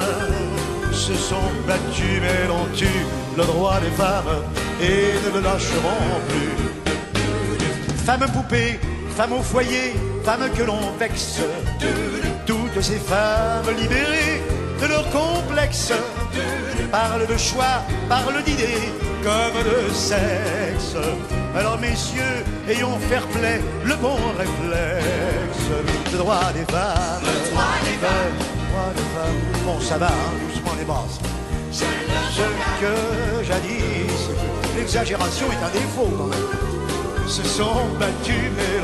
se 0.91 1.13
sont 1.13 1.51
battues 1.65 2.19
mais 2.21 2.47
l'ont 2.47 2.67
eu 2.75 3.37
le 3.37 3.43
droit 3.45 3.79
des 3.79 3.91
femmes 3.91 4.43
et 4.81 5.13
ne 5.25 5.35
le 5.35 5.41
lâcheront 5.41 6.11
plus. 6.27 7.95
Femmes 8.05 8.29
poupées, 8.33 8.79
femmes 9.15 9.33
au 9.33 9.41
foyer, 9.41 9.93
femmes 10.25 10.49
que 10.57 10.63
l'on 10.63 10.91
vexe, 10.99 11.39
toutes 12.73 12.83
ces 12.83 12.99
femmes 12.99 13.75
libérées 13.77 14.41
de 14.81 14.87
leur 14.87 15.09
complexe 15.09 15.91
parlent 16.91 17.27
de 17.27 17.37
choix, 17.37 17.83
parlent 18.09 18.43
d'idées 18.43 18.89
comme 19.23 19.63
de 19.63 19.93
sexe. 19.93 20.95
Alors 21.55 21.77
messieurs, 21.79 22.43
ayons 22.69 22.97
fair 23.09 23.25
play, 23.27 23.61
le 23.83 23.95
bon 23.95 24.17
réflexe, 24.37 25.67
le 26.11 26.17
droit 26.17 26.51
des 26.53 26.65
femmes, 26.71 27.21
le 27.23 27.49
droit 27.49 27.63
des 27.83 27.97
femmes, 28.03 28.37
le 28.39 28.71
droit 28.71 28.91
des 28.95 29.07
femmes. 29.15 29.65
Bon, 29.65 29.79
ça 29.79 29.97
va, 29.97 30.07
hein, 30.07 30.33
doucement 30.47 30.75
les 30.79 30.85
basses. 30.85 31.19
Ce 31.71 31.83
que 32.81 33.43
jadis 33.43 34.29
l'exagération 34.75 35.47
est 35.51 35.63
un 35.63 35.71
défaut 35.71 36.09
quand 36.17 36.27
même. 36.27 37.27
Se 37.27 37.43
sont 37.43 37.87
battus 37.99 38.51
mais 38.57 38.81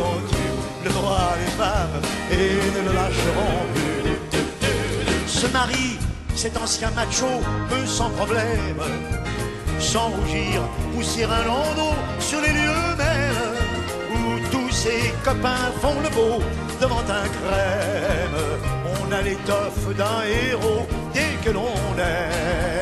le 0.88 0.94
droit 0.94 1.34
des 1.44 1.52
femmes 1.52 2.02
et 2.32 2.52
ne 2.76 2.82
le 2.88 2.94
lâcheront 2.96 3.60
plus. 3.74 5.28
Se 5.28 5.48
marie, 5.48 5.98
cet 6.36 6.58
ancien 6.58 6.92
macho 6.92 7.32
peut 7.70 7.86
sans 7.86 8.10
problème, 8.12 8.82
sans 9.80 10.10
rougir, 10.10 10.62
pousser 10.94 11.24
un 11.24 11.44
landau 11.52 11.94
sur 12.20 12.40
les 12.42 12.54
lieux 12.54 12.88
mêmes 12.98 13.58
où 14.16 14.40
tous 14.52 14.72
ses 14.72 15.14
copains 15.24 15.72
font 15.82 16.00
le 16.02 16.10
beau 16.10 16.42
devant 16.82 17.06
un 17.22 17.28
crème. 17.38 18.40
On 19.00 19.12
a 19.12 19.22
l'étoffe 19.22 19.88
d'un 19.96 20.22
héros 20.24 20.88
dès 21.14 21.34
que 21.44 21.52
l'on 21.52 21.76
aime. 21.98 22.77